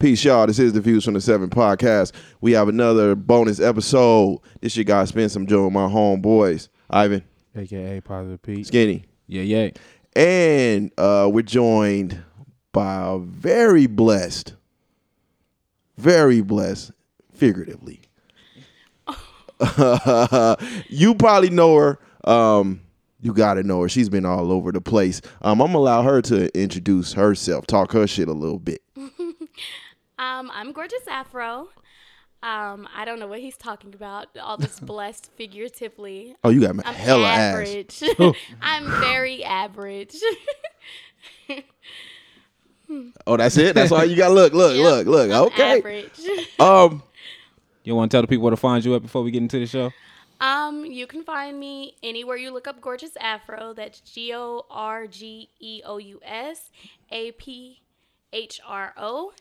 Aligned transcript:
Peace, 0.00 0.24
y'all. 0.24 0.46
This 0.46 0.58
is 0.58 0.72
the 0.72 0.80
Views 0.80 1.04
from 1.04 1.12
the 1.12 1.20
Seven 1.20 1.50
podcast. 1.50 2.12
We 2.40 2.52
have 2.52 2.68
another 2.68 3.14
bonus 3.14 3.60
episode. 3.60 4.38
This 4.62 4.74
your 4.74 4.84
guy 4.84 5.04
spend 5.04 5.30
some 5.30 5.46
Joe 5.46 5.64
with 5.64 5.74
my 5.74 5.86
homeboys, 5.88 6.68
Ivan, 6.88 7.22
aka 7.54 8.00
Positive 8.00 8.40
Pete. 8.40 8.66
Skinny, 8.66 9.04
Yeah, 9.26 9.42
yeah. 9.42 9.70
and 10.16 10.90
uh, 10.96 11.28
we're 11.30 11.42
joined 11.42 12.18
by 12.72 13.02
a 13.08 13.18
very 13.18 13.86
blessed, 13.86 14.54
very 15.98 16.40
blessed, 16.40 16.92
figuratively. 17.34 18.00
you 20.88 21.14
probably 21.16 21.50
know 21.50 21.76
her. 21.76 21.98
Um, 22.24 22.80
you 23.20 23.34
gotta 23.34 23.62
know 23.62 23.82
her. 23.82 23.88
She's 23.90 24.08
been 24.08 24.24
all 24.24 24.50
over 24.50 24.72
the 24.72 24.80
place. 24.80 25.20
Um, 25.42 25.60
I'm 25.60 25.68
gonna 25.68 25.78
allow 25.78 26.02
her 26.04 26.22
to 26.22 26.58
introduce 26.58 27.12
herself, 27.12 27.66
talk 27.66 27.92
her 27.92 28.06
shit 28.06 28.28
a 28.28 28.32
little 28.32 28.58
bit. 28.58 28.80
Um, 30.20 30.50
I'm 30.52 30.72
gorgeous 30.72 31.02
Aphro. 31.08 31.68
Um, 32.42 32.86
I 32.94 33.04
don't 33.06 33.18
know 33.18 33.26
what 33.26 33.40
he's 33.40 33.56
talking 33.56 33.94
about. 33.94 34.28
All 34.38 34.56
this 34.58 34.78
blessed 34.92 35.30
figuratively. 35.36 36.36
Oh, 36.44 36.50
you 36.50 36.60
got 36.60 36.70
I'm 36.70 36.94
hella 36.94 37.26
ass. 37.26 37.54
average. 37.54 38.02
I'm 38.62 38.84
very 39.00 39.42
average. 39.42 40.14
Oh, 43.26 43.36
that's 43.36 43.56
it. 43.56 43.74
That's 43.74 43.92
all 43.92 44.04
you 44.04 44.16
got. 44.16 44.32
Look, 44.32 44.52
look, 44.52 44.76
Yep, 44.76 44.84
look, 44.84 45.06
look. 45.06 45.30
I'm 45.30 45.44
okay. 45.46 45.78
Average. 45.78 46.20
Um, 46.58 47.02
You 47.84 47.94
want 47.94 48.10
to 48.10 48.14
tell 48.14 48.22
the 48.22 48.28
people 48.28 48.42
where 48.44 48.50
to 48.50 48.56
find 48.56 48.84
you 48.84 48.94
at 48.96 49.02
before 49.02 49.22
we 49.22 49.30
get 49.30 49.42
into 49.42 49.58
the 49.58 49.66
show? 49.66 49.90
Um, 50.40 50.84
you 50.84 51.06
can 51.06 51.22
find 51.22 51.58
me 51.60 51.94
anywhere 52.02 52.36
you 52.36 52.50
look 52.50 52.66
up 52.66 52.80
Gorgeous 52.80 53.12
Aphro. 53.22 53.76
That's 53.76 54.00
G 54.00 54.32
O 54.34 54.64
R 54.70 55.06
G 55.06 55.48
E 55.60 55.82
O 55.84 55.98
U 55.98 56.20
S 56.24 56.70
A 57.12 57.32
P 57.32 57.80
H 58.32 58.60
R 58.66 58.94
O. 58.96 59.32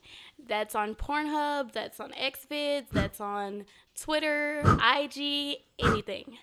That's 0.47 0.75
on 0.75 0.95
Pornhub. 0.95 1.71
That's 1.73 1.99
on 1.99 2.11
Xvids. 2.11 2.87
That's 2.91 3.19
on 3.21 3.65
Twitter, 3.99 4.61
IG, 4.95 5.57
anything. 5.79 6.37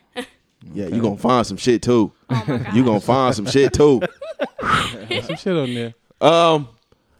yeah, 0.72 0.86
you're 0.86 1.00
gonna 1.00 1.16
find 1.16 1.46
some 1.46 1.56
shit 1.56 1.82
too. 1.82 2.12
Oh 2.30 2.44
my 2.46 2.58
god. 2.58 2.66
You 2.74 2.84
gonna 2.84 3.00
find 3.00 3.34
some 3.34 3.46
shit 3.46 3.72
too. 3.72 4.00
Some 4.60 5.36
shit 5.36 5.56
on 5.56 5.74
there. 5.74 5.94
Um, 6.20 6.68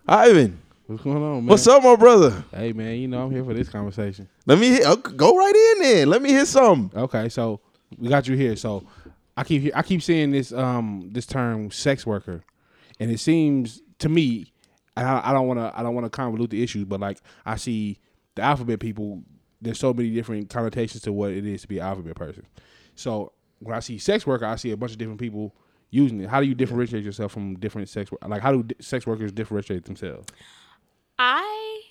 Ivan, 0.07 0.61
What's 0.87 1.03
going 1.03 1.17
on, 1.17 1.33
man? 1.37 1.47
what's 1.47 1.67
up, 1.67 1.83
my 1.83 1.97
brother? 1.97 2.45
Hey, 2.53 2.73
man, 2.73 2.97
you 2.97 3.09
know 3.09 3.25
I'm 3.25 3.31
here 3.33 3.45
for 3.45 3.55
this 3.55 3.69
conversation. 3.69 4.29
Let 4.47 4.59
me 4.59 4.69
hit, 4.69 4.87
uh, 4.87 4.95
go 4.95 5.37
right 5.37 5.55
in 5.75 5.83
there. 5.83 6.07
Let 6.07 6.23
me 6.23 6.33
hit 6.33 6.47
something. 6.47 6.97
Okay, 6.99 7.29
so 7.29 7.61
we 7.99 8.09
got 8.09 8.29
you 8.29 8.37
here. 8.37 8.55
So 8.57 8.85
I 9.37 9.43
keep 9.45 9.77
I 9.77 9.83
keep 9.83 10.03
seeing 10.03 10.31
this 10.31 10.53
um 10.53 11.09
this 11.13 11.27
term 11.27 11.71
sex 11.71 12.07
worker, 12.07 12.45
and 13.01 13.11
it 13.11 13.19
seems 13.19 13.83
to 13.99 14.09
me, 14.09 14.37
and 14.37 14.47
I, 14.97 15.31
I 15.31 15.33
don't 15.33 15.47
want 15.47 15.61
to 15.61 15.73
I 15.75 15.83
don't 15.83 15.95
want 15.95 16.11
to 16.11 16.19
convolute 16.19 16.51
the 16.51 16.63
issues, 16.63 16.85
but 16.85 17.01
like 17.01 17.19
I 17.45 17.57
see 17.57 17.99
the 18.35 18.43
alphabet 18.43 18.81
people. 18.81 19.23
There's 19.61 19.79
so 19.79 19.93
many 19.95 20.11
different 20.11 20.51
connotations 20.51 21.03
to 21.05 21.13
what 21.13 21.31
it 21.31 21.47
is 21.47 21.63
to 21.63 21.69
be 21.69 21.79
an 21.79 21.87
alphabet 21.87 22.15
person. 22.15 22.47
So 22.95 23.33
when 23.59 23.75
I 23.75 23.81
see 23.81 23.99
sex 23.99 24.27
worker, 24.27 24.45
I 24.45 24.57
see 24.57 24.71
a 24.71 24.77
bunch 24.77 24.93
of 24.93 24.99
different 24.99 25.19
people 25.19 25.55
using 25.91 26.21
it. 26.21 26.29
How 26.29 26.41
do 26.41 26.47
you 26.47 26.55
differentiate 26.55 27.05
yourself 27.05 27.33
from 27.33 27.59
different 27.59 27.89
sex? 27.89 28.11
Like 28.27 28.43
how 28.43 28.53
do 28.53 28.75
sex 28.81 29.07
workers 29.07 29.33
differentiate 29.33 29.85
themselves? 29.85 30.27
I 31.19 31.83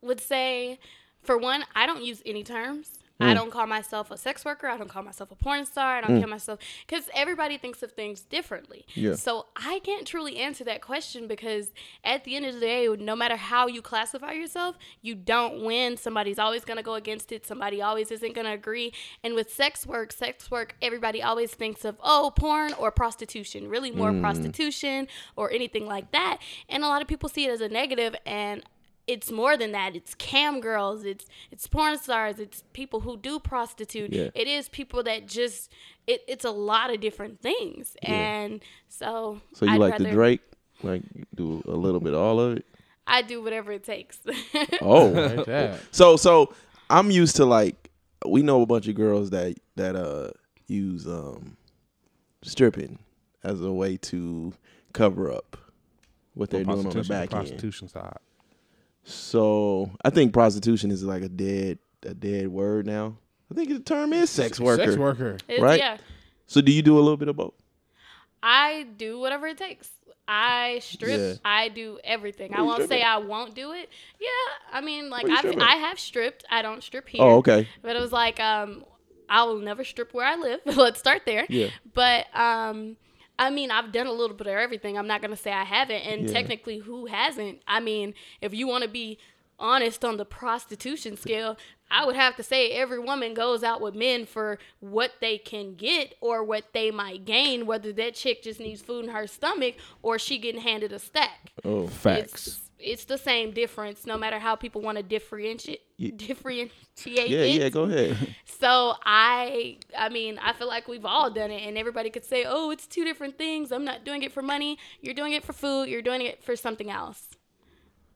would 0.00 0.20
say, 0.20 0.78
for 1.22 1.36
one, 1.36 1.64
I 1.74 1.86
don't 1.86 2.02
use 2.02 2.22
any 2.24 2.42
terms. 2.42 2.98
I 3.20 3.32
mm. 3.32 3.34
don't 3.36 3.50
call 3.50 3.66
myself 3.66 4.10
a 4.10 4.18
sex 4.18 4.44
worker. 4.44 4.66
I 4.66 4.76
don't 4.76 4.88
call 4.88 5.02
myself 5.02 5.30
a 5.30 5.36
porn 5.36 5.64
star. 5.66 5.98
I 5.98 6.00
don't 6.00 6.16
mm. 6.16 6.20
call 6.20 6.30
myself 6.30 6.58
because 6.86 7.08
everybody 7.14 7.58
thinks 7.58 7.82
of 7.82 7.92
things 7.92 8.22
differently. 8.22 8.86
Yeah. 8.94 9.14
So 9.14 9.46
I 9.54 9.80
can't 9.84 10.06
truly 10.06 10.38
answer 10.38 10.64
that 10.64 10.82
question 10.82 11.28
because 11.28 11.70
at 12.02 12.24
the 12.24 12.34
end 12.34 12.46
of 12.46 12.54
the 12.54 12.60
day, 12.60 12.88
no 12.88 13.14
matter 13.14 13.36
how 13.36 13.68
you 13.68 13.82
classify 13.82 14.32
yourself, 14.32 14.76
you 15.00 15.14
don't 15.14 15.64
win. 15.64 15.96
Somebody's 15.96 16.40
always 16.40 16.64
going 16.64 16.76
to 16.76 16.82
go 16.82 16.94
against 16.94 17.30
it. 17.30 17.46
Somebody 17.46 17.80
always 17.80 18.10
isn't 18.10 18.34
going 18.34 18.46
to 18.46 18.52
agree. 18.52 18.92
And 19.22 19.34
with 19.34 19.52
sex 19.52 19.86
work, 19.86 20.10
sex 20.10 20.50
work, 20.50 20.74
everybody 20.82 21.22
always 21.22 21.54
thinks 21.54 21.84
of 21.84 21.96
oh, 22.02 22.32
porn 22.34 22.72
or 22.74 22.90
prostitution. 22.90 23.68
Really, 23.68 23.92
more 23.92 24.10
mm. 24.10 24.20
prostitution 24.20 25.06
or 25.36 25.52
anything 25.52 25.86
like 25.86 26.10
that. 26.10 26.38
And 26.68 26.82
a 26.82 26.88
lot 26.88 27.00
of 27.00 27.06
people 27.06 27.28
see 27.28 27.46
it 27.46 27.50
as 27.50 27.60
a 27.60 27.68
negative 27.68 28.16
and 28.26 28.64
it's 29.06 29.30
more 29.30 29.56
than 29.56 29.72
that. 29.72 29.94
It's 29.94 30.14
cam 30.14 30.60
girls. 30.60 31.04
It's 31.04 31.26
it's 31.50 31.66
porn 31.66 31.98
stars. 31.98 32.38
It's 32.38 32.62
people 32.72 33.00
who 33.00 33.16
do 33.16 33.38
prostitute. 33.38 34.12
Yeah. 34.12 34.30
It 34.34 34.48
is 34.48 34.68
people 34.68 35.02
that 35.04 35.26
just 35.28 35.70
it, 36.06 36.22
it's 36.26 36.44
a 36.44 36.50
lot 36.50 36.92
of 36.92 37.00
different 37.00 37.40
things. 37.40 37.96
And 38.02 38.62
so 38.88 39.40
So 39.52 39.66
you 39.66 39.72
I'd 39.72 39.80
like 39.80 39.98
the 39.98 40.10
Drake? 40.10 40.40
Like 40.82 41.02
do 41.34 41.62
a 41.66 41.70
little 41.76 42.00
bit 42.00 42.14
of 42.14 42.20
all 42.20 42.40
of 42.40 42.56
it? 42.58 42.66
I 43.06 43.20
do 43.22 43.42
whatever 43.42 43.72
it 43.72 43.84
takes. 43.84 44.18
Oh, 44.80 45.12
Right 45.46 45.78
so 45.90 46.16
so 46.16 46.54
I'm 46.88 47.10
used 47.10 47.36
to 47.36 47.44
like 47.44 47.90
we 48.26 48.42
know 48.42 48.62
a 48.62 48.66
bunch 48.66 48.88
of 48.88 48.94
girls 48.94 49.30
that 49.30 49.56
that 49.76 49.96
uh 49.96 50.30
use 50.66 51.06
um 51.06 51.56
stripping 52.42 52.98
as 53.42 53.60
a 53.60 53.72
way 53.72 53.96
to 53.98 54.52
cover 54.94 55.30
up 55.30 55.56
what 56.34 56.50
they're 56.50 56.64
doing 56.64 56.78
on 56.78 56.84
the 56.84 56.90
Prostitution- 56.90 57.08
back 57.14 57.22
end. 57.22 57.30
prostitution 57.30 57.88
side. 57.88 58.16
So 59.04 59.90
I 60.04 60.10
think 60.10 60.32
prostitution 60.32 60.90
is 60.90 61.02
like 61.02 61.22
a 61.22 61.28
dead 61.28 61.78
a 62.04 62.14
dead 62.14 62.48
word 62.48 62.86
now. 62.86 63.16
I 63.50 63.54
think 63.54 63.68
the 63.68 63.78
term 63.80 64.12
is 64.12 64.30
sex 64.30 64.58
worker. 64.58 64.84
Sex 64.84 64.96
worker. 64.96 65.36
It's- 65.48 65.60
Right? 65.60 65.78
Yeah. 65.78 65.98
So 66.46 66.60
do 66.60 66.72
you 66.72 66.82
do 66.82 66.98
a 66.98 67.00
little 67.00 67.16
bit 67.16 67.28
of 67.28 67.36
both? 67.36 67.54
I 68.42 68.86
do 68.98 69.18
whatever 69.18 69.46
it 69.46 69.56
takes. 69.56 69.90
I 70.28 70.80
strip. 70.82 71.18
Yeah. 71.18 71.34
I 71.44 71.68
do 71.68 71.98
everything. 72.04 72.50
Where 72.52 72.60
I 72.60 72.62
won't 72.62 72.88
say? 72.88 73.02
I 73.02 73.18
won't 73.18 73.54
do 73.54 73.72
it. 73.72 73.88
Yeah, 74.20 74.28
I 74.72 74.80
mean, 74.80 75.10
like 75.10 75.26
I've. 75.28 75.58
I 75.58 75.76
have 75.76 75.98
stripped. 75.98 76.44
I 76.50 76.62
don't 76.62 76.82
strip 76.82 77.08
here. 77.08 77.22
Oh, 77.22 77.36
okay. 77.38 77.68
But 77.82 77.96
it 77.96 78.00
was 78.00 78.12
like, 78.12 78.40
um, 78.40 78.84
I 79.28 79.44
will 79.44 79.58
never 79.58 79.84
strip 79.84 80.12
where 80.14 80.26
I 80.26 80.36
live. 80.36 80.60
Let's 80.66 80.98
start 80.98 81.22
there. 81.26 81.46
Yeah. 81.50 81.68
But 81.92 82.26
um, 82.36 82.96
I 83.38 83.50
mean, 83.50 83.70
I've 83.70 83.90
done 83.92 84.06
a 84.06 84.12
little 84.12 84.36
bit 84.36 84.46
of 84.46 84.52
everything. 84.54 84.96
I'm 84.96 85.06
not 85.08 85.20
gonna 85.22 85.36
say 85.36 85.52
I 85.52 85.64
haven't. 85.64 86.02
And 86.02 86.28
Yeah. 86.28 86.32
technically, 86.32 86.78
who 86.78 87.06
hasn't? 87.06 87.62
I 87.66 87.80
mean, 87.80 88.14
if 88.40 88.54
you 88.54 88.66
want 88.66 88.82
to 88.84 88.88
be 88.88 89.18
honest 89.58 90.04
on 90.04 90.16
the 90.16 90.24
prostitution 90.24 91.16
scale, 91.16 91.56
I 91.90 92.04
would 92.06 92.16
have 92.16 92.34
to 92.36 92.42
say 92.42 92.70
every 92.72 92.98
woman 92.98 93.34
goes 93.34 93.62
out 93.62 93.80
with 93.80 93.94
men 93.94 94.26
for 94.26 94.58
what 94.80 95.12
they 95.20 95.38
can 95.38 95.74
get 95.76 96.14
or 96.20 96.42
what 96.42 96.72
they 96.72 96.90
might 96.90 97.24
gain, 97.24 97.66
whether 97.66 97.92
that 97.92 98.14
chick 98.14 98.42
just 98.42 98.58
needs 98.58 98.82
food 98.82 99.04
in 99.04 99.10
her 99.12 99.26
stomach 99.26 99.76
or 100.02 100.18
she 100.18 100.38
getting 100.38 100.62
handed 100.62 100.92
a 100.92 100.98
stack. 100.98 101.52
Oh, 101.64 101.86
Facts. 101.86 102.46
It's, 102.48 102.60
it's 102.84 103.04
the 103.04 103.18
same 103.18 103.52
difference, 103.52 104.06
no 104.06 104.18
matter 104.18 104.38
how 104.38 104.54
people 104.56 104.80
want 104.82 104.98
to 104.98 105.02
differentiate. 105.02 105.80
Differentiate. 106.16 106.70
yeah, 107.06 107.38
it. 107.38 107.60
yeah. 107.60 107.68
Go 107.68 107.84
ahead. 107.84 108.16
So 108.46 108.94
I, 109.04 109.76
I 109.98 110.08
mean, 110.08 110.38
I 110.38 110.54
feel 110.54 110.68
like 110.68 110.88
we've 110.88 111.04
all 111.04 111.28
done 111.28 111.50
it, 111.50 111.66
and 111.66 111.76
everybody 111.76 112.08
could 112.08 112.24
say, 112.24 112.44
"Oh, 112.46 112.70
it's 112.70 112.86
two 112.86 113.04
different 113.04 113.36
things. 113.36 113.72
I'm 113.72 113.84
not 113.84 114.04
doing 114.04 114.22
it 114.22 114.32
for 114.32 114.40
money. 114.40 114.78
You're 115.02 115.12
doing 115.12 115.32
it 115.32 115.44
for 115.44 115.52
food. 115.52 115.88
You're 115.90 116.00
doing 116.00 116.22
it 116.22 116.42
for 116.42 116.56
something 116.56 116.88
else. 116.90 117.28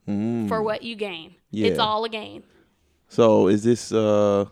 For 0.07 0.63
what 0.63 0.81
you 0.81 0.95
gain. 0.95 1.35
It's 1.51 1.77
all 1.77 2.03
a 2.03 2.09
gain. 2.09 2.43
So 3.09 3.47
is 3.47 3.63
this 3.63 3.91
uh 3.91 4.45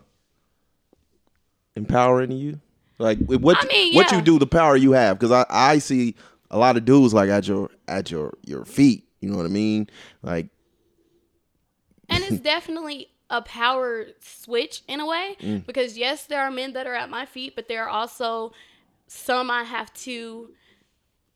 empowering 1.74 2.30
you? 2.30 2.60
Like 2.98 3.18
what 3.26 3.56
I 3.64 3.66
mean, 3.66 3.92
yeah. 3.92 3.96
what 3.96 4.12
you 4.12 4.20
do, 4.20 4.38
the 4.38 4.46
power 4.46 4.76
you 4.76 4.92
have? 4.92 5.18
Because 5.18 5.32
I 5.32 5.46
I 5.48 5.78
see 5.78 6.14
a 6.50 6.58
lot 6.58 6.76
of 6.76 6.84
dudes 6.84 7.12
like 7.12 7.28
at 7.28 7.48
your 7.48 7.70
at 7.88 8.10
your 8.10 8.34
your 8.44 8.64
feet. 8.64 9.07
You 9.20 9.30
know 9.30 9.36
what 9.36 9.46
I 9.46 9.50
mean? 9.50 9.88
Like 10.22 10.48
And 12.08 12.24
it's 12.24 12.40
definitely 12.54 13.08
a 13.30 13.42
power 13.42 14.06
switch 14.20 14.82
in 14.88 15.00
a 15.00 15.06
way 15.06 15.36
Mm. 15.40 15.66
because 15.66 15.98
yes, 15.98 16.24
there 16.26 16.40
are 16.40 16.50
men 16.50 16.72
that 16.72 16.86
are 16.86 16.94
at 16.94 17.10
my 17.10 17.26
feet, 17.26 17.54
but 17.54 17.68
there 17.68 17.84
are 17.84 17.88
also 17.90 18.52
some 19.06 19.50
I 19.50 19.64
have 19.64 19.92
to 20.04 20.50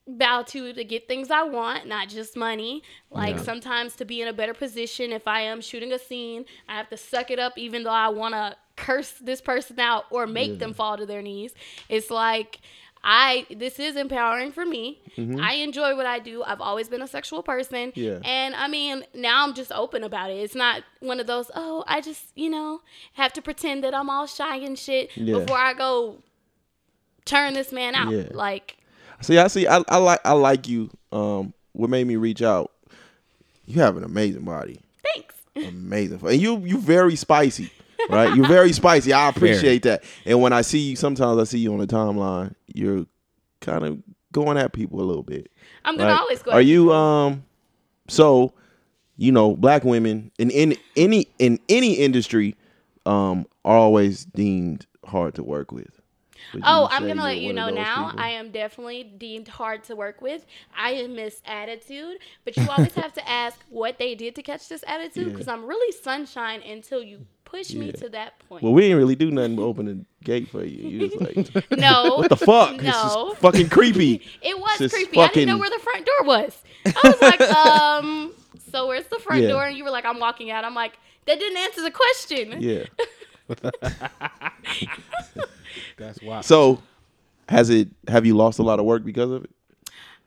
bow 0.06 0.42
to 0.42 0.72
to 0.72 0.84
get 0.84 1.06
things 1.06 1.30
I 1.30 1.42
want, 1.44 1.86
not 1.86 2.08
just 2.08 2.36
money. 2.36 2.82
Like 3.10 3.38
sometimes 3.38 3.94
to 3.96 4.04
be 4.04 4.20
in 4.22 4.28
a 4.28 4.32
better 4.32 4.54
position 4.54 5.12
if 5.12 5.28
I 5.28 5.42
am 5.42 5.60
shooting 5.60 5.92
a 5.92 5.98
scene, 5.98 6.44
I 6.68 6.76
have 6.76 6.88
to 6.90 6.96
suck 6.96 7.30
it 7.30 7.38
up 7.38 7.56
even 7.58 7.82
though 7.84 7.90
I 7.90 8.08
want 8.08 8.34
to 8.34 8.56
curse 8.76 9.12
this 9.12 9.40
person 9.40 9.78
out 9.78 10.04
or 10.10 10.26
make 10.26 10.58
them 10.58 10.72
fall 10.74 10.96
to 10.96 11.04
their 11.06 11.22
knees. 11.22 11.54
It's 11.88 12.10
like 12.10 12.60
I 13.04 13.46
this 13.50 13.78
is 13.80 13.96
empowering 13.96 14.52
for 14.52 14.64
me. 14.64 15.00
I 15.40 15.54
enjoy 15.54 15.96
what 15.96 16.06
I 16.06 16.18
do. 16.20 16.42
I've 16.44 16.60
always 16.60 16.88
been 16.88 17.02
a 17.02 17.06
sexual 17.08 17.42
person. 17.42 17.90
Mm-hmm. 17.90 18.00
Yeah. 18.00 18.18
And 18.24 18.54
I 18.54 18.68
mean, 18.68 19.04
now 19.14 19.44
I'm 19.44 19.54
just 19.54 19.72
open 19.72 20.04
about 20.04 20.30
it. 20.30 20.34
It's 20.34 20.54
not 20.54 20.82
one 21.00 21.18
of 21.18 21.26
those, 21.26 21.50
oh, 21.54 21.82
I 21.88 22.00
just, 22.00 22.26
you 22.36 22.48
know, 22.48 22.80
have 23.14 23.32
to 23.34 23.42
pretend 23.42 23.82
that 23.82 23.92
I'm 23.94 24.08
all 24.08 24.26
shy 24.26 24.56
and 24.56 24.78
shit 24.78 25.10
Yeah. 25.16 25.38
before 25.38 25.58
I 25.58 25.74
go 25.74 26.18
turn 27.24 27.54
this 27.54 27.72
man 27.72 27.94
out. 27.94 28.12
Yeah. 28.12 28.28
Like 28.30 28.76
see, 29.20 29.38
I 29.38 29.48
see. 29.48 29.66
I, 29.66 29.82
I 29.88 29.96
like 29.98 30.20
I 30.24 30.32
like 30.32 30.68
you. 30.68 30.90
Um, 31.10 31.52
what 31.72 31.90
made 31.90 32.06
me 32.06 32.16
reach 32.16 32.42
out? 32.42 32.70
You 33.66 33.80
have 33.80 33.96
an 33.96 34.04
amazing 34.04 34.44
body. 34.44 34.80
Thanks. 35.14 35.34
amazing, 35.56 36.20
and 36.26 36.40
you 36.40 36.58
you 36.60 36.78
very 36.78 37.16
spicy, 37.16 37.70
right? 38.10 38.34
You're 38.34 38.48
very 38.48 38.72
spicy. 38.80 39.12
I 39.12 39.28
appreciate 39.28 39.82
that. 39.84 40.02
And 40.24 40.40
when 40.40 40.52
I 40.52 40.62
see 40.62 40.78
you, 40.78 40.96
sometimes 40.96 41.38
I 41.40 41.44
see 41.44 41.58
you 41.58 41.72
on 41.72 41.78
the 41.78 41.86
timeline. 41.86 42.54
You're 42.74 43.06
kind 43.60 43.84
of 43.84 44.02
going 44.32 44.56
at 44.58 44.72
people 44.72 45.00
a 45.00 45.04
little 45.04 45.22
bit. 45.22 45.50
I'm 45.84 45.96
gonna 45.96 46.10
Like, 46.10 46.20
always 46.20 46.42
go. 46.42 46.52
Are 46.52 46.60
you 46.60 46.92
um? 46.92 47.44
So 48.08 48.52
you 49.16 49.30
know, 49.30 49.54
black 49.54 49.84
women 49.84 50.30
in, 50.38 50.50
in 50.50 50.74
any 50.96 51.28
in 51.38 51.58
any 51.68 51.92
industry 51.94 52.56
um, 53.06 53.46
are 53.64 53.76
always 53.76 54.24
deemed 54.24 54.86
hard 55.04 55.34
to 55.34 55.42
work 55.42 55.70
with. 55.70 56.00
Would 56.54 56.62
Oh, 56.66 56.88
I'm 56.90 57.06
gonna 57.06 57.22
let 57.22 57.38
you 57.38 57.52
know 57.52 57.68
now. 57.68 58.08
people? 58.08 58.20
I 58.20 58.30
am 58.30 58.50
definitely 58.50 59.04
deemed 59.04 59.48
hard 59.48 59.84
to 59.84 59.94
work 59.96 60.20
with. 60.20 60.44
I 60.76 60.92
am 60.92 61.14
Miss 61.14 61.40
Attitude, 61.46 62.18
but 62.44 62.56
you 62.56 62.66
always 62.68 62.94
have 63.02 63.12
to 63.12 63.28
ask 63.28 63.58
what 63.68 63.98
they 63.98 64.14
did 64.14 64.34
to 64.36 64.42
catch 64.42 64.68
this 64.68 64.82
attitude 64.86 65.26
Yeah. 65.26 65.32
because 65.32 65.46
I'm 65.48 65.64
really 65.64 65.92
sunshine 65.92 66.60
until 66.62 67.02
you 67.02 67.26
push 67.52 67.74
me 67.74 67.92
to 67.92 68.08
that 68.08 68.38
point. 68.48 68.62
Well, 68.62 68.72
we 68.72 68.82
didn't 68.82 68.96
really 68.96 69.14
do 69.14 69.30
nothing 69.30 69.56
but 69.56 69.62
open 69.62 69.84
the 69.86 70.04
gate 70.24 70.48
for 70.48 70.64
you. 70.64 70.88
You 70.88 71.10
was 71.10 71.14
like, 71.20 71.70
no, 71.78 72.14
what 72.18 72.28
the 72.30 72.36
fuck? 72.36 72.78
This 72.78 72.86
No. 72.94 73.32
is 73.32 73.38
fucking 73.38 73.68
creepy. 73.68 74.22
it 74.42 74.58
was 74.58 74.78
This 74.78 74.92
creepy. 74.92 75.18
I 75.18 75.28
didn't 75.28 75.48
know 75.48 75.58
where 75.58 75.70
the 75.70 75.78
front 75.78 76.06
door 76.06 76.26
was. 76.26 76.56
I 76.86 76.92
was 77.04 77.20
like, 77.22 77.40
um, 77.42 78.32
so 78.70 78.86
where's 78.88 79.06
the 79.06 79.18
front 79.18 79.42
Yeah. 79.42 79.48
door? 79.48 79.66
And 79.66 79.76
you 79.76 79.84
were 79.84 79.90
like, 79.90 80.04
I'm 80.06 80.18
walking 80.18 80.50
out. 80.50 80.64
I'm 80.64 80.74
like, 80.74 80.94
that 81.26 81.38
didn't 81.38 81.58
answer 81.58 81.82
the 81.82 81.90
question. 81.92 82.60
Yeah. 82.60 82.84
That's 85.98 86.20
wild. 86.22 86.44
So, 86.44 86.82
has 87.48 87.70
it? 87.70 87.88
Have 88.08 88.26
you 88.26 88.34
lost 88.36 88.58
a 88.58 88.62
lot 88.62 88.78
of 88.78 88.84
work 88.86 89.04
because 89.04 89.30
of 89.30 89.44
it? 89.44 89.50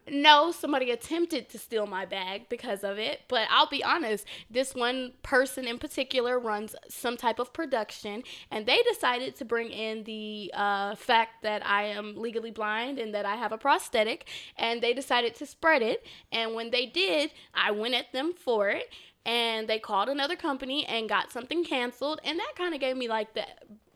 No, 0.07 0.51
somebody 0.51 0.91
attempted 0.91 1.49
to 1.49 1.57
steal 1.57 1.87
my 1.87 2.05
bag 2.05 2.47
because 2.47 2.83
of 2.83 2.99
it, 2.99 3.21
but 3.27 3.47
I'll 3.49 3.67
be 3.67 3.83
honest, 3.83 4.27
this 4.51 4.75
one 4.75 5.13
person 5.23 5.67
in 5.67 5.79
particular 5.79 6.37
runs 6.39 6.75
some 6.89 7.17
type 7.17 7.39
of 7.39 7.53
production, 7.53 8.21
and 8.51 8.67
they 8.67 8.77
decided 8.87 9.35
to 9.37 9.45
bring 9.45 9.71
in 9.71 10.03
the 10.03 10.51
uh, 10.53 10.93
fact 10.93 11.41
that 11.41 11.65
I 11.65 11.85
am 11.85 12.17
legally 12.17 12.51
blind 12.51 12.99
and 12.99 13.15
that 13.15 13.25
I 13.25 13.35
have 13.35 13.51
a 13.51 13.57
prosthetic, 13.57 14.27
and 14.57 14.79
they 14.79 14.93
decided 14.93 15.33
to 15.35 15.45
spread 15.47 15.81
it. 15.81 16.05
And 16.31 16.53
when 16.53 16.69
they 16.69 16.85
did, 16.85 17.31
I 17.55 17.71
went 17.71 17.95
at 17.95 18.13
them 18.13 18.33
for 18.33 18.69
it, 18.69 18.93
and 19.25 19.67
they 19.67 19.79
called 19.79 20.07
another 20.07 20.35
company 20.35 20.85
and 20.85 21.09
got 21.09 21.31
something 21.31 21.63
canceled, 21.63 22.21
and 22.23 22.37
that 22.37 22.53
kind 22.55 22.75
of 22.75 22.79
gave 22.79 22.95
me 22.95 23.07
like 23.07 23.33
the 23.33 23.45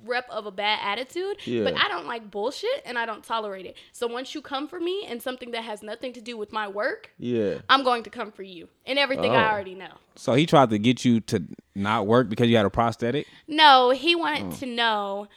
rep 0.06 0.25
of 0.30 0.46
a 0.46 0.51
bad 0.51 0.80
attitude 0.84 1.38
Yeah. 1.46 1.63
but 1.63 1.74
i 1.75 1.88
don't 1.88 2.06
like 2.07 2.30
bullshit 2.31 2.81
and 2.86 2.98
i 2.98 3.06
don't 3.06 3.24
tolerate 3.24 3.66
it 3.66 3.75
so 3.92 4.07
once 4.07 4.34
you 4.34 4.42
come 4.42 4.68
for 4.68 4.80
me 4.80 5.06
and 5.07 5.22
something 5.22 5.51
that 5.51 5.63
has 5.63 5.84
nothing 5.84 6.13
to 6.13 6.22
do 6.22 6.38
with 6.38 6.51
my 6.51 6.68
work 6.68 7.12
Yeah. 7.18 7.60
i'm 7.69 7.84
going 7.84 8.04
to 8.04 8.10
come 8.10 8.31
for 8.31 8.44
you 8.44 8.69
and 8.86 8.98
everything 9.00 9.31
i 9.31 9.50
Oh. 9.50 9.51
already 9.54 9.75
know 9.75 9.94
So 10.16 10.34
he 10.34 10.46
tried 10.46 10.69
to 10.72 10.78
get 10.80 11.06
you 11.06 11.19
to 11.22 11.44
not 11.75 12.07
work 12.07 12.30
because 12.30 12.50
you 12.50 12.57
had 12.57 12.66
a 12.66 12.69
prosthetic. 12.69 13.28
no 13.48 13.90
he 13.92 14.16
wanted 14.16 14.54
Oh. 14.54 14.56
to 14.57 14.66
know 14.66 15.28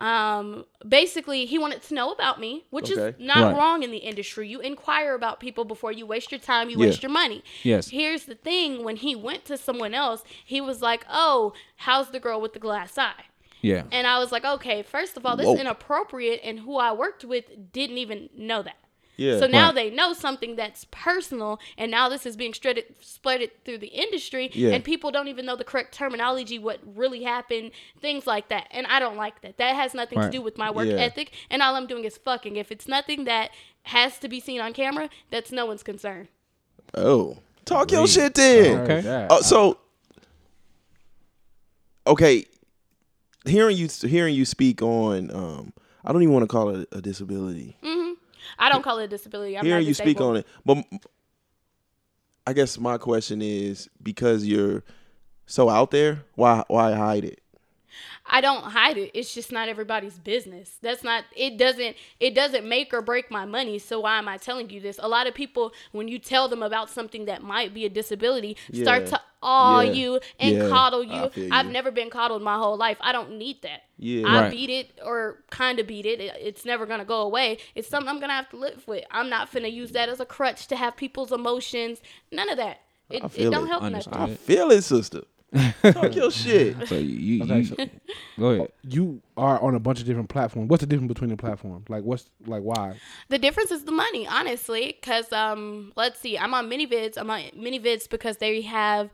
um 0.00 0.64
basically 0.88 1.46
he 1.46 1.58
wanted 1.58 1.80
to 1.82 1.94
know 1.94 2.10
about 2.10 2.40
me 2.40 2.64
which 2.70 2.90
is 2.90 3.14
not 3.20 3.36
Right. 3.44 3.56
wrong 3.56 3.82
in 3.84 3.90
the 3.92 3.98
industry 3.98 4.48
you 4.48 4.58
inquire 4.60 5.14
about 5.14 5.38
people 5.38 5.64
before 5.64 5.92
you 5.92 6.06
waste 6.06 6.32
your 6.32 6.40
time 6.40 6.68
you 6.68 6.76
Yeah. 6.78 6.86
waste 6.86 7.02
your 7.04 7.12
money 7.12 7.44
Yes. 7.62 7.88
here's 7.90 8.24
the 8.24 8.34
thing 8.34 8.82
when 8.82 8.96
he 8.96 9.14
went 9.14 9.44
to 9.44 9.56
someone 9.56 9.94
else 9.94 10.24
he 10.44 10.60
was 10.60 10.82
like 10.82 11.06
oh 11.08 11.52
how's 11.76 12.10
the 12.10 12.18
girl 12.18 12.40
with 12.40 12.52
the 12.52 12.58
glass 12.58 12.98
eye 12.98 13.26
Yeah. 13.62 13.84
And 13.90 14.06
I 14.06 14.18
was 14.18 14.30
like, 14.32 14.44
okay, 14.44 14.82
first 14.82 15.16
of 15.16 15.24
all, 15.24 15.36
this 15.36 15.46
Whoa. 15.46 15.54
is 15.54 15.60
inappropriate, 15.60 16.40
and 16.44 16.58
who 16.60 16.76
I 16.76 16.92
worked 16.92 17.24
with 17.24 17.44
didn't 17.72 17.96
even 17.98 18.28
know 18.36 18.62
that. 18.62 18.76
Yeah. 19.16 19.38
So 19.38 19.46
now 19.46 19.66
Right. 19.66 19.74
they 19.74 19.90
know 19.90 20.14
something 20.14 20.56
that's 20.56 20.86
personal, 20.90 21.60
and 21.78 21.90
now 21.90 22.08
this 22.08 22.26
is 22.26 22.34
being 22.36 22.54
spread 22.54 22.82
spread 23.00 23.48
through 23.64 23.78
the 23.78 23.88
industry, 23.88 24.50
Yeah. 24.52 24.70
and 24.70 24.82
people 24.82 25.10
don't 25.12 25.28
even 25.28 25.46
know 25.46 25.54
the 25.54 25.64
correct 25.64 25.94
terminology, 25.94 26.58
what 26.58 26.80
really 26.84 27.22
happened, 27.22 27.70
things 28.00 28.26
like 28.26 28.48
that. 28.48 28.66
And 28.72 28.86
I 28.88 28.98
don't 28.98 29.16
like 29.16 29.42
that. 29.42 29.58
That 29.58 29.76
has 29.76 29.94
nothing 29.94 30.18
Right. 30.18 30.26
to 30.26 30.38
do 30.38 30.42
with 30.42 30.58
my 30.58 30.70
work 30.70 30.88
Yeah. 30.88 30.94
ethic, 30.94 31.30
and 31.50 31.62
all 31.62 31.76
I'm 31.76 31.86
doing 31.86 32.04
is 32.04 32.16
fucking. 32.18 32.56
If 32.56 32.72
it's 32.72 32.88
nothing 32.88 33.24
that 33.24 33.50
has 33.84 34.18
to 34.18 34.28
be 34.28 34.40
seen 34.40 34.60
on 34.60 34.72
camera, 34.72 35.08
that's 35.30 35.52
no 35.52 35.66
one's 35.66 35.82
concern. 35.84 36.28
Oh, 36.94 37.36
talk 37.64 37.92
your 37.92 38.08
shit 38.08 38.34
then. 38.34 38.78
Okay. 38.90 39.26
Uh, 39.30 39.40
so, 39.42 39.78
okay, 42.06 42.46
hearing 43.44 43.76
you 43.76 43.88
hearing 43.88 44.34
you 44.34 44.44
speak 44.44 44.82
on, 44.82 45.30
um, 45.34 45.72
I 46.04 46.12
don't 46.12 46.22
even 46.22 46.32
want 46.34 46.44
to 46.44 46.48
call 46.48 46.70
it 46.70 46.88
a 46.92 47.00
disability. 47.00 47.76
I 48.58 48.68
don't 48.68 48.82
call 48.82 48.98
it 48.98 49.04
a 49.04 49.08
disability. 49.08 49.56
I'm 49.58 49.64
hearing 49.64 49.86
you 49.86 49.94
speak 49.94 50.20
on 50.20 50.36
it, 50.36 50.46
but 50.64 50.84
I 52.46 52.52
guess 52.52 52.78
my 52.78 52.98
question 52.98 53.40
is 53.42 53.88
because 54.02 54.44
you're 54.44 54.82
so 55.46 55.68
out 55.68 55.90
there, 55.90 56.22
why 56.34 56.64
why 56.68 56.92
hide 56.92 57.24
it? 57.24 57.41
I 58.26 58.40
don't 58.40 58.62
hide 58.64 58.96
it. 58.98 59.10
It's 59.14 59.34
just 59.34 59.50
not 59.52 59.68
everybody's 59.68 60.18
business. 60.18 60.76
That's 60.80 61.02
not 61.04 61.24
it 61.36 61.56
doesn't 61.58 61.96
it 62.20 62.34
doesn't 62.34 62.66
make 62.68 62.92
or 62.94 63.02
break 63.02 63.30
my 63.30 63.44
money. 63.44 63.78
So 63.78 64.00
why 64.00 64.18
am 64.18 64.28
I 64.28 64.36
telling 64.38 64.70
you 64.70 64.80
this? 64.80 64.98
A 65.02 65.08
lot 65.08 65.26
of 65.26 65.34
people 65.34 65.72
when 65.92 66.08
you 66.08 66.18
tell 66.18 66.48
them 66.48 66.62
about 66.62 66.90
something 66.90 67.24
that 67.26 67.42
might 67.42 67.74
be 67.74 67.84
a 67.84 67.88
disability, 67.88 68.56
start 68.72 69.06
to 69.06 69.20
awe 69.42 69.80
Yeah. 69.80 69.92
you 69.92 70.20
and 70.38 70.56
Yeah. 70.56 70.68
coddle 70.68 71.02
you. 71.02 71.30
I've 71.50 71.66
you. 71.66 71.72
never 71.72 71.90
been 71.90 72.10
coddled 72.10 72.42
my 72.42 72.56
whole 72.56 72.76
life. 72.76 72.96
I 73.00 73.10
don't 73.12 73.32
need 73.38 73.62
that. 73.62 73.82
Yeah. 73.98 74.26
I 74.28 74.40
Right. 74.42 74.50
beat 74.52 74.70
it 74.70 74.98
or 75.04 75.42
kind 75.50 75.80
of 75.80 75.86
beat 75.88 76.06
it. 76.06 76.20
It- 76.20 76.36
It's 76.40 76.64
never 76.64 76.86
going 76.86 77.00
to 77.00 77.04
go 77.04 77.22
away. 77.22 77.58
It's 77.74 77.88
something 77.88 78.08
I'm 78.08 78.18
going 78.18 78.28
to 78.28 78.34
have 78.34 78.48
to 78.50 78.56
live 78.56 78.86
with. 78.86 79.04
I'm 79.10 79.28
not 79.28 79.50
finna 79.52 79.72
use 79.72 79.90
that 79.92 80.08
as 80.08 80.20
a 80.20 80.24
crutch 80.26 80.68
to 80.68 80.76
have 80.76 80.96
people's 80.96 81.32
emotions. 81.32 82.00
None 82.30 82.48
of 82.48 82.56
that. 82.56 82.82
It, 83.10 83.22
I 83.24 83.26
it 83.36 83.50
don't 83.50 83.66
it. 83.66 83.68
help 83.68 83.82
Understood. 83.82 84.14
nothing. 84.14 84.32
I 84.34 84.36
feel 84.36 84.70
it, 84.70 84.82
sister. 84.82 85.22
Talk 85.82 86.14
your 86.14 86.30
shit. 86.30 86.76
So 86.88 86.94
you, 86.96 87.42
Okay, 87.44 87.58
you 87.58 87.64
so- 87.64 87.76
go 88.38 88.50
ahead. 88.50 88.72
you 88.88 89.20
are 89.36 89.60
on 89.60 89.74
a 89.74 89.78
bunch 89.80 90.00
of 90.00 90.06
different 90.06 90.28
platforms. 90.28 90.68
What's 90.70 90.80
the 90.80 90.86
difference 90.86 91.08
between 91.12 91.30
the 91.30 91.36
platforms? 91.36 91.88
Like, 91.88 92.04
what's 92.04 92.30
like 92.46 92.62
why? 92.62 92.96
The 93.28 93.38
difference 93.38 93.70
is 93.70 93.84
the 93.84 93.92
money, 93.92 94.26
honestly. 94.26 94.96
Because 95.00 95.30
um, 95.32 95.92
let's 95.96 96.18
see, 96.20 96.38
I'm 96.38 96.54
on 96.54 96.68
ManyVids. 96.70 97.18
I'm 97.18 97.30
on 97.30 97.40
ManyVids 97.56 98.08
because 98.08 98.38
they 98.38 98.62
have 98.62 99.10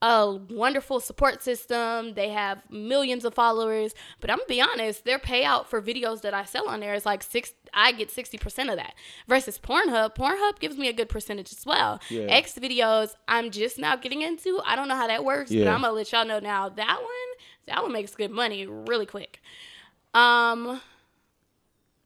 a 0.00 0.38
wonderful 0.50 1.00
support 1.00 1.42
system. 1.42 2.14
They 2.14 2.28
have 2.28 2.62
millions 2.70 3.24
of 3.24 3.34
followers. 3.34 3.94
But 4.20 4.30
I'm 4.30 4.38
gonna 4.38 4.48
be 4.48 4.60
honest, 4.60 5.04
their 5.04 5.18
payout 5.18 5.66
for 5.66 5.82
videos 5.82 6.20
that 6.22 6.34
I 6.34 6.44
sell 6.44 6.68
on 6.68 6.80
there 6.80 6.94
is 6.94 7.04
like 7.04 7.22
six. 7.22 7.52
I 7.74 7.92
get 7.92 8.10
sixty 8.10 8.38
percent 8.38 8.70
of 8.70 8.76
that. 8.76 8.94
Versus 9.26 9.58
Pornhub, 9.58 10.14
Pornhub 10.14 10.60
gives 10.60 10.76
me 10.76 10.88
a 10.88 10.92
good 10.92 11.08
percentage 11.08 11.52
as 11.52 11.66
well. 11.66 12.00
Yeah. 12.10 12.22
X 12.22 12.54
videos, 12.54 13.14
I'm 13.26 13.50
just 13.50 13.78
now 13.78 13.96
getting 13.96 14.22
into. 14.22 14.60
I 14.64 14.76
don't 14.76 14.88
know 14.88 14.96
how 14.96 15.08
that 15.08 15.24
works, 15.24 15.50
but 15.50 15.66
I'm 15.66 15.80
gonna 15.82 15.92
let 15.92 16.12
y'all 16.12 16.24
know 16.24 16.38
now. 16.38 16.68
That 16.68 16.98
one, 17.00 17.46
that 17.66 17.82
one 17.82 17.92
makes 17.92 18.14
good 18.14 18.30
money 18.30 18.66
really 18.66 19.06
quick. 19.06 19.40
Um 20.14 20.80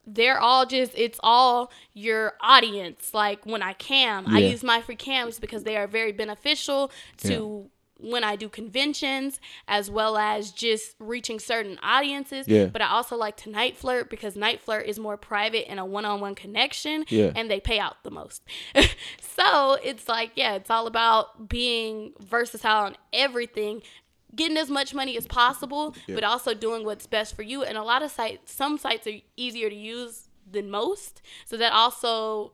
they're 0.05 0.41
all 0.41 0.67
just 0.67 0.93
it's 0.97 1.21
all 1.23 1.71
your 1.93 2.33
audience 2.41 3.15
like 3.15 3.47
when 3.47 3.63
i 3.63 3.73
cam 3.75 4.27
i 4.27 4.41
use 4.41 4.65
my 4.65 4.81
free 4.81 4.97
cams 4.97 5.39
because 5.39 5.63
they 5.63 5.77
are 5.77 5.87
very 5.87 6.11
beneficial 6.11 6.91
to 7.17 7.71
when 8.03 8.25
i 8.25 8.37
do 8.37 8.49
conventions 8.49 9.41
as 9.69 9.91
well 9.91 10.17
as 10.17 10.51
just 10.51 10.95
reaching 10.99 11.39
certain 11.39 11.79
audiences 11.83 12.47
Yeah. 12.49 12.67
but 12.67 12.83
i 12.83 12.89
also 12.89 13.17
like 13.17 13.37
to 13.39 13.51
NiteFlirt 13.51 14.09
because 14.11 14.35
NiteFlirt 14.35 14.85
is 14.85 14.99
more 14.99 15.17
private 15.17 15.71
and 15.71 15.79
a 15.81 15.85
one-on-one 15.85 16.35
connection 16.35 17.05
Yeah. 17.09 17.33
and 17.35 17.51
they 17.51 17.61
pay 17.61 17.79
out 17.79 18.03
the 18.05 18.11
most 18.11 18.43
so 19.21 19.75
it's 19.83 20.09
like 20.09 20.33
yeah 20.35 20.55
it's 20.55 20.71
all 20.71 20.87
about 20.87 21.49
being 21.49 22.13
versatile 22.21 22.87
on 22.87 22.97
everything 23.13 23.83
getting 24.35 24.57
as 24.57 24.71
much 24.71 24.95
money 24.95 25.15
as 25.19 25.27
possible, 25.27 25.95
Yeah. 26.07 26.15
but 26.15 26.25
also 26.25 26.55
doing 26.55 26.87
what's 26.87 27.07
best 27.07 27.37
for 27.37 27.43
you. 27.43 27.65
And 27.65 27.77
a 27.77 27.83
lot 27.83 28.03
of 28.03 28.11
sites, 28.11 28.51
some 28.51 28.79
sites 28.79 29.07
are 29.07 29.19
easier 29.37 29.69
to 29.69 29.75
use 29.77 30.31
than 30.51 30.71
most. 30.71 31.21
So 31.45 31.59
that 31.59 31.75
also 31.75 32.53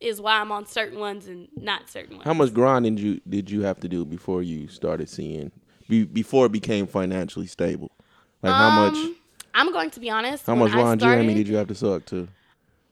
is 0.00 0.20
why 0.20 0.40
I'm 0.40 0.52
on 0.52 0.66
certain 0.66 0.98
ones 0.98 1.26
and 1.26 1.48
not 1.56 1.88
certain 1.88 2.16
ones. 2.16 2.24
How 2.24 2.34
much 2.34 2.52
grinding 2.52 2.96
did 2.96 3.02
you 3.04 3.20
did 3.28 3.50
you 3.50 3.62
have 3.62 3.80
to 3.80 3.88
do 3.88 4.04
before 4.04 4.42
you 4.42 4.68
started 4.68 5.08
seeing 5.08 5.50
be, 5.88 6.04
before 6.04 6.46
it 6.46 6.52
became 6.52 6.86
financially 6.86 7.46
stable? 7.46 7.90
Like 8.42 8.52
how 8.52 8.70
much 8.86 8.94
Um, 8.96 9.16
I'm 9.54 9.72
going 9.72 9.90
to 9.90 10.00
be 10.00 10.10
honest. 10.10 10.46
how 10.46 10.54
much 10.54 10.72
I 10.72 10.76
Ron 10.78 10.98
started, 10.98 11.16
Jeremy 11.16 11.34
did 11.34 11.48
you 11.48 11.56
have 11.56 11.68
to 11.68 11.74
suck 11.74 12.04
to? 12.06 12.28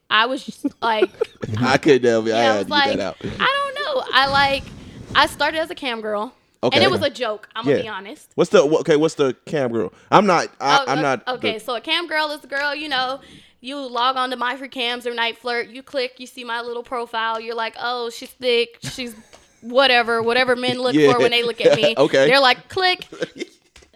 I 0.08 0.26
was 0.26 0.44
just 0.44 0.66
like, 0.82 1.10
I 1.60 1.78
could 1.78 2.02
never. 2.02 2.26
I 2.26 2.30
yeah, 2.30 2.36
I 2.36 2.42
had 2.42 2.56
was 2.58 2.66
to 2.66 2.70
like, 2.70 2.90
get 2.90 2.96
that 2.98 3.00
out. 3.00 3.16
I 3.40 3.72
don't 3.74 3.96
know. 3.96 4.04
I 4.12 4.26
like, 4.28 4.62
I 5.14 5.26
started 5.26 5.58
as 5.58 5.70
a 5.70 5.74
cam 5.74 6.00
girl. 6.02 6.34
Okay. 6.64 6.76
And 6.76 6.84
it 6.84 6.90
was 6.90 7.02
a 7.02 7.10
joke. 7.10 7.48
I'm 7.56 7.66
Yeah. 7.66 7.72
gonna 7.74 7.82
be 7.82 7.88
honest. 7.88 8.30
What's 8.36 8.50
the 8.50 8.62
okay? 8.62 8.96
What's 8.96 9.14
the 9.16 9.34
cam 9.46 9.72
girl? 9.72 9.92
I'm 10.10 10.26
not. 10.26 10.48
I, 10.60 10.78
Oh, 10.78 10.84
I'm 10.92 10.98
o- 10.98 11.02
not. 11.02 11.28
Okay, 11.28 11.54
the- 11.54 11.60
so 11.64 11.74
a 11.74 11.80
cam 11.80 12.06
girl 12.06 12.30
is 12.30 12.44
a 12.44 12.46
girl, 12.46 12.74
you 12.74 12.88
know, 12.88 13.20
you 13.60 13.76
log 13.78 14.16
on 14.16 14.30
to 14.30 14.36
my 14.36 14.56
free 14.56 14.68
cams 14.68 15.06
or 15.06 15.12
NiteFlirt, 15.12 15.72
you 15.74 15.82
click, 15.82 16.18
you 16.18 16.26
see 16.26 16.44
my 16.44 16.60
little 16.60 16.82
profile, 16.82 17.40
you're 17.40 17.54
like, 17.54 17.74
oh, 17.80 18.10
she's 18.10 18.30
thick, 18.30 18.78
she's 18.82 19.14
whatever, 19.60 20.22
whatever 20.22 20.54
men 20.56 20.78
look 20.78 20.94
Yeah. 20.94 21.12
for 21.12 21.18
when 21.20 21.30
they 21.32 21.42
look 21.42 21.60
at 21.60 21.76
me. 21.76 21.94
Okay. 21.98 22.26
They're 22.28 22.40
like, 22.40 22.68
click. 22.68 23.06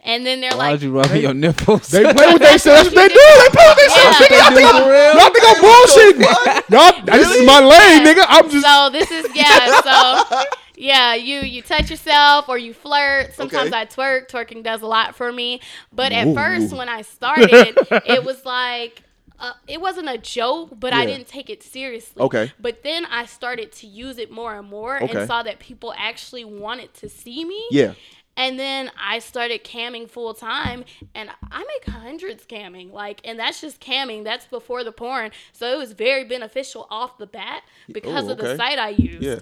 And 0.09 0.25
then 0.25 0.41
they're 0.41 0.51
Why 0.53 0.57
like, 0.57 0.71
would 0.75 0.83
you 0.83 0.93
rub 0.93 1.13
your 1.17 1.35
nipples? 1.35 1.89
They 1.89 2.05
play 2.05 2.33
with 2.33 2.41
themselves. 2.41 2.63
That's 2.63 2.95
what 2.95 2.95
they 2.95 3.09
do. 3.09 3.15
They 3.15 3.49
play 3.51 3.67
with 3.67 3.77
themselves. 3.77 4.21
Yeah. 4.21 4.27
Nigga, 4.29 4.39
Y'all 4.39 4.55
think 4.55 4.69
I'm, 4.73 5.19
y'all 5.19 5.31
think 5.35 5.45
I'm 5.51 5.57
bullshitting? 5.67 6.71
Y'all, 6.71 7.17
this 7.19 7.35
is 7.35 7.45
my 7.45 7.59
lane, 7.59 8.07
nigga. 8.07 8.25
I'm 8.29 8.49
just. 8.49 8.65
so 8.65 8.89
this 8.93 9.11
is 9.11 9.27
yeah, 9.35 9.81
so 9.81 10.45
yeah, 10.77 11.15
you 11.15 11.41
you 11.41 11.63
touch 11.63 11.91
yourself 11.91 12.49
or 12.49 12.59
you 12.59 12.73
flirt. 12.75 13.35
Sometimes 13.35 13.69
Okay. 13.73 13.81
I 13.81 13.87
twerk. 13.87 14.29
Twerking 14.31 14.63
does 14.63 14.83
a 14.83 14.87
lot 14.87 15.15
for 15.15 15.33
me. 15.33 15.61
But 15.93 16.13
at 16.13 16.29
Ooh. 16.29 16.35
first 16.35 16.73
when 16.75 16.89
I 16.89 17.03
started, 17.03 17.77
it 18.07 18.25
was 18.25 18.45
like 18.45 19.03
uh, 19.39 19.53
it 19.67 19.81
wasn't 19.81 20.09
a 20.09 20.17
joke, 20.19 20.71
but 20.79 20.93
I 20.95 21.05
didn't 21.05 21.29
take 21.29 21.51
it 21.51 21.63
seriously. 21.63 22.23
Okay. 22.23 22.53
But 22.59 22.83
then 22.83 23.05
I 23.07 23.27
started 23.27 23.73
to 23.73 23.87
use 23.87 24.19
it 24.19 24.31
more 24.31 24.55
and 24.59 24.69
more 24.69 25.03
Okay. 25.03 25.19
and 25.19 25.27
saw 25.27 25.43
that 25.43 25.59
people 25.59 25.93
actually 25.99 26.45
wanted 26.45 26.95
to 26.95 27.09
see 27.09 27.45
me. 27.45 27.63
Yeah. 27.71 27.93
And 28.39 28.59
then 28.59 28.91
I 29.03 29.19
started 29.19 29.65
camming 29.65 30.11
full 30.11 30.35
time, 30.35 30.85
and 31.15 31.31
I 31.51 31.59
make 31.61 31.95
hundreds 31.95 32.45
camming. 32.45 32.93
Like, 32.93 33.23
and 33.25 33.39
that's 33.39 33.63
just 33.63 33.81
camming. 33.81 34.25
That's 34.25 34.45
before 34.47 34.85
the 34.85 34.93
porn. 34.93 35.31
So 35.53 35.73
it 35.73 35.79
was 35.79 35.93
very 35.93 36.23
beneficial 36.25 36.87
off 36.91 37.17
the 37.17 37.27
bat 37.27 37.63
because 37.91 38.29
Oh, 38.29 38.33
of 38.33 38.39
the 38.39 38.55
site 38.57 38.79
I 38.79 38.91
used. 38.91 39.23
Yeah. 39.23 39.39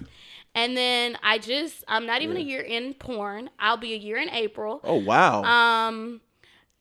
And 0.55 0.75
then 0.75 1.17
I 1.21 1.37
just, 1.37 1.83
I'm 1.87 2.05
not 2.05 2.21
even 2.21 2.37
a 2.37 2.39
year 2.39 2.61
in 2.61 2.93
porn. 2.93 3.49
I'll 3.59 3.77
be 3.77 3.93
a 3.93 3.97
year 3.97 4.17
in 4.17 4.29
April. 4.29 4.79
Oh 4.83 4.95
wow. 4.95 5.43
Um, 5.43 6.21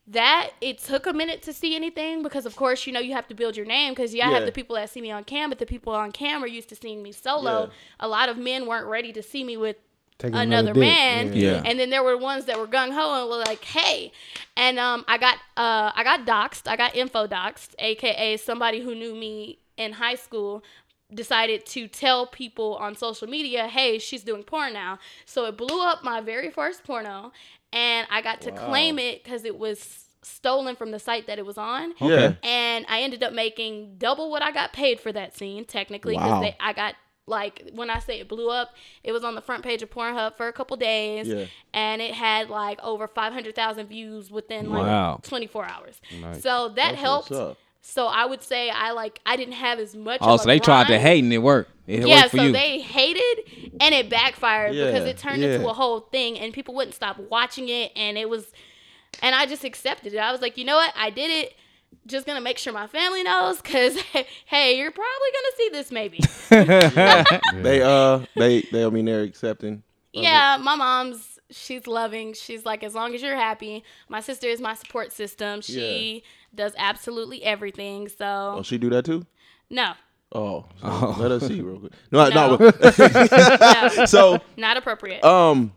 that 0.06 0.50
it 0.60 0.78
took 0.78 1.06
a 1.06 1.12
minute 1.12 1.42
to 1.42 1.52
see 1.52 1.74
anything 1.74 2.22
because, 2.22 2.44
of 2.46 2.56
course, 2.56 2.86
you 2.86 2.92
know 2.92 3.00
you 3.00 3.14
have 3.14 3.26
to 3.28 3.34
build 3.34 3.56
your 3.56 3.66
name 3.66 3.92
because 3.92 4.14
yeah, 4.14 4.28
I 4.28 4.32
have 4.32 4.44
the 4.46 4.52
people 4.52 4.76
that 4.76 4.90
see 4.90 5.00
me 5.00 5.10
on 5.10 5.24
cam, 5.24 5.48
but 5.48 5.58
the 5.58 5.66
people 5.66 5.94
on 5.94 6.12
cam 6.12 6.44
are 6.44 6.46
used 6.46 6.68
to 6.68 6.76
seeing 6.76 7.02
me 7.02 7.10
solo. 7.10 7.64
Yeah. 7.64 7.72
A 8.00 8.08
lot 8.08 8.28
of 8.28 8.36
men 8.38 8.66
weren't 8.66 8.86
ready 8.86 9.12
to 9.12 9.22
see 9.22 9.42
me 9.44 9.56
with 9.56 9.76
Taking 10.18 10.36
another 10.36 10.72
dick. 10.74 10.80
man. 10.80 11.32
Yeah. 11.34 11.62
And 11.64 11.78
then 11.80 11.90
there 11.90 12.04
were 12.04 12.16
ones 12.16 12.44
that 12.44 12.58
were 12.58 12.68
gung 12.68 12.92
ho 12.92 13.22
and 13.22 13.30
were 13.30 13.38
like, 13.38 13.64
"Hey," 13.64 14.12
and 14.56 14.78
um, 14.78 15.04
I 15.08 15.18
got 15.18 15.38
uh, 15.56 15.90
I 15.96 16.04
got 16.04 16.26
doxxed. 16.26 16.68
I 16.68 16.76
got 16.76 16.94
info 16.94 17.26
doxxed, 17.26 17.70
aka 17.78 18.36
somebody 18.36 18.80
who 18.80 18.94
knew 18.94 19.14
me 19.14 19.58
in 19.76 19.94
high 19.94 20.14
school 20.14 20.62
decided 21.12 21.66
to 21.66 21.86
tell 21.88 22.26
people 22.26 22.76
on 22.76 22.94
social 22.96 23.28
media, 23.28 23.68
"Hey, 23.68 23.98
she's 23.98 24.22
doing 24.22 24.42
porn 24.42 24.72
now." 24.72 24.98
So 25.26 25.44
it 25.46 25.56
blew 25.56 25.82
up 25.82 26.02
my 26.04 26.20
very 26.20 26.50
first 26.50 26.84
porno, 26.84 27.32
and 27.72 28.06
I 28.10 28.22
got 28.22 28.40
to 28.42 28.52
claim 28.52 28.98
it 28.98 29.22
because 29.24 29.44
it 29.44 29.58
was 29.58 30.00
stolen 30.22 30.74
from 30.74 30.90
the 30.90 30.98
site 30.98 31.26
that 31.26 31.38
it 31.38 31.44
was 31.44 31.58
on. 31.58 31.92
yeah. 32.00 32.32
And 32.42 32.86
I 32.88 33.02
ended 33.02 33.22
up 33.22 33.32
making 33.34 33.96
double 33.98 34.30
what 34.30 34.42
I 34.42 34.52
got 34.52 34.72
paid 34.72 34.98
for 34.98 35.12
that 35.12 35.36
scene, 35.36 35.66
technically, 35.66 36.16
Wow. 36.16 36.40
because 36.40 36.54
I 36.60 36.72
got 36.72 36.94
like 37.26 37.70
when 37.72 37.88
I 37.88 37.98
say 38.00 38.20
it 38.20 38.28
blew 38.28 38.50
up, 38.50 38.74
it 39.02 39.12
was 39.12 39.24
on 39.24 39.34
the 39.34 39.40
front 39.40 39.62
page 39.64 39.82
of 39.82 39.90
Pornhub 39.90 40.36
for 40.36 40.46
a 40.48 40.52
couple 40.52 40.76
days, 40.76 41.26
Yeah. 41.26 41.46
and 41.72 42.02
it 42.02 42.12
had 42.14 42.50
like 42.50 42.78
over 42.82 43.06
five 43.08 43.32
hundred 43.32 43.54
thousand 43.54 43.86
views 43.86 44.30
within 44.30 44.70
like 44.70 45.22
twenty 45.22 45.46
four 45.46 45.64
hours. 45.66 46.00
Nice. 46.20 46.42
So 46.42 46.68
that 46.68 46.74
That's 46.74 47.00
helped. 47.00 47.30
What's 47.84 47.90
up. 47.90 47.94
So 47.94 48.06
I 48.06 48.26
would 48.26 48.42
say 48.42 48.70
I 48.70 48.92
like 48.92 49.20
I 49.26 49.36
didn't 49.36 49.54
have 49.54 49.78
as 49.78 49.94
much. 49.96 50.18
Oh, 50.20 50.34
of 50.34 50.40
so 50.40 50.44
a 50.44 50.46
they 50.46 50.58
tried 50.58 50.86
to 50.88 50.98
hate 50.98 51.22
and 51.24 51.32
it 51.32 51.38
worked. 51.38 51.70
It 51.86 52.06
Yeah, 52.06 52.22
worked 52.22 52.30
for 52.30 52.36
so 52.38 52.42
you. 52.44 52.52
they 52.52 52.80
hated 52.80 53.72
and 53.80 53.94
it 53.94 54.08
backfired 54.08 54.72
because 54.72 55.04
it 55.04 55.18
turned 55.18 55.42
yeah. 55.42 55.54
into 55.54 55.68
a 55.68 55.72
whole 55.74 56.00
thing 56.00 56.38
and 56.38 56.52
people 56.52 56.74
wouldn't 56.74 56.94
stop 56.94 57.18
watching 57.30 57.68
it 57.68 57.92
and 57.96 58.16
it 58.18 58.28
was 58.28 58.46
and 59.22 59.34
I 59.34 59.46
just 59.46 59.64
accepted 59.64 60.14
it. 60.14 60.18
I 60.18 60.32
was 60.32 60.40
like, 60.40 60.56
you 60.58 60.64
know 60.64 60.76
what? 60.76 60.92
I 60.96 61.10
did 61.10 61.30
it. 61.30 61.54
Just 62.06 62.26
gonna 62.26 62.40
make 62.40 62.58
sure 62.58 62.72
my 62.72 62.86
family 62.86 63.22
knows 63.22 63.60
because 63.62 63.96
hey, 64.46 64.76
you're 64.78 64.90
probably 64.90 65.28
gonna 65.32 65.56
see 65.56 65.68
this 65.70 65.90
maybe. 65.92 66.20
They 67.62 67.82
uh 67.82 68.20
they 68.36 68.62
they 68.72 68.84
I 68.84 68.90
mean 68.90 69.04
they're 69.04 69.22
accepting. 69.22 69.74
of 69.74 69.78
it. 70.12 70.22
yeah, 70.22 70.58
my 70.60 70.74
mom's 70.74 71.33
she's 71.54 71.86
loving. 71.86 72.34
She's 72.34 72.64
like, 72.66 72.82
as 72.82 72.94
long 72.94 73.14
as 73.14 73.22
you're 73.22 73.36
happy. 73.36 73.84
My 74.08 74.20
sister 74.20 74.46
is 74.48 74.60
my 74.60 74.74
support 74.74 75.12
system. 75.12 75.60
She 75.60 76.22
does 76.54 76.72
absolutely 76.76 77.42
everything. 77.44 78.08
So 78.08 78.56
Oh, 78.58 78.62
she 78.62 78.78
do 78.78 78.90
that 78.90 79.04
too? 79.04 79.24
no, 79.70 79.92
Oh, 80.36 80.64
so 80.80 81.14
let 81.18 81.30
us 81.30 81.46
see 81.46 81.60
real 81.60 81.78
quick. 81.78 81.92
No, 82.10 82.28
no. 82.28 82.56
No. 82.56 82.72
no, 83.98 84.04
so 84.06 84.40
not 84.56 84.76
appropriate. 84.76 85.22
um 85.24 85.72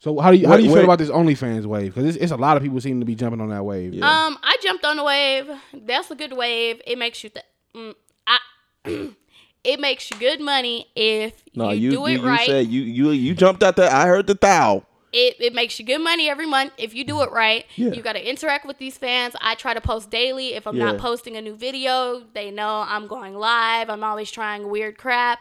So 0.00 0.18
how 0.18 0.30
do 0.30 0.36
you 0.36 0.46
how 0.46 0.56
do 0.56 0.62
you 0.62 0.68
Wait, 0.68 0.74
feel 0.74 0.82
wait. 0.82 0.84
about 0.84 0.98
this 0.98 1.10
OnlyFans 1.10 1.64
wave? 1.66 1.94
Because 1.94 2.14
it's, 2.14 2.22
it's 2.24 2.32
a 2.32 2.36
lot 2.36 2.56
of 2.56 2.62
people 2.62 2.80
seem 2.80 3.00
to 3.00 3.06
be 3.06 3.14
jumping 3.14 3.40
on 3.40 3.48
that 3.50 3.64
wave. 3.64 3.94
Yeah. 3.94 4.04
Um, 4.06 4.38
I 4.42 4.56
jumped 4.62 4.84
on 4.84 4.96
the 4.96 5.04
wave. 5.04 5.50
That's 5.74 6.10
a 6.10 6.14
good 6.14 6.32
wave. 6.34 6.80
It 6.86 6.98
makes 6.98 7.22
you. 7.24 7.30
Th- 7.30 7.44
mm, 7.74 7.94
I. 8.26 8.38
it 9.64 9.78
makes 9.80 10.10
you 10.10 10.18
good 10.18 10.40
money 10.40 10.86
if 10.94 11.42
no, 11.54 11.70
you, 11.70 11.80
you 11.80 11.90
do 11.90 12.06
it 12.06 12.12
you, 12.12 12.30
you 12.30 12.38
said 12.46 12.66
you 12.66 12.82
you 12.82 13.10
you 13.10 13.34
jumped 13.34 13.62
out 13.62 13.76
there. 13.76 13.90
I 13.90 14.06
heard 14.06 14.26
the 14.26 14.34
thou. 14.34 14.84
it, 15.12 15.36
it 15.40 15.54
makes 15.54 15.78
you 15.78 15.84
good 15.84 15.98
money 16.00 16.28
every 16.30 16.46
month 16.46 16.72
if 16.78 16.94
you 16.94 17.04
do 17.04 17.20
it 17.22 17.30
right. 17.32 17.66
Yeah. 17.76 17.90
You 17.92 18.00
got 18.02 18.12
to 18.12 18.28
interact 18.28 18.64
with 18.64 18.78
these 18.78 18.96
fans. 18.96 19.34
I 19.40 19.56
try 19.56 19.74
to 19.74 19.80
post 19.80 20.08
daily. 20.10 20.54
If 20.54 20.66
I'm 20.68 20.76
Yeah. 20.76 20.84
not 20.92 20.98
posting 20.98 21.36
a 21.36 21.42
new 21.42 21.56
video, 21.56 22.22
they 22.32 22.50
know 22.52 22.84
I'm 22.86 23.06
going 23.08 23.34
live. 23.34 23.90
I'm 23.90 24.04
always 24.04 24.30
trying 24.30 24.68
weird 24.70 24.96
crap. 24.98 25.40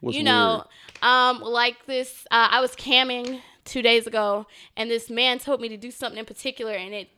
What's 0.00 0.16
you 0.16 0.22
know, 0.24 0.64
um, 1.02 1.40
like 1.40 1.84
this. 1.84 2.26
Uh, 2.30 2.48
I 2.50 2.60
was 2.62 2.74
camming 2.74 3.40
two 3.66 3.82
days 3.82 4.06
ago, 4.06 4.46
and 4.74 4.90
this 4.90 5.10
man 5.10 5.38
told 5.38 5.60
me 5.60 5.68
to 5.68 5.76
do 5.76 5.90
something 5.90 6.18
in 6.18 6.24
particular, 6.24 6.72
and 6.72 6.94
it 6.94 7.10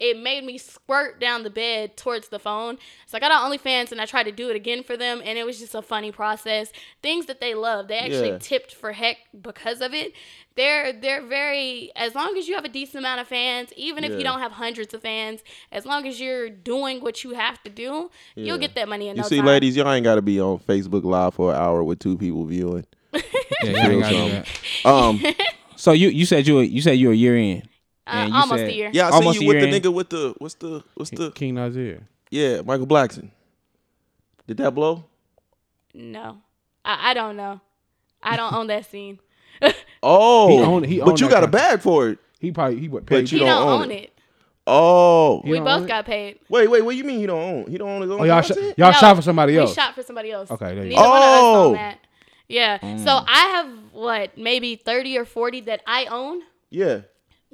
it 0.00 0.18
made 0.18 0.44
me 0.44 0.58
squirt 0.58 1.20
down 1.20 1.44
the 1.44 1.50
bed 1.50 1.96
towards 1.96 2.28
the 2.28 2.38
phone. 2.38 2.78
So 3.06 3.16
I 3.16 3.20
got 3.20 3.30
on 3.30 3.50
OnlyFans 3.50 3.92
and 3.92 4.00
I 4.00 4.06
tried 4.06 4.24
to 4.24 4.32
do 4.32 4.50
it 4.50 4.56
again 4.56 4.82
for 4.82 4.96
them, 4.96 5.22
and 5.24 5.38
it 5.38 5.46
was 5.46 5.58
just 5.58 5.74
a 5.74 5.82
funny 5.82 6.10
process. 6.10 6.72
Things 7.02 7.26
that 7.26 7.40
they 7.40 7.54
love. 7.54 7.88
They 7.88 7.98
actually 7.98 8.30
Yeah. 8.30 8.38
tipped 8.38 8.74
for 8.74 8.92
heck 8.92 9.18
because 9.40 9.80
of 9.80 9.94
it. 9.94 10.12
They're 10.56 10.92
they're 10.92 11.22
very 11.22 11.90
as 11.96 12.14
long 12.14 12.36
as 12.36 12.46
you 12.48 12.54
have 12.54 12.64
a 12.64 12.68
decent 12.68 12.96
amount 12.98 13.20
of 13.20 13.28
fans, 13.28 13.72
even 13.76 14.04
if 14.04 14.12
Yeah. 14.12 14.18
you 14.18 14.24
don't 14.24 14.40
have 14.40 14.52
hundreds 14.52 14.94
of 14.94 15.02
fans, 15.02 15.42
as 15.72 15.84
long 15.86 16.06
as 16.06 16.20
you're 16.20 16.48
doing 16.48 17.00
what 17.00 17.24
you 17.24 17.30
have 17.34 17.62
to 17.64 17.70
do, 17.70 18.10
Yeah. 18.36 18.44
you'll 18.46 18.58
get 18.58 18.74
that 18.76 18.88
money 18.88 19.08
in 19.08 19.16
You 19.16 19.22
no 19.22 19.28
see, 19.28 19.38
time. 19.38 19.46
ladies, 19.46 19.76
y'all 19.76 19.90
ain't 19.92 20.04
got 20.04 20.14
to 20.16 20.22
be 20.22 20.40
on 20.40 20.58
Facebook 20.58 21.04
Live 21.04 21.34
for 21.34 21.50
an 21.52 21.56
hour 21.60 21.82
with 21.82 21.98
two 21.98 22.16
people 22.16 22.44
viewing. 22.46 22.84
yeah, 23.14 23.20
you 23.62 23.90
ain't 23.92 24.00
gotta 24.02 24.14
do 24.16 24.30
that. 24.30 24.86
Um, 24.86 25.22
So 25.76 25.90
you 25.92 26.08
you 26.08 26.24
said 26.24 26.46
you 26.46 26.54
were, 26.54 26.62
you 26.62 26.80
said 26.80 26.92
you 26.92 27.08
were 27.08 27.12
a 27.12 27.16
year 27.16 27.36
in. 27.36 27.62
Uh, 28.06 28.28
almost 28.32 28.60
said- 28.60 28.68
a 28.70 28.74
year. 28.74 28.90
yeah, 28.92 29.06
I 29.06 29.10
see 29.10 29.14
Almost 29.16 29.40
you 29.40 29.48
with 29.48 29.60
the 29.60 29.66
year 29.66 29.74
in. 29.74 29.82
nigga 29.82 29.92
with 29.92 30.10
the 30.10 30.34
what's 30.38 30.54
the 30.56 30.82
what's 30.94 31.10
the 31.10 31.30
King 31.30 31.54
Nasir. 31.54 32.06
yeah 32.30 32.60
Michael 32.62 32.86
Blackson. 32.86 33.30
Did 34.46 34.58
that 34.58 34.72
blow? 34.74 35.04
No, 35.94 36.38
I, 36.84 37.10
I 37.10 37.14
don't 37.14 37.36
know. 37.36 37.60
I 38.22 38.36
don't 38.36 38.52
own 38.52 38.66
that 38.68 38.84
scene. 38.90 39.18
Oh, 40.06 40.48
He 40.48 40.62
owned- 40.62 40.84
he 40.86 41.00
but 41.00 41.18
you 41.18 41.28
that 41.28 41.32
got 41.34 41.44
a 41.44 41.46
bag 41.48 41.80
for 41.80 42.10
it. 42.10 42.18
He 42.38 42.52
probably 42.52 42.78
he 42.78 42.88
would 42.88 43.06
pay. 43.06 43.22
But 43.22 43.32
you 43.32 43.38
he 43.38 43.44
don't 43.46 43.56
don't 43.56 43.68
own 43.68 43.82
own 43.84 43.90
it. 43.90 44.02
it. 44.04 44.18
Oh, 44.66 45.40
He 45.44 45.50
We 45.52 45.60
both 45.60 45.86
got 45.86 46.04
paid. 46.04 46.40
wait, 46.50 46.68
wait, 46.68 46.82
what 46.82 46.90
do 46.92 46.96
you 46.98 47.04
mean 47.04 47.20
he 47.20 47.26
don't 47.26 47.40
own? 47.40 47.70
He 47.70 47.78
don't 47.78 47.88
own 47.88 48.02
his 48.02 48.10
own 48.10 48.20
Oh 48.20 48.24
y'all 48.24 48.42
sh- 48.42 48.50
y'all 48.50 48.74
No, 48.76 48.92
shot 48.92 49.16
for 49.16 49.22
somebody 49.22 49.56
else. 49.56 49.68
We 49.68 49.68
else. 49.68 49.74
shot 49.74 49.94
for 49.94 50.02
somebody 50.02 50.30
else. 50.30 50.50
Okay, 50.50 50.74
there 50.74 50.84
you 50.84 50.90
Neither 50.90 51.02
go. 51.02 51.08
one 51.08 51.22
of 51.22 51.28
us 51.28 51.40
Oh. 51.40 51.64
own 51.68 51.72
that. 51.74 51.98
Yeah. 52.48 52.96
So 52.98 53.10
I 53.26 53.46
have 53.54 53.68
what 53.92 54.36
maybe 54.36 54.76
thirty 54.76 55.16
or 55.16 55.24
forty 55.24 55.60
that 55.62 55.80
I 55.86 56.04
own 56.06 56.42
yeah. 56.68 57.00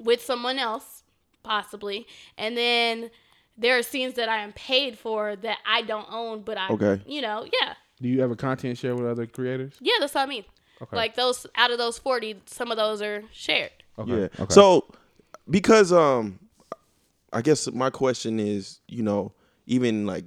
With 0.02 0.22
someone 0.22 0.58
else, 0.58 1.02
possibly, 1.42 2.06
and 2.38 2.56
then 2.56 3.10
there 3.56 3.76
are 3.78 3.82
scenes 3.82 4.14
that 4.14 4.28
I 4.28 4.38
am 4.38 4.52
paid 4.52 4.98
for 4.98 5.36
that 5.36 5.58
I 5.66 5.82
don't 5.82 6.06
own, 6.10 6.42
but 6.42 6.56
I, 6.56 6.68
Okay. 6.70 7.02
you 7.06 7.20
know, 7.20 7.46
yeah, 7.60 7.74
Do 8.00 8.08
you 8.08 8.22
ever 8.22 8.34
content 8.34 8.78
share 8.78 8.94
with 8.94 9.04
other 9.06 9.26
creators? 9.26 9.74
yeah, 9.80 9.94
that's 10.00 10.14
what 10.14 10.22
I 10.22 10.26
mean. 10.26 10.44
Okay. 10.82 10.96
Like 10.96 11.14
those 11.14 11.46
out 11.56 11.70
of 11.70 11.76
those 11.78 11.98
forty, 11.98 12.40
some 12.46 12.70
of 12.70 12.78
those 12.78 13.02
are 13.02 13.22
shared. 13.32 13.70
Okay. 13.98 14.12
Yeah. 14.12 14.28
Okay. 14.38 14.54
So 14.54 14.86
because 15.48 15.92
um 15.92 16.38
I 17.32 17.42
guess 17.42 17.70
my 17.70 17.90
question 17.90 18.40
is, 18.40 18.80
you 18.88 19.02
know, 19.02 19.32
even 19.66 20.06
like 20.06 20.24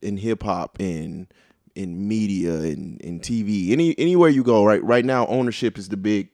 in 0.00 0.16
hip 0.16 0.44
hop 0.44 0.78
and 0.78 1.26
in 1.74 2.06
media 2.06 2.54
and 2.54 3.00
in 3.00 3.18
TV, 3.18 3.72
any 3.72 3.98
anywhere 3.98 4.28
you 4.30 4.44
go, 4.44 4.64
right 4.64 4.82
right 4.84 5.04
now 5.04 5.26
ownership 5.26 5.76
is 5.78 5.88
the 5.88 5.96
big 5.96 6.28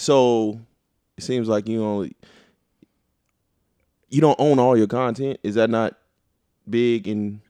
so 0.00 0.60
it 1.16 1.22
seems 1.22 1.48
like 1.48 1.68
you 1.68 1.84
only 1.84 2.16
you 4.08 4.20
don't 4.20 4.38
own 4.40 4.58
all 4.58 4.76
your 4.76 4.86
content. 4.86 5.38
Is 5.42 5.54
that 5.54 5.70
not 5.70 5.96
big 6.68 7.06
in 7.08 7.40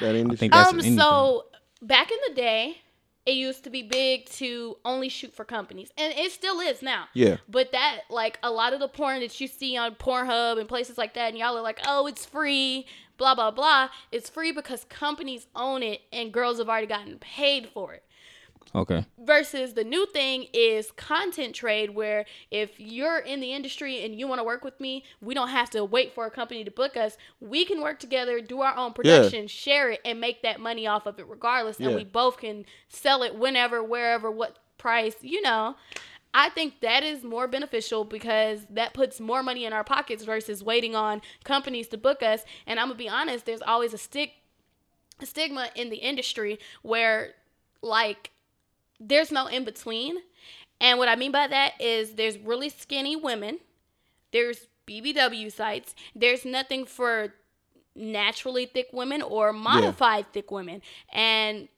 that 0.00 0.14
industry? 0.14 0.48
think 0.48 0.52
that's 0.52 0.72
um, 0.72 0.80
so 0.96 1.46
back 1.82 2.10
in 2.10 2.18
the 2.28 2.34
day, 2.34 2.78
it 3.26 3.32
used 3.32 3.64
to 3.64 3.70
be 3.70 3.82
big 3.82 4.26
to 4.26 4.76
only 4.84 5.08
shoot 5.08 5.34
for 5.34 5.44
companies, 5.44 5.90
and 5.98 6.14
it 6.14 6.32
still 6.32 6.60
is 6.60 6.80
now. 6.80 7.08
yeah. 7.12 7.36
But 7.48 7.72
that, 7.72 8.00
like, 8.08 8.38
a 8.42 8.50
lot 8.50 8.72
of 8.72 8.80
the 8.80 8.88
porn 8.88 9.20
that 9.20 9.38
you 9.38 9.46
see 9.46 9.76
on 9.76 9.94
Pornhub 9.96 10.58
and 10.58 10.66
places 10.66 10.96
like 10.96 11.14
that, 11.14 11.28
and 11.28 11.38
y'all 11.38 11.56
are 11.56 11.62
like, 11.62 11.78
oh, 11.86 12.06
it's 12.06 12.24
free, 12.24 12.86
blah, 13.18 13.34
blah, 13.34 13.50
blah. 13.50 13.90
It's 14.10 14.30
free 14.30 14.50
because 14.50 14.84
companies 14.84 15.46
own 15.54 15.82
it 15.82 16.00
and 16.10 16.32
girls 16.32 16.58
have 16.58 16.70
already 16.70 16.86
gotten 16.86 17.18
paid 17.18 17.68
for 17.68 17.92
it. 17.92 18.02
Okay. 18.74 19.06
Versus 19.18 19.74
the 19.74 19.84
new 19.84 20.06
thing 20.06 20.46
is 20.52 20.90
content 20.92 21.54
trade, 21.54 21.90
where 21.90 22.24
if 22.50 22.78
you're 22.78 23.18
in 23.18 23.40
the 23.40 23.52
industry 23.52 24.04
and 24.04 24.18
you 24.18 24.28
want 24.28 24.38
to 24.40 24.44
work 24.44 24.64
with 24.64 24.78
me, 24.80 25.04
we 25.20 25.34
don't 25.34 25.48
have 25.48 25.70
to 25.70 25.84
wait 25.84 26.14
for 26.14 26.26
a 26.26 26.30
company 26.30 26.64
to 26.64 26.70
book 26.70 26.96
us. 26.96 27.16
We 27.40 27.64
can 27.64 27.80
work 27.80 27.98
together, 27.98 28.40
do 28.40 28.60
our 28.60 28.76
own 28.76 28.92
production, 28.92 29.46
share 29.48 29.90
it, 29.90 30.00
and 30.04 30.20
make 30.20 30.42
that 30.42 30.60
money 30.60 30.86
off 30.86 31.06
of 31.06 31.18
it 31.18 31.26
regardless. 31.28 31.78
And 31.78 31.94
we 31.94 32.04
both 32.04 32.38
can 32.38 32.64
sell 32.88 33.22
it 33.22 33.34
whenever, 33.34 33.82
wherever, 33.82 34.30
what 34.30 34.58
price, 34.76 35.16
you 35.22 35.42
know. 35.42 35.76
I 36.34 36.50
think 36.50 36.80
that 36.80 37.02
is 37.02 37.24
more 37.24 37.48
beneficial 37.48 38.04
because 38.04 38.66
that 38.70 38.92
puts 38.92 39.18
more 39.18 39.42
money 39.42 39.64
in 39.64 39.72
our 39.72 39.82
pockets 39.82 40.24
versus 40.24 40.62
waiting 40.62 40.94
on 40.94 41.22
companies 41.42 41.88
to 41.88 41.96
book 41.96 42.22
us. 42.22 42.44
And 42.66 42.78
I'm 42.78 42.88
gonna 42.88 42.98
be 42.98 43.08
honest, 43.08 43.46
there's 43.46 43.62
always 43.62 43.94
a 43.94 43.98
stick 43.98 44.32
a 45.20 45.26
stigma 45.26 45.70
in 45.74 45.90
the 45.90 45.96
industry 45.96 46.58
where 46.82 47.34
like 47.82 48.30
there's 49.00 49.30
no 49.32 49.46
in 49.46 49.64
between. 49.64 50.16
And 50.80 50.98
what 50.98 51.08
I 51.08 51.16
mean 51.16 51.32
by 51.32 51.46
that 51.48 51.72
is 51.80 52.12
there's 52.14 52.38
really 52.38 52.68
skinny 52.68 53.16
women. 53.16 53.58
There's 54.32 54.66
BBW 54.86 55.50
sites. 55.52 55.94
There's 56.14 56.44
nothing 56.44 56.84
for 56.86 57.34
naturally 57.94 58.66
thick 58.66 58.88
women 58.92 59.22
or 59.22 59.52
modified 59.52 60.32
thick 60.32 60.50
women. 60.50 60.82
And 61.12 61.68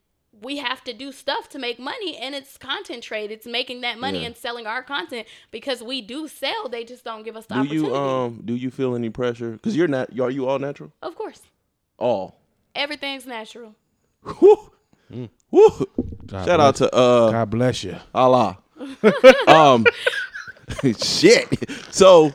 we 0.42 0.58
have 0.58 0.84
to 0.84 0.92
do 0.92 1.10
stuff 1.12 1.48
to 1.48 1.58
make 1.58 1.78
money 1.78 2.16
and 2.16 2.34
it's 2.34 2.56
content 2.56 3.02
trade. 3.02 3.30
It's 3.30 3.46
making 3.46 3.80
that 3.80 3.98
money 3.98 4.20
Yeah. 4.20 4.26
and 4.26 4.36
selling 4.36 4.66
our 4.66 4.82
content 4.82 5.26
because 5.50 5.82
we 5.82 6.00
do 6.02 6.28
sell. 6.28 6.68
They 6.68 6.84
just 6.84 7.04
don't 7.04 7.24
give 7.24 7.36
us 7.36 7.46
the 7.46 7.54
Do 7.54 7.60
opportunity. 7.60 7.88
you 7.88 7.96
um 7.96 8.42
do 8.44 8.54
you 8.54 8.70
feel 8.70 8.94
any 8.94 9.10
pressure? 9.10 9.52
Because 9.52 9.74
you're 9.76 9.88
not. 9.88 10.18
Are 10.20 10.30
you 10.30 10.46
all 10.48 10.58
natural? 10.58 10.92
of 11.02 11.14
course. 11.16 11.40
All. 11.98 12.36
Everything's 12.74 13.26
natural. 13.26 13.74
Woo. 14.40 14.70
Woo. 15.50 15.86
God 16.30 16.46
Shout 16.46 16.60
out 16.60 16.76
to 16.76 16.94
uh 16.94 17.30
God 17.30 17.50
bless 17.50 17.84
you. 17.84 17.96
Allah. 18.14 18.58
um, 19.46 19.84
shit. 21.02 21.70
So, 21.92 22.32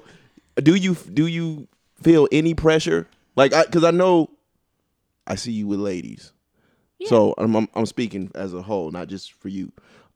do 0.57 0.75
you 0.75 0.95
do 0.95 1.27
you 1.27 1.67
feel 2.01 2.27
any 2.31 2.53
pressure? 2.53 3.07
Like, 3.35 3.53
I 3.53 3.63
because 3.63 3.83
I 3.83 3.91
know, 3.91 4.29
I 5.25 5.35
see 5.35 5.51
you 5.51 5.67
with 5.67 5.79
ladies. 5.79 6.31
So 7.05 7.35
I'm, 7.37 7.55
I'm 7.55 7.69
I'm 7.75 7.85
speaking 7.85 8.31
as 8.33 8.53
a 8.53 8.63
whole, 8.63 8.89
not 8.89 9.07
just 9.07 9.31
for 9.33 9.47
you. 9.47 9.71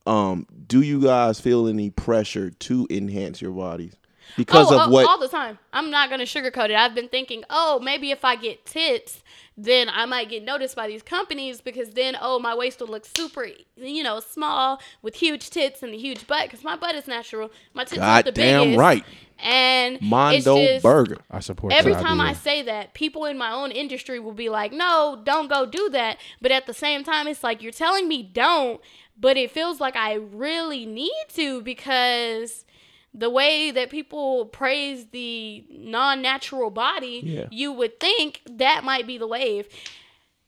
Um, 0.08 0.48
do 0.68 0.82
you 0.82 1.02
guys 1.02 1.40
feel 1.40 1.68
any 1.68 1.92
pressure 1.92 2.50
to 2.50 2.88
enhance 2.90 3.42
your 3.42 3.52
bodies 3.52 3.96
because 4.38 4.72
oh, 4.72 4.80
of 4.80 4.88
oh, 4.88 4.92
what? 4.92 5.08
all 5.08 5.20
the 5.20 5.28
time. 5.28 5.60
I'm 5.74 5.90
not 5.90 6.10
gonna 6.10 6.24
sugarcoat 6.24 6.70
it. 6.70 6.76
I've 6.76 6.96
been 6.96 7.10
thinking, 7.10 7.44
oh, 7.50 7.80
maybe 7.82 8.12
if 8.12 8.24
I 8.26 8.36
get 8.36 8.66
tits, 8.66 9.24
then 9.58 9.90
I 9.90 10.06
might 10.06 10.30
get 10.30 10.44
noticed 10.44 10.76
by 10.76 10.88
these 10.88 11.04
companies 11.04 11.62
because 11.62 11.92
then, 11.92 12.18
oh, 12.20 12.40
my 12.40 12.56
waist 12.56 12.80
will 12.80 12.88
look 12.88 13.06
super, 13.06 13.48
you 13.76 14.04
know, 14.04 14.20
small 14.20 14.82
with 15.02 15.16
huge 15.16 15.50
tits 15.50 15.84
and 15.84 15.94
a 15.94 15.98
huge 15.98 16.28
butt 16.28 16.44
because 16.44 16.64
my 16.64 16.76
butt 16.76 16.96
is 16.96 17.08
natural. 17.08 17.52
My 17.74 17.84
tits 17.84 18.02
are 18.02 18.24
the 18.24 18.32
Goddamn 18.32 18.62
biggest. 18.62 18.80
right. 18.80 19.04
And 19.42 19.96
it's 19.96 20.04
Mondo 20.04 20.56
just, 20.58 20.84
Burger. 20.84 21.18
I 21.32 21.40
support 21.40 21.72
Every 21.74 21.94
that 21.94 22.04
time 22.04 22.20
I 22.20 22.34
say 22.34 22.62
that, 22.64 22.94
people 22.94 23.26
in 23.26 23.38
my 23.38 23.52
own 23.52 23.72
industry 23.72 24.20
will 24.20 24.34
be 24.34 24.50
like, 24.50 24.74
"No, 24.74 25.22
don't 25.24 25.50
go 25.50 25.66
do 25.66 25.90
that." 25.92 26.18
But 26.42 26.52
at 26.52 26.66
the 26.66 26.74
same 26.74 27.06
time, 27.06 27.26
it's 27.26 27.42
like 27.42 27.62
you're 27.62 27.72
telling 27.72 28.10
me 28.10 28.22
don't, 28.22 28.82
but 29.18 29.38
it 29.38 29.52
feels 29.52 29.80
like 29.80 29.96
I 29.96 30.16
really 30.16 30.86
need 30.86 31.26
to 31.36 31.62
because 31.62 32.66
the 33.14 33.30
way 33.30 33.72
that 33.72 33.90
people 33.90 34.46
praise 34.46 35.08
the 35.08 35.64
non-natural 35.70 36.70
body, 36.70 37.22
Yeah. 37.24 37.48
you 37.52 37.72
would 37.74 38.00
think 38.00 38.42
that 38.50 38.84
might 38.84 39.08
be 39.08 39.18
the 39.18 39.28
wave. 39.28 39.68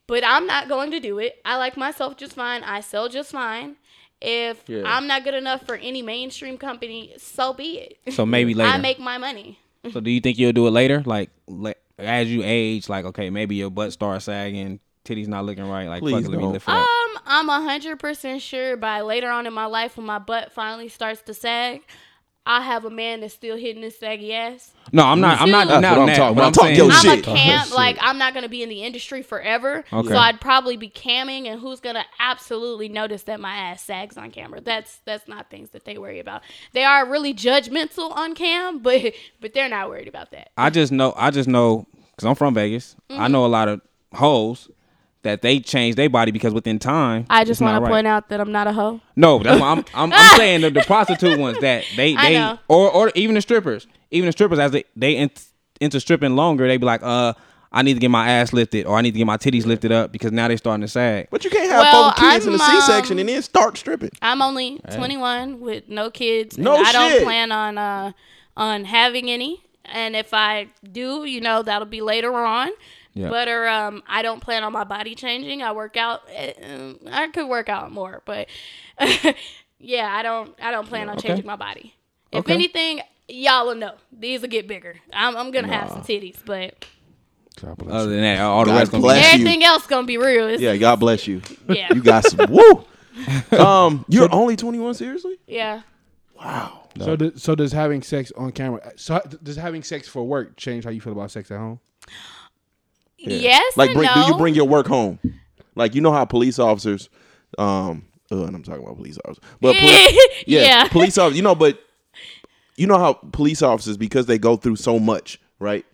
But 0.08 0.24
I'm 0.26 0.46
not 0.46 0.68
going 0.68 0.92
to 0.92 1.00
do 1.00 1.20
it. 1.20 1.40
I 1.46 1.56
like 1.58 1.78
myself 1.78 2.18
just 2.18 2.34
fine. 2.34 2.64
I 2.64 2.82
sell 2.82 3.08
just 3.10 3.32
fine. 3.32 3.78
If 4.22 4.64
Yeah. 4.68 4.84
I'm 4.86 5.08
not 5.08 5.24
good 5.24 5.34
enough 5.34 5.66
for 5.66 5.76
any 5.76 6.02
mainstream 6.02 6.58
company, 6.58 7.14
so 7.18 7.54
be 7.54 7.80
it. 7.80 8.14
So 8.14 8.26
maybe 8.26 8.54
later. 8.54 8.70
I 8.72 8.78
make 8.78 9.00
my 9.00 9.18
money. 9.18 9.58
so 9.92 10.00
do 10.00 10.12
you 10.12 10.20
think 10.20 10.38
you'll 10.38 10.52
do 10.54 10.68
it 10.68 10.72
later? 10.72 11.02
Like 11.06 11.30
le- 11.48 11.74
as 11.98 12.30
you 12.32 12.42
age, 12.44 12.88
like 12.90 13.06
okay, 13.06 13.30
maybe 13.32 13.56
your 13.56 13.72
butt 13.72 13.94
starts 13.94 14.26
sagging, 14.26 14.80
titties 15.06 15.28
not 15.28 15.46
looking 15.46 15.68
right. 15.68 15.88
Like 15.88 16.02
Please 16.02 16.14
fuck 16.24 16.24
let 16.30 16.38
me 16.38 16.44
don't. 16.44 16.54
lift 16.54 16.70
up. 16.70 16.76
Um, 16.88 17.20
I'm 17.26 17.50
a 17.50 17.62
hundred 17.62 17.98
percent 18.00 18.42
sure 18.44 18.78
by 18.78 19.02
later 19.02 19.30
on 19.32 19.48
in 19.48 19.54
my 19.54 19.66
life 19.66 19.98
when 19.98 20.06
my 20.06 20.20
butt 20.20 20.52
finally 20.52 20.90
starts 20.90 21.22
to 21.24 21.34
sag, 21.34 21.82
I 22.44 22.62
have 22.62 22.86
a 22.86 22.90
man 22.90 23.22
that's 23.22 23.36
still 23.36 23.56
hitting 23.56 23.84
his 23.84 23.96
saggy 23.98 24.34
ass. 24.34 24.72
No, 24.92 25.04
I'm 25.06 25.22
not. 25.22 25.40
I'm 25.40 25.52
not. 25.52 25.68
That's 25.68 25.82
not 25.82 25.92
what 25.92 26.02
I'm 26.02 26.08
that, 26.08 26.16
talking 26.16 26.36
but 26.36 26.42
about. 26.42 26.48
I'm 26.48 26.54
talking 26.54 26.76
your 26.76 26.86
I'm 26.92 27.02
shit. 27.02 27.20
a 27.20 27.22
cam 27.22 27.68
Oh, 27.72 27.76
like. 27.76 27.98
I'm 28.02 28.18
not 28.18 28.34
gonna 28.34 28.50
be 28.50 28.64
in 28.64 28.70
the 28.70 28.82
industry 28.84 29.22
forever. 29.22 29.84
Okay. 29.94 30.08
So 30.10 30.18
I'd 30.18 30.42
probably 30.42 30.76
be 30.76 30.90
camming 30.90 31.46
and 31.46 31.62
who's 31.62 31.80
gonna 31.80 32.04
absolutely 32.20 32.90
notice 32.90 33.24
that 33.24 33.40
my 33.40 33.56
ass 33.56 33.84
sags 33.84 34.18
on 34.18 34.32
camera. 34.32 34.60
That's 34.60 34.98
that's 35.06 35.28
not 35.28 35.52
things 35.52 35.70
that 35.70 35.86
they 35.86 36.00
worry 36.00 36.20
about. 36.20 36.42
They 36.74 36.84
are 36.84 37.08
really 37.08 37.34
judgmental 37.34 38.12
on 38.12 38.34
cam, 38.34 38.80
but 38.80 39.14
but 39.40 39.54
they're 39.54 39.70
not 39.70 39.90
worried 39.90 40.08
about 40.08 40.32
that. 40.32 40.50
I 40.58 40.72
just 40.72 40.92
know. 40.92 41.14
I 41.16 41.30
just 41.30 41.48
know 41.48 41.86
because 42.16 42.28
I'm 42.28 42.36
from 42.36 42.56
Vegas. 42.56 42.96
I 43.10 43.14
Mm-hmm. 43.14 43.32
know 43.34 43.46
a 43.46 43.48
lot 43.48 43.68
of 43.68 43.82
hoes 44.16 44.68
that 45.24 45.42
they 45.42 45.60
change 45.60 45.96
their 45.96 46.10
body 46.10 46.32
because 46.32 46.54
within 46.54 46.80
time. 46.80 47.26
I 47.30 47.44
just 47.44 47.62
want 47.62 47.74
want 47.74 47.86
to 47.86 47.90
point 47.92 48.08
out 48.08 48.30
that 48.30 48.40
I'm 48.40 48.52
not 48.52 48.68
a 48.68 48.74
hoe. 48.74 49.02
No, 49.16 49.40
that's 49.40 49.60
what 49.60 49.68
I'm. 49.68 49.86
I'm, 49.94 50.14
I'm 50.14 50.38
saying 50.38 50.62
the, 50.62 50.70
the 50.72 50.82
prostitute 50.82 51.40
ones 51.40 51.60
that 51.60 51.86
they 51.96 52.16
I 52.16 52.30
they 52.30 52.34
know. 52.40 52.60
or 52.68 52.90
or 52.92 53.12
even 53.16 53.36
the 53.36 53.42
strippers, 53.42 53.88
even 54.10 54.26
the 54.28 54.32
strippers 54.32 54.60
as 54.60 54.72
they 54.72 54.84
they 54.96 55.18
in, 55.18 55.30
into 55.80 56.00
stripping 56.00 56.36
longer, 56.36 56.68
they 56.68 56.78
be 56.78 56.86
like, 56.86 57.02
uh, 57.04 57.34
I 57.72 57.84
need 57.84 57.94
to 57.94 58.00
get 58.00 58.10
my 58.12 58.30
ass 58.30 58.52
lifted 58.52 58.86
or 58.86 58.98
I 58.98 59.02
need 59.02 59.12
to 59.12 59.18
get 59.18 59.26
my 59.26 59.38
titties 59.38 59.66
lifted 59.66 59.92
up 59.92 60.12
because 60.12 60.32
now 60.32 60.48
they're 60.48 60.58
starting 60.58 60.82
to 60.82 60.88
sag. 60.88 61.28
But 61.32 61.44
you 61.46 61.50
can't 61.50 61.72
have 61.72 61.82
Well, 61.82 62.12
four 62.12 62.30
kids 62.30 62.46
in 62.46 62.54
the 62.54 62.60
I'm, 62.62 62.82
C-section 62.82 63.14
um, 63.16 63.20
and 63.20 63.30
then 63.30 63.42
start 63.42 63.78
stripping. 63.78 64.12
I'm 64.22 64.42
only 64.42 64.80
21 64.94 65.60
with 65.62 65.88
no 65.88 66.10
kids. 66.10 66.56
and 66.58 66.66
No 66.66 66.76
I 66.76 66.92
don't 66.92 67.24
plan 67.24 67.52
on 67.52 67.78
uh 67.78 68.12
on 68.58 68.86
having 68.86 69.30
any. 69.32 69.64
And 69.86 70.16
if 70.16 70.34
I 70.34 70.68
do, 70.92 71.26
you 71.26 71.42
know, 71.42 71.64
that'll 71.64 71.88
be 71.88 72.02
later 72.02 72.34
on. 72.34 72.70
Yeah. 73.14 73.30
But 73.30 73.48
or 73.50 73.68
um, 73.68 74.04
I 74.08 74.22
don't 74.22 74.40
plan 74.40 74.64
on 74.64 74.72
my 74.72 74.84
body 74.86 75.16
changing. 75.16 75.62
I 75.62 75.72
work 75.74 75.98
out. 75.98 76.22
eh, 76.34 76.54
um, 76.74 77.00
I 77.12 77.28
could 77.28 77.48
work 77.50 77.68
out 77.68 77.92
more, 77.92 78.22
but 78.26 78.48
yeah, 79.80 80.08
I 80.14 80.24
don't. 80.24 80.56
I 80.62 80.72
don't 80.72 80.88
plan 80.88 81.10
on 81.10 81.18
Okay. 81.18 81.28
changing 81.30 81.46
my 81.46 81.56
body. 81.56 81.94
If 82.32 82.40
Okay. 82.40 82.54
anything, 82.54 83.02
y'all 83.28 83.68
will 83.68 83.76
know. 83.76 83.94
These 84.18 84.42
will 84.42 84.48
get 84.50 84.68
bigger. 84.68 84.96
I'm, 85.12 85.36
I'm 85.36 85.52
gonna 85.52 85.68
have 85.68 85.90
some 85.90 86.02
titties, 86.04 86.38
but 86.46 86.86
God 87.62 87.78
bless 87.78 87.94
Other 87.94 88.12
than 88.12 88.22
that, 88.22 88.40
all 88.40 88.64
the 88.64 88.72
God 88.72 88.78
rest 88.78 88.92
gonna 88.92 89.02
bless 89.02 89.18
be. 89.18 89.28
you. 89.38 89.42
everything 89.44 89.64
else 89.66 89.86
gonna 89.88 90.08
be 90.08 90.18
real. 90.18 90.46
It's- 90.46 90.62
Yeah, 90.62 90.78
God 90.78 90.96
bless 90.98 91.28
you. 91.28 91.42
Yeah. 91.68 91.94
You 91.94 92.02
got 92.02 92.24
some. 92.26 92.52
Woo. 92.52 92.86
Um, 93.52 94.06
you're 94.08 94.34
only 94.34 94.56
21. 94.56 94.94
Seriously? 94.94 95.38
yeah. 95.46 95.82
Wow. 96.40 96.88
So, 96.98 97.18
does, 97.18 97.44
so 97.44 97.56
does 97.56 97.74
having 97.74 98.02
sex 98.04 98.32
on 98.38 98.54
camera? 98.54 98.94
So 98.96 99.22
does 99.44 99.58
having 99.58 99.84
sex 99.84 100.08
for 100.08 100.24
work 100.26 100.56
change 100.56 100.86
how 100.86 100.92
you 100.92 101.02
feel 101.02 101.12
about 101.12 101.30
sex 101.30 101.52
at 101.52 101.58
home? 101.58 101.82
Yeah. 103.22 103.38
Yes. 103.38 103.78
Like, 103.78 103.94
bring, 103.94 104.06
no. 104.06 104.14
do 104.14 104.32
you 104.32 104.38
bring 104.38 104.56
your 104.56 104.68
work 104.68 104.88
home? 104.88 105.20
Like, 105.76 105.96
you 105.96 106.02
know 106.02 106.12
how 106.12 106.26
police 106.26 106.60
officers, 106.60 107.10
um, 107.58 108.06
uh, 108.32 108.44
and 108.46 108.56
I'm 108.56 108.64
talking 108.64 108.84
about 108.84 108.98
police 108.98 109.18
officers, 109.24 109.44
but 109.60 109.76
poli- 109.76 109.92
yeah, 110.48 110.62
yeah. 110.62 110.88
police 110.88 111.18
officers. 111.18 111.38
You 111.38 111.44
know, 111.44 111.56
but 111.56 111.80
you 112.76 112.88
know 112.88 112.98
how 112.98 113.14
police 113.14 113.62
officers 113.62 113.98
because 113.98 114.26
they 114.26 114.38
go 114.38 114.56
through 114.56 114.78
so 114.78 115.00
much, 115.00 115.40
right? 115.60 115.86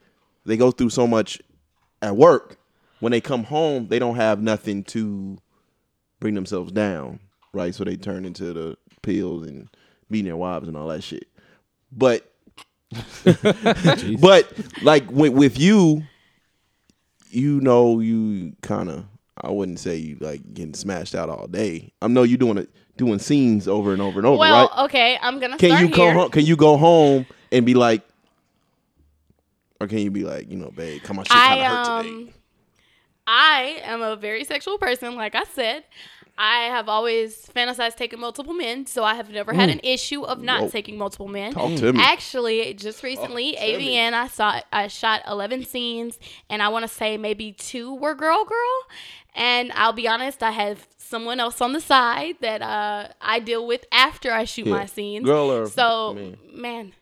They 0.45 0.57
go 0.57 0.71
through 0.71 0.89
so 0.89 1.05
much 1.05 1.41
at 2.01 2.15
work. 2.15 2.57
When 2.99 3.11
they 3.11 3.21
come 3.21 3.43
home, 3.43 3.87
they 3.87 3.99
don't 3.99 4.15
have 4.15 4.41
nothing 4.41 4.83
to 4.85 5.37
bring 6.19 6.33
themselves 6.33 6.71
down, 6.71 7.19
right? 7.53 7.75
So 7.75 7.83
they 7.83 7.95
turn 7.95 8.25
into 8.25 8.53
the 8.53 8.77
pills 9.03 9.45
and 9.45 9.69
beating 10.09 10.25
their 10.25 10.37
wives 10.37 10.67
and 10.67 10.75
all 10.75 10.87
that 10.87 11.03
shit. 11.03 11.27
But 11.91 12.31
but 14.19 14.51
like 14.81 15.11
with, 15.11 15.33
with 15.33 15.59
you, 15.59 16.03
you 17.29 17.59
know, 17.61 17.99
you 17.99 18.53
kind 18.61 18.89
of 18.89 19.05
I 19.41 19.51
wouldn't 19.51 19.79
say 19.79 19.95
you 19.97 20.17
like 20.19 20.53
getting 20.53 20.73
smashed 20.73 21.13
out 21.15 21.29
all 21.29 21.47
day. 21.47 21.91
I 22.01 22.07
know 22.07 22.23
you 22.23 22.37
doing 22.37 22.57
it 22.57 22.69
doing 22.97 23.19
scenes 23.19 23.67
over 23.67 23.93
and 23.93 24.01
over 24.01 24.19
and 24.19 24.25
over, 24.25 24.39
Well, 24.39 24.69
right? 24.75 24.85
okay. 24.85 25.17
I'm 25.21 25.39
gonna 25.39 25.57
Can 25.57 25.85
you 25.87 25.93
go 25.93 26.11
home? 26.13 26.31
Can 26.31 26.45
you 26.45 26.55
go 26.55 26.77
home 26.77 27.25
and 27.51 27.65
be 27.65 27.75
like, 27.75 28.01
or 29.79 29.87
can 29.87 29.99
you 29.99 30.09
be 30.11 30.23
like, 30.23 30.49
you 30.49 30.57
know, 30.57 30.71
babe, 30.71 31.03
come 31.03 31.19
on, 31.19 31.25
shit 31.25 31.31
kind 31.33 31.59
of 31.61 31.65
hurt 31.67 32.03
today. 32.03 32.09
um 32.09 32.29
I 33.29 33.81
am 33.83 34.01
a 34.01 34.15
very 34.15 34.45
sexual 34.45 34.77
person, 34.77 35.15
like 35.15 35.35
I 35.35 35.43
said. 35.43 35.83
I 36.37 36.65
have 36.65 36.87
always 36.87 37.35
fantasized 37.55 37.95
taking 37.95 38.19
multiple 38.19 38.53
men, 38.53 38.85
so 38.85 39.03
I 39.03 39.15
have 39.15 39.29
never 39.31 39.53
had 39.53 39.69
an 39.69 39.79
issue 39.83 40.23
of 40.23 40.41
not 40.41 40.61
Whoa. 40.63 40.69
taking 40.69 40.97
multiple 40.97 41.27
men. 41.27 41.51
Talk 41.53 41.75
to 41.77 41.93
me. 41.93 41.99
Actually, 41.99 42.73
just 42.75 43.01
recently, 43.03 43.53
Talk 43.53 43.61
to 43.63 43.77
me. 43.77 43.95
AVN, 43.95 44.13
I 44.13 44.27
saw 44.27 44.61
I 44.71 44.87
shot 44.87 45.21
eleven 45.27 45.65
scenes, 45.65 46.19
and 46.49 46.61
I 46.61 46.67
want 46.69 46.83
to 46.83 46.87
say 46.89 47.17
maybe 47.17 47.53
two 47.53 47.95
were 47.95 48.13
girl 48.15 48.45
girl. 48.45 48.87
And 49.39 49.71
I'll 49.73 49.93
be 49.93 50.07
honest, 50.07 50.41
I 50.41 50.49
have 50.49 50.87
someone 50.97 51.39
else 51.39 51.61
on 51.61 51.71
the 51.73 51.79
side 51.79 52.35
that 52.41 52.61
uh, 52.63 53.09
I 53.21 53.39
deal 53.39 53.65
with 53.67 53.85
after 53.91 54.31
I 54.31 54.45
shoot 54.45 54.65
Yeah. 54.65 54.73
my 54.73 54.85
scenes. 54.87 55.25
Girl 55.25 55.51
or 55.51 55.67
so 55.67 56.13
man? 56.15 56.37
man. 56.53 56.93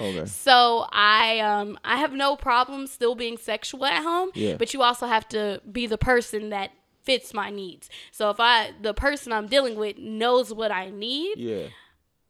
Okay. 0.00 0.24
So 0.26 0.86
I 0.92 1.40
um 1.40 1.78
I 1.84 1.96
have 1.96 2.12
no 2.12 2.36
problem 2.36 2.86
still 2.86 3.14
being 3.14 3.38
sexual 3.38 3.84
at 3.86 4.02
home, 4.02 4.30
Yeah. 4.34 4.56
but 4.56 4.74
you 4.74 4.82
also 4.82 5.06
have 5.06 5.28
to 5.30 5.60
be 5.70 5.86
the 5.86 5.98
person 5.98 6.50
that 6.50 6.70
fits 7.04 7.32
my 7.34 7.50
needs. 7.50 7.88
So 8.10 8.30
if 8.30 8.40
I 8.40 8.72
the 8.80 8.94
person 8.94 9.32
I'm 9.32 9.46
dealing 9.46 9.76
with 9.76 9.98
knows 9.98 10.52
what 10.52 10.70
I 10.72 10.90
need, 10.90 11.38
Yeah. 11.38 11.66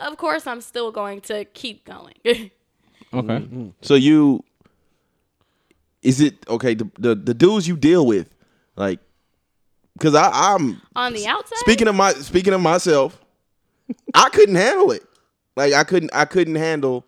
of 0.00 0.16
course 0.16 0.46
I'm 0.46 0.60
still 0.60 0.90
going 0.92 1.20
to 1.22 1.44
keep 1.46 1.84
going. 1.84 2.14
Okay. 3.12 3.38
Mm-hmm. 3.38 3.68
So 3.82 3.94
you 3.94 4.42
is 6.02 6.20
it 6.20 6.44
okay? 6.48 6.74
The 6.74 6.90
the, 6.98 7.14
the 7.14 7.34
dudes 7.34 7.68
you 7.68 7.76
deal 7.76 8.04
with, 8.06 8.28
like, 8.76 8.98
because 9.96 10.14
I 10.16 10.30
I'm 10.32 10.82
On 10.96 11.12
the 11.12 11.26
outside, 11.28 11.58
speaking 11.58 11.86
of 11.86 11.94
my 11.94 12.12
speaking 12.14 12.52
of 12.54 12.60
myself, 12.60 13.20
I 14.14 14.28
couldn't 14.30 14.56
handle 14.56 14.90
it. 14.90 15.04
Like 15.56 15.74
I 15.74 15.84
couldn't 15.84 16.10
I 16.12 16.24
couldn't 16.24 16.56
handle 16.56 17.04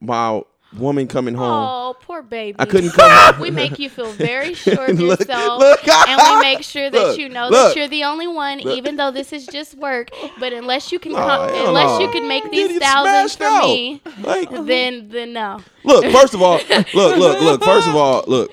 my 0.00 0.42
woman 0.78 1.06
coming 1.06 1.34
home. 1.34 1.50
Oh, 1.50 1.96
poor 2.00 2.22
baby. 2.22 2.56
I 2.58 2.64
couldn't 2.64 2.90
come. 2.90 3.40
We 3.44 3.50
make 3.50 3.78
you 3.78 3.90
feel 3.90 4.12
very 4.12 4.54
sure 4.54 4.86
of 4.86 4.98
Look, 4.98 5.20
yourself, 5.20 5.60
look. 5.60 5.88
and 6.08 6.20
we 6.20 6.40
make 6.40 6.62
sure 6.62 6.90
that 6.90 6.98
Look, 6.98 7.18
you 7.18 7.28
know 7.28 7.50
that 7.50 7.76
you're 7.76 7.88
the 7.88 8.04
only 8.04 8.26
one, 8.26 8.60
even 8.60 8.96
though 8.96 9.10
this 9.10 9.32
is 9.32 9.46
just 9.46 9.74
work. 9.76 10.10
But 10.38 10.52
unless 10.52 10.92
you 10.92 10.98
can, 10.98 11.12
come, 11.12 11.48
unless 11.52 11.98
no. 11.98 12.00
you 12.00 12.10
can 12.10 12.28
make 12.28 12.50
these 12.50 12.78
thousands 12.78 13.36
for 13.36 13.44
out. 13.44 13.64
me, 13.64 14.00
Like, 14.20 14.50
then 14.50 15.08
then 15.08 15.32
no. 15.32 15.60
look, 15.84 16.04
first 16.12 16.34
of 16.34 16.42
all, 16.42 16.58
look, 16.68 16.94
look, 16.94 17.40
look. 17.40 17.64
First 17.64 17.88
of 17.88 17.96
all, 17.96 18.24
look. 18.26 18.50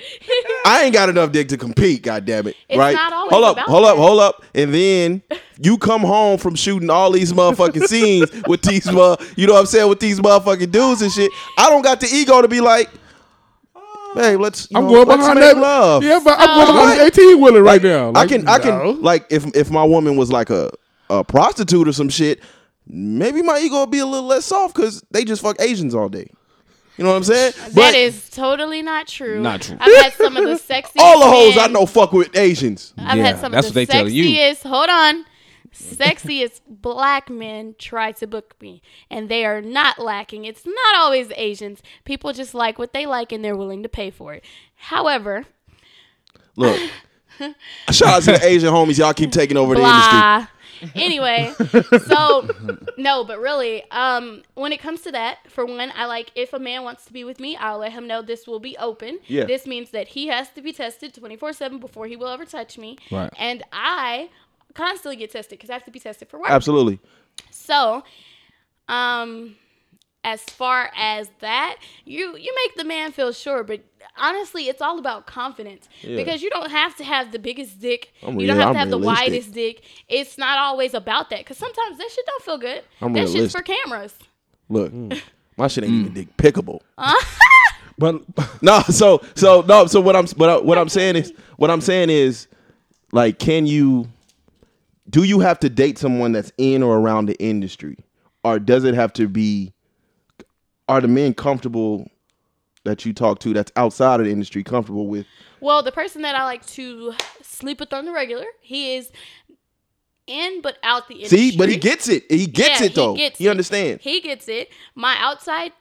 I 0.66 0.84
ain't 0.84 0.94
got 0.94 1.10
enough 1.10 1.32
dick 1.32 1.48
to 1.50 1.58
compete. 1.58 2.04
God 2.04 2.26
damn 2.26 2.48
it! 2.48 2.56
It's 2.68 2.78
right? 2.78 2.98
hold 2.98 3.44
up, 3.44 3.58
hold 3.60 3.86
up, 3.86 3.98
hold 3.98 4.20
up, 4.20 4.44
and 4.54 4.74
then 4.74 5.22
you 5.64 5.78
come 5.78 6.02
home 6.02 6.38
from 6.40 6.56
shooting 6.56 6.90
all 6.90 7.12
these 7.12 7.34
motherfucking 7.34 7.86
scenes 7.88 8.30
with 8.48 8.62
these, 8.64 8.88
uh, 8.88 9.16
you 9.36 9.46
know 9.48 9.54
what 9.54 9.60
I'm 9.60 9.66
saying, 9.68 9.88
with 9.90 10.00
these 10.00 10.20
motherfucking 10.20 10.72
dudes 10.72 11.02
and 11.02 11.12
shit. 11.12 11.32
I 11.58 11.70
don't 11.70 11.82
got 11.84 12.00
the 12.00 12.08
ego 12.08 12.42
to 12.42 12.48
be 12.48 12.62
like, 12.62 12.90
babe, 14.16 14.40
let's. 14.40 14.70
You 14.72 14.78
I'm 14.78 14.86
know, 14.86 14.90
going 15.06 15.08
let's 15.08 15.20
behind 15.22 15.40
make 15.40 15.54
that. 15.54 15.62
love. 15.62 16.04
Yeah, 16.04 16.20
but 16.24 16.40
I'm 16.40 16.48
going 16.56 16.68
So- 16.68 16.74
behind 16.74 17.00
the 17.00 17.06
18 17.06 17.42
wheeler 17.42 17.64
right 17.64 17.82
now. 17.84 18.12
I 18.16 18.26
can, 18.28 18.48
I 18.48 18.60
can, 18.60 18.78
no. 18.78 18.90
like, 18.92 19.26
if 19.30 19.46
if 19.56 19.70
my 19.72 19.84
woman 19.84 20.16
was 20.16 20.32
like 20.32 20.50
a 20.50 20.72
a 21.10 21.24
prostitute 21.24 21.88
or 21.88 21.94
some 21.94 22.10
shit, 22.10 22.40
maybe 22.88 23.42
my 23.42 23.60
ego 23.60 23.82
would 23.82 23.92
be 23.92 24.00
a 24.00 24.06
little 24.06 24.28
less 24.28 24.46
soft 24.46 24.76
because 24.76 25.04
they 25.12 25.24
just 25.26 25.42
fuck 25.42 25.60
Asians 25.62 25.94
all 25.94 26.10
day. 26.10 26.30
You 26.98 27.06
know 27.06 27.12
what 27.12 27.18
I'm 27.18 27.24
saying? 27.24 27.54
but 27.68 27.76
that 27.76 27.96
is 27.96 28.30
totally 28.30 28.82
not 28.82 29.08
true. 29.08 29.42
Not 29.42 29.62
true. 29.62 29.78
I've 29.80 30.04
had 30.04 30.14
some 30.14 30.38
of 30.38 30.44
the 30.44 30.56
sexiest. 30.74 31.00
all 31.00 31.20
the 31.20 31.26
hoes 31.30 31.58
I 31.58 31.68
know 31.68 31.86
fuck 31.86 32.12
with 32.12 32.36
Asians. 32.36 32.94
I've 32.98 33.18
Yeah, 33.18 33.24
had 33.28 33.40
some 33.40 33.52
that's 33.52 33.68
of 33.68 33.76
what 33.76 33.82
the 33.82 33.86
they 33.88 33.92
tell 33.92 34.10
you. 34.10 34.24
sexiest. 34.26 34.64
Hold 34.70 34.90
on. 34.90 35.26
Sexiest 35.74 36.62
black 36.68 37.30
men 37.30 37.76
try 37.78 38.12
to 38.14 38.28
book 38.28 38.56
me, 38.62 38.82
and 39.10 39.30
they 39.30 39.46
are 39.46 39.62
not 39.62 40.00
lacking. 40.00 40.46
It's 40.46 40.66
not 40.66 40.96
always 40.96 41.32
Asians. 41.36 41.82
People 42.06 42.34
just 42.34 42.54
like 42.54 42.78
what 42.78 42.94
they 42.94 43.06
like, 43.06 43.32
and 43.32 43.44
they're 43.44 43.56
willing 43.56 43.84
to 43.84 43.90
pay 43.90 44.10
for 44.12 44.34
it. 44.34 44.44
However, 44.76 45.46
Look, 46.56 46.80
shout 47.92 48.10
out 48.10 48.24
to 48.24 48.32
the 48.34 48.46
Asian 48.46 48.70
homies. 48.70 48.98
Y'all 48.98 49.14
keep 49.14 49.32
taking 49.32 49.58
over 49.58 49.76
the 49.76 49.82
industry. 49.82 50.48
Anyway, 50.96 51.54
so 52.08 52.50
no, 52.98 53.24
but 53.24 53.40
really, 53.40 53.84
um, 53.92 54.42
when 54.56 54.72
it 54.72 54.80
comes 54.80 55.02
to 55.02 55.12
that, 55.12 55.38
for 55.48 55.64
one, 55.66 55.92
I 55.96 56.06
like 56.06 56.32
if 56.36 56.54
a 56.54 56.60
man 56.60 56.84
wants 56.84 57.06
to 57.06 57.14
be 57.14 57.24
with 57.24 57.40
me, 57.40 57.56
I'll 57.56 57.78
let 57.78 57.92
him 57.92 58.08
know 58.08 58.22
this 58.22 58.48
will 58.48 58.60
be 58.60 58.76
open. 58.78 59.20
Yeah. 59.28 59.46
This 59.46 59.68
means 59.68 59.92
that 59.92 60.08
he 60.10 60.28
has 60.28 60.50
to 60.52 60.62
be 60.62 60.74
tested 60.74 61.14
24 61.14 61.54
7 61.54 61.80
before 61.80 62.08
he 62.08 62.16
will 62.16 62.30
ever 62.30 62.46
touch 62.46 62.80
me. 62.80 62.98
Right. 63.12 63.32
And 63.38 63.64
I 63.72 64.30
constantly 64.74 65.16
get 65.16 65.32
tested 65.32 65.58
because 65.58 65.70
I 65.70 65.74
have 65.74 65.86
to 65.86 65.92
be 65.92 66.00
tested 66.00 66.30
for 66.30 66.40
work. 66.40 66.50
Absolutely. 66.50 67.00
So, 67.50 68.04
um, 68.88 69.56
as 70.24 70.42
far 70.44 70.92
as 70.96 71.30
that, 71.40 71.78
you 72.06 72.38
you 72.38 72.54
make 72.66 72.76
the 72.76 72.84
man 72.84 73.12
feel 73.12 73.32
sure, 73.32 73.64
but 73.64 73.82
honestly, 74.18 74.68
it's 74.68 74.82
all 74.82 75.00
about 75.00 75.26
confidence 75.26 75.90
Yeah. 76.02 76.16
because 76.18 76.42
you 76.44 76.50
don't 76.52 76.70
have 76.70 76.96
to 76.98 77.04
have 77.04 77.32
the 77.32 77.40
biggest 77.40 77.80
dick. 77.80 78.14
I'm 78.22 78.40
you 78.40 78.46
don't 78.48 78.58
real- 78.58 78.68
have 78.68 78.76
to 78.76 78.80
I'm 78.80 78.90
have 78.90 78.90
the 78.92 78.98
widest 79.00 79.52
dick. 79.54 79.84
It's 80.08 80.38
not 80.38 80.60
always 80.60 80.94
about 80.94 81.30
that 81.32 81.40
because 81.40 81.58
sometimes 81.58 81.98
that 81.98 82.10
shit 82.12 82.26
don't 82.26 82.44
feel 82.44 82.58
good. 82.60 82.84
I'm 83.02 83.14
That's 83.14 83.34
just 83.34 83.56
for 83.56 83.64
cameras. 83.64 84.14
Look, 84.70 84.94
my 85.58 85.68
shit 85.68 85.84
ain't 85.86 85.94
even 85.94 86.14
dick 86.14 86.38
pickable. 86.38 86.82
But 87.98 88.22
No, 88.64 88.80
so 88.90 89.22
so 89.36 89.62
no, 89.68 89.86
so 89.86 90.02
what 90.02 90.16
I'm 90.16 90.26
what 90.30 90.50
I, 90.50 90.58
what 90.58 90.78
I'm 90.78 90.90
saying 90.90 91.16
is 91.18 91.34
what 91.58 91.70
I'm 91.70 91.82
saying 91.82 92.10
is 92.10 92.48
like 93.12 93.38
can 93.38 93.66
you 93.68 94.08
do 95.10 95.24
you 95.24 95.40
have 95.40 95.60
to 95.60 95.70
date 95.70 95.98
someone 95.98 96.32
that's 96.32 96.52
in 96.58 96.84
or 96.84 96.98
around 96.98 97.26
the 97.26 97.40
industry 97.42 97.98
or 98.44 98.60
does 98.60 98.84
it 98.84 98.94
have 98.94 99.14
to 99.14 99.28
be 99.28 99.74
are 100.88 101.02
the 101.02 101.08
men 101.08 101.34
comfortable 101.34 102.10
that 102.84 103.06
you 103.06 103.14
talk 103.14 103.40
to 103.40 103.54
that's 103.54 103.72
outside 103.76 104.20
of 104.20 104.26
the 104.26 104.32
industry 104.32 104.64
comfortable 104.64 105.08
with 105.08 105.26
Well, 105.60 105.84
the 105.84 105.92
person 105.92 106.22
that 106.24 106.36
I 106.36 106.44
like 106.44 106.66
to 106.68 107.14
sleep 107.42 107.80
with 107.80 107.94
on 107.94 108.06
the 108.06 108.12
regular, 108.12 108.46
he 108.60 108.96
is 108.96 109.12
in 110.28 110.62
but 110.62 110.78
out 110.84 111.08
the 111.08 111.16
industry. 111.16 111.52
See, 111.52 111.58
but 111.58 111.70
he 111.70 111.78
gets 111.78 112.08
it. 112.08 112.30
He 112.30 112.48
gets 112.48 112.80
Yeah, 112.82 112.88
it 112.88 112.96
though. 112.96 113.14
He, 113.14 113.20
gets 113.20 113.38
He 113.38 113.48
understands. 113.50 114.04
He 114.04 114.22
gets 114.22 114.48
it. 114.48 114.70
My 114.96 115.16
outside 115.20 115.74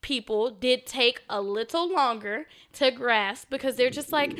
people 0.00 0.50
did 0.50 0.86
take 0.86 1.22
a 1.28 1.40
little 1.40 1.92
longer 1.92 2.46
to 2.74 2.90
grasp 2.90 3.48
because 3.50 3.76
they're 3.76 3.90
just 3.90 4.12
like 4.12 4.38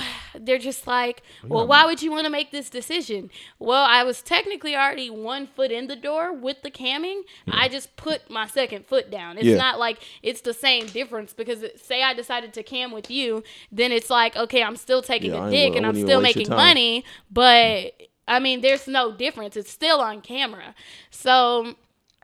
they're 0.38 0.58
just 0.58 0.86
like, 0.86 1.22
well, 1.48 1.66
why 1.66 1.84
would 1.84 2.02
you 2.02 2.10
want 2.10 2.24
to 2.24 2.30
make 2.30 2.50
this 2.50 2.70
decision? 2.70 3.30
Well, 3.58 3.84
I 3.84 4.02
was 4.04 4.22
technically 4.22 4.76
already 4.76 5.10
one 5.10 5.46
foot 5.46 5.70
in 5.70 5.86
the 5.86 5.96
door 5.96 6.32
with 6.32 6.62
the 6.62 6.70
camming. 6.70 7.22
I 7.48 7.68
just 7.68 7.96
put 7.96 8.30
my 8.30 8.46
second 8.46 8.86
foot 8.86 9.10
down. 9.10 9.38
It's 9.38 9.46
Yeah. 9.48 9.56
not 9.56 9.78
like 9.78 9.98
it's 10.22 10.40
the 10.40 10.54
same 10.54 10.86
difference 10.86 11.32
because 11.32 11.62
it, 11.62 11.80
say 11.80 12.02
I 12.02 12.14
decided 12.14 12.52
to 12.54 12.62
cam 12.62 12.92
with 12.92 13.10
you, 13.10 13.42
then 13.72 13.92
it's 13.92 14.10
like, 14.10 14.36
okay, 14.36 14.62
I'm 14.62 14.76
still 14.76 15.02
taking 15.02 15.32
Yeah, 15.32 15.46
a 15.48 15.50
dick 15.50 15.76
and 15.76 15.86
I'm 15.86 15.94
still 15.94 16.20
even 16.20 16.22
waste 16.22 16.36
your 16.36 16.42
making 16.42 16.54
money, 16.56 17.04
but 17.30 17.92
I 18.28 18.38
mean, 18.38 18.60
there's 18.60 18.86
no 18.86 19.12
difference. 19.12 19.56
It's 19.56 19.70
still 19.70 20.00
on 20.00 20.20
camera. 20.20 20.74
So 21.10 21.74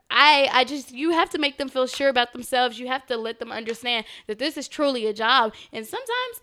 I 0.09 0.49
I 0.53 0.63
just 0.63 0.91
you 0.91 1.11
have 1.11 1.29
to 1.31 1.37
make 1.37 1.57
them 1.57 1.67
feel 1.69 1.85
sure 1.87 2.07
about 2.09 2.31
themselves. 2.31 2.79
You 2.79 2.87
have 2.87 3.05
to 3.07 3.17
let 3.17 3.39
them 3.39 3.51
understand 3.51 4.05
that 4.27 4.39
this 4.39 4.55
is 4.57 4.67
truly 4.67 5.05
a 5.05 5.13
job. 5.13 5.53
And 5.73 5.85
sometimes 5.85 6.41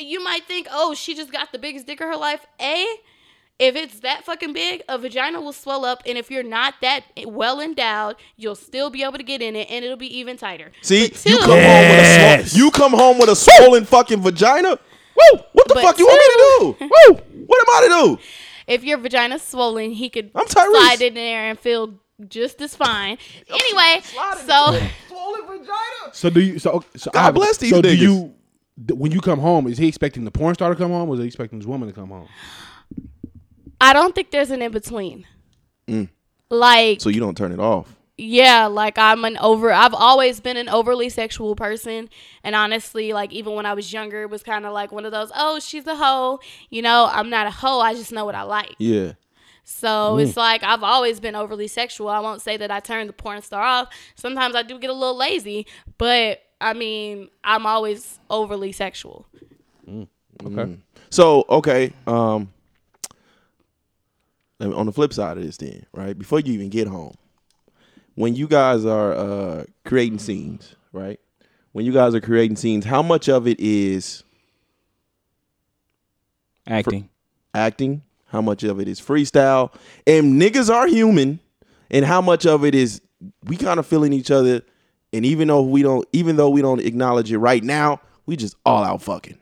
you 0.00 0.22
might 0.22 0.44
think, 0.44 0.66
"Oh, 0.70 0.94
she 0.94 1.14
just 1.14 1.32
got 1.32 1.52
the 1.52 1.58
biggest 1.58 1.86
dick 1.86 2.00
of 2.00 2.08
her 2.08 2.16
life." 2.16 2.46
A 2.60 2.86
if 3.58 3.74
it's 3.74 3.98
that 4.00 4.24
fucking 4.24 4.52
big, 4.52 4.82
a 4.88 4.96
vagina 4.98 5.40
will 5.40 5.52
swell 5.52 5.84
up, 5.84 6.02
and 6.06 6.16
if 6.16 6.30
you're 6.30 6.44
not 6.44 6.74
that 6.80 7.02
well 7.26 7.60
endowed, 7.60 8.14
you'll 8.36 8.54
still 8.54 8.88
be 8.88 9.02
able 9.02 9.18
to 9.18 9.24
get 9.24 9.42
in 9.42 9.56
it, 9.56 9.68
and 9.68 9.84
it'll 9.84 9.96
be 9.96 10.18
even 10.18 10.36
tighter. 10.36 10.70
See, 10.82 11.08
But 11.08 11.26
you 11.26 11.32
two- 11.38 11.42
come 11.42 11.50
home 11.50 11.58
with 11.58 11.98
a 11.98 12.02
Yes. 12.02 12.52
swole, 12.52 12.64
you 12.64 12.70
come 12.70 12.92
home 12.92 13.18
with 13.18 13.28
a 13.30 13.34
swollen 13.36 13.84
fucking 13.84 14.22
vagina. 14.22 14.70
Woo! 14.70 15.40
What 15.52 15.66
the 15.66 15.74
But 15.74 15.82
fuck 15.82 15.98
you 15.98 16.06
want 16.06 16.18
me 16.18 16.26
to 16.34 16.38
do? 16.78 16.88
Woo! 17.08 17.44
What 17.46 17.68
am 17.68 17.74
I 17.74 17.88
to 17.88 18.16
do? 18.16 18.22
if 18.68 18.84
your 18.84 18.98
vagina's 18.98 19.42
swollen, 19.42 19.90
he 19.90 20.08
could 20.08 20.30
I'm 20.36 20.46
Tyrese. 20.46 20.70
slide 20.76 21.02
in 21.02 21.14
there 21.14 21.50
and 21.50 21.58
feel 21.58 21.94
just 22.28 22.60
as 22.60 22.76
fine. 22.76 23.18
Anyway, 23.50 24.02
so 24.46 24.78
Swollen 25.08 25.46
vagina. 25.46 26.12
so 26.12 26.30
do 26.30 26.40
you? 26.40 26.58
So, 26.60 26.84
so 26.96 27.10
God 27.10 27.26
I 27.26 27.30
bless 27.32 27.56
these 27.56 27.70
So 27.70 27.82
do 27.82 27.92
you? 27.96 28.34
Th- 28.86 28.98
When 28.98 29.12
you 29.12 29.20
come 29.20 29.40
home, 29.40 29.66
is 29.66 29.78
he 29.78 29.88
expecting 29.88 30.24
the 30.24 30.30
porn 30.30 30.54
star 30.54 30.70
to 30.70 30.76
come 30.76 30.90
home, 30.90 31.08
or 31.08 31.14
is 31.14 31.20
he 31.20 31.26
expecting 31.26 31.58
this 31.58 31.66
woman 31.66 31.88
to 31.88 31.94
come 31.94 32.08
home? 32.10 32.28
I 33.80 33.92
don't 33.92 34.14
think 34.14 34.30
there's 34.30 34.50
an 34.50 34.62
in 34.62 34.72
between. 34.72 35.26
Like, 36.50 36.98
Mm. 36.98 37.02
So 37.02 37.08
you 37.10 37.20
don't 37.20 37.36
turn 37.36 37.52
it 37.52 37.60
off. 37.60 37.94
yeah, 38.16 38.66
like 38.66 38.98
I'm 38.98 39.24
an 39.24 39.36
over. 39.38 39.70
I've 39.72 39.94
always 39.94 40.40
been 40.40 40.56
an 40.56 40.68
overly 40.68 41.08
sexual 41.08 41.54
person, 41.54 42.08
and 42.42 42.54
honestly, 42.54 43.12
like 43.12 43.32
even 43.32 43.54
when 43.54 43.64
I 43.66 43.74
was 43.74 43.92
younger, 43.92 44.22
it 44.22 44.30
was 44.30 44.42
kind 44.42 44.66
of 44.66 44.72
like 44.72 44.90
one 44.92 45.04
of 45.06 45.12
those. 45.12 45.30
Oh, 45.36 45.60
she's 45.60 45.86
a 45.86 45.94
hoe. 45.96 46.40
You 46.70 46.82
know, 46.82 47.08
I'm 47.10 47.30
not 47.30 47.46
a 47.46 47.50
hoe. 47.50 47.80
I 47.80 47.94
just 47.94 48.12
know 48.12 48.24
what 48.24 48.34
I 48.34 48.42
like. 48.42 48.74
Yeah. 48.78 49.12
So 49.64 50.16
it's 50.16 50.34
like 50.36 50.62
I've 50.62 50.82
always 50.82 51.20
been 51.20 51.34
overly 51.36 51.68
sexual. 51.68 52.08
I 52.08 52.20
won't 52.20 52.40
say 52.40 52.56
that 52.56 52.70
I 52.70 52.80
turned 52.80 53.10
the 53.10 53.12
porn 53.12 53.42
star 53.42 53.62
off. 53.62 53.88
Sometimes 54.14 54.54
I 54.56 54.62
do 54.62 54.78
get 54.78 54.88
a 54.88 54.94
little 54.94 55.16
lazy, 55.16 55.66
but 55.98 56.40
I 56.60 56.74
mean, 56.74 57.28
I'm 57.44 57.66
always 57.66 58.18
overly 58.30 58.72
sexual. 58.72 59.26
Okay. 60.44 60.76
So 61.10 61.44
okay, 61.48 61.92
um, 62.06 62.52
let 64.58 64.68
me- 64.70 64.74
on 64.76 64.86
the 64.86 64.92
flip 64.92 65.12
side 65.12 65.36
of 65.36 65.42
this, 65.42 65.56
then 65.56 65.86
right 65.92 66.16
before 66.18 66.40
you 66.40 66.52
even 66.52 66.68
get 66.68 66.86
home, 66.88 67.14
when 68.14 68.34
you 68.34 68.46
guys 68.48 68.84
are 68.84 69.12
uh, 69.14 69.64
creating 69.84 70.18
scenes, 70.18 70.74
right? 70.92 71.18
When 71.72 71.84
you 71.84 71.92
guys 71.92 72.14
are 72.14 72.20
creating 72.20 72.56
scenes, 72.56 72.84
how 72.84 73.02
much 73.02 73.28
of 73.28 73.46
it 73.46 73.60
is 73.60 74.24
Acting. 76.66 77.08
acting? 77.54 78.02
How 78.26 78.42
much 78.42 78.62
of 78.62 78.78
it 78.80 78.88
is 78.88 79.00
freestyle? 79.00 79.72
And 80.06 80.40
niggas 80.40 80.72
are 80.72 80.86
human, 80.86 81.40
and 81.90 82.04
how 82.04 82.20
much 82.20 82.44
of 82.46 82.64
it 82.64 82.74
is 82.74 83.00
we 83.44 83.56
kind 83.56 83.78
of 83.80 83.86
feeling 83.86 84.12
each 84.12 84.30
other, 84.30 84.62
and 85.12 85.24
even 85.24 85.48
though 85.48 85.62
we 85.62 85.82
don't, 85.82 86.06
even 86.12 86.36
though 86.36 86.50
we 86.50 86.62
don't 86.62 86.80
acknowledge 86.80 87.32
it 87.32 87.38
right 87.38 87.62
now, 87.62 88.00
we 88.26 88.36
just 88.36 88.56
all 88.64 88.84
out 88.84 89.02
fucking. 89.02 89.38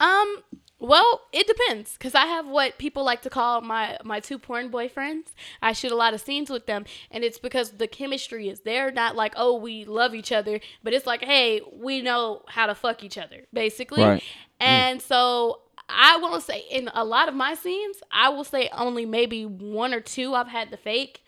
Um, 0.00 0.42
well, 0.78 1.22
it 1.32 1.46
depends 1.46 1.94
because 1.94 2.14
I 2.14 2.26
have 2.26 2.46
what 2.46 2.76
people 2.76 3.02
like 3.02 3.22
to 3.22 3.30
call 3.30 3.62
my 3.62 3.96
my 4.04 4.20
two 4.20 4.38
porn 4.38 4.70
boyfriends. 4.70 5.28
I 5.62 5.72
shoot 5.72 5.90
a 5.90 5.96
lot 5.96 6.12
of 6.12 6.20
scenes 6.20 6.50
with 6.50 6.66
them, 6.66 6.84
and 7.10 7.24
it's 7.24 7.38
because 7.38 7.72
the 7.72 7.86
chemistry 7.86 8.48
is 8.48 8.60
there. 8.60 8.92
Not 8.92 9.16
like 9.16 9.32
oh 9.36 9.56
we 9.56 9.86
love 9.86 10.14
each 10.14 10.32
other, 10.32 10.60
but 10.82 10.92
it's 10.92 11.06
like 11.06 11.24
hey 11.24 11.62
we 11.72 12.02
know 12.02 12.42
how 12.48 12.66
to 12.66 12.74
fuck 12.74 13.02
each 13.02 13.16
other 13.16 13.46
basically. 13.52 14.02
Right. 14.02 14.22
And 14.60 15.00
so 15.00 15.60
I 15.88 16.18
won't 16.18 16.42
say 16.42 16.64
in 16.70 16.90
a 16.92 17.04
lot 17.04 17.28
of 17.28 17.34
my 17.34 17.54
scenes, 17.54 17.96
I 18.10 18.28
will 18.28 18.44
say 18.44 18.68
only 18.72 19.06
maybe 19.06 19.46
one 19.46 19.94
or 19.94 20.00
two 20.00 20.34
I've 20.34 20.48
had 20.48 20.70
the 20.70 20.76
fake. 20.76 21.22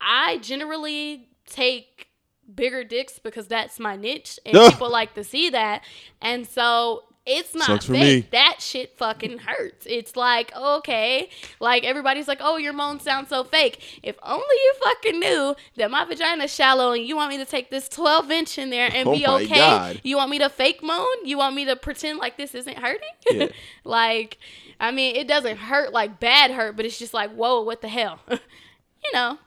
I 0.00 0.38
generally 0.38 1.28
take 1.46 2.07
bigger 2.54 2.84
dicks 2.84 3.18
because 3.18 3.46
that's 3.46 3.78
my 3.78 3.96
niche 3.96 4.38
and 4.46 4.56
Ugh. 4.56 4.72
people 4.72 4.90
like 4.90 5.14
to 5.14 5.24
see 5.24 5.50
that. 5.50 5.82
And 6.20 6.46
so 6.46 7.04
it's 7.30 7.54
not 7.54 7.66
Sucks 7.66 7.84
for 7.84 7.92
fake. 7.92 8.24
me. 8.24 8.28
That 8.32 8.56
shit 8.60 8.96
fucking 8.96 9.38
hurts. 9.38 9.86
It's 9.86 10.16
like, 10.16 10.50
okay. 10.56 11.28
Like 11.60 11.84
everybody's 11.84 12.26
like, 12.26 12.38
oh, 12.40 12.56
your 12.56 12.72
moan 12.72 13.00
sounds 13.00 13.28
so 13.28 13.44
fake. 13.44 14.00
If 14.02 14.16
only 14.22 14.42
you 14.50 14.74
fucking 14.82 15.20
knew 15.20 15.54
that 15.76 15.90
my 15.90 16.06
vagina's 16.06 16.54
shallow 16.54 16.92
and 16.92 17.04
you 17.04 17.16
want 17.16 17.28
me 17.30 17.36
to 17.36 17.44
take 17.44 17.70
this 17.70 17.86
12 17.90 18.30
inch 18.30 18.56
in 18.56 18.70
there 18.70 18.90
and 18.92 19.06
Oh 19.06 19.14
be 19.14 19.26
okay. 19.26 19.54
God. 19.54 20.00
You 20.04 20.16
want 20.16 20.30
me 20.30 20.38
to 20.38 20.48
fake 20.48 20.82
moan? 20.82 21.06
You 21.24 21.36
want 21.36 21.54
me 21.54 21.66
to 21.66 21.76
pretend 21.76 22.18
like 22.18 22.38
this 22.38 22.54
isn't 22.54 22.78
hurting? 22.78 23.08
Yeah. 23.30 23.48
like, 23.84 24.38
I 24.80 24.90
mean, 24.90 25.14
it 25.14 25.28
doesn't 25.28 25.58
hurt 25.58 25.92
like 25.92 26.18
bad 26.18 26.50
hurt, 26.50 26.76
but 26.76 26.86
it's 26.86 26.98
just 26.98 27.12
like, 27.12 27.30
whoa, 27.34 27.60
what 27.60 27.82
the 27.82 27.88
hell? 27.88 28.20
you 28.30 29.12
know? 29.12 29.38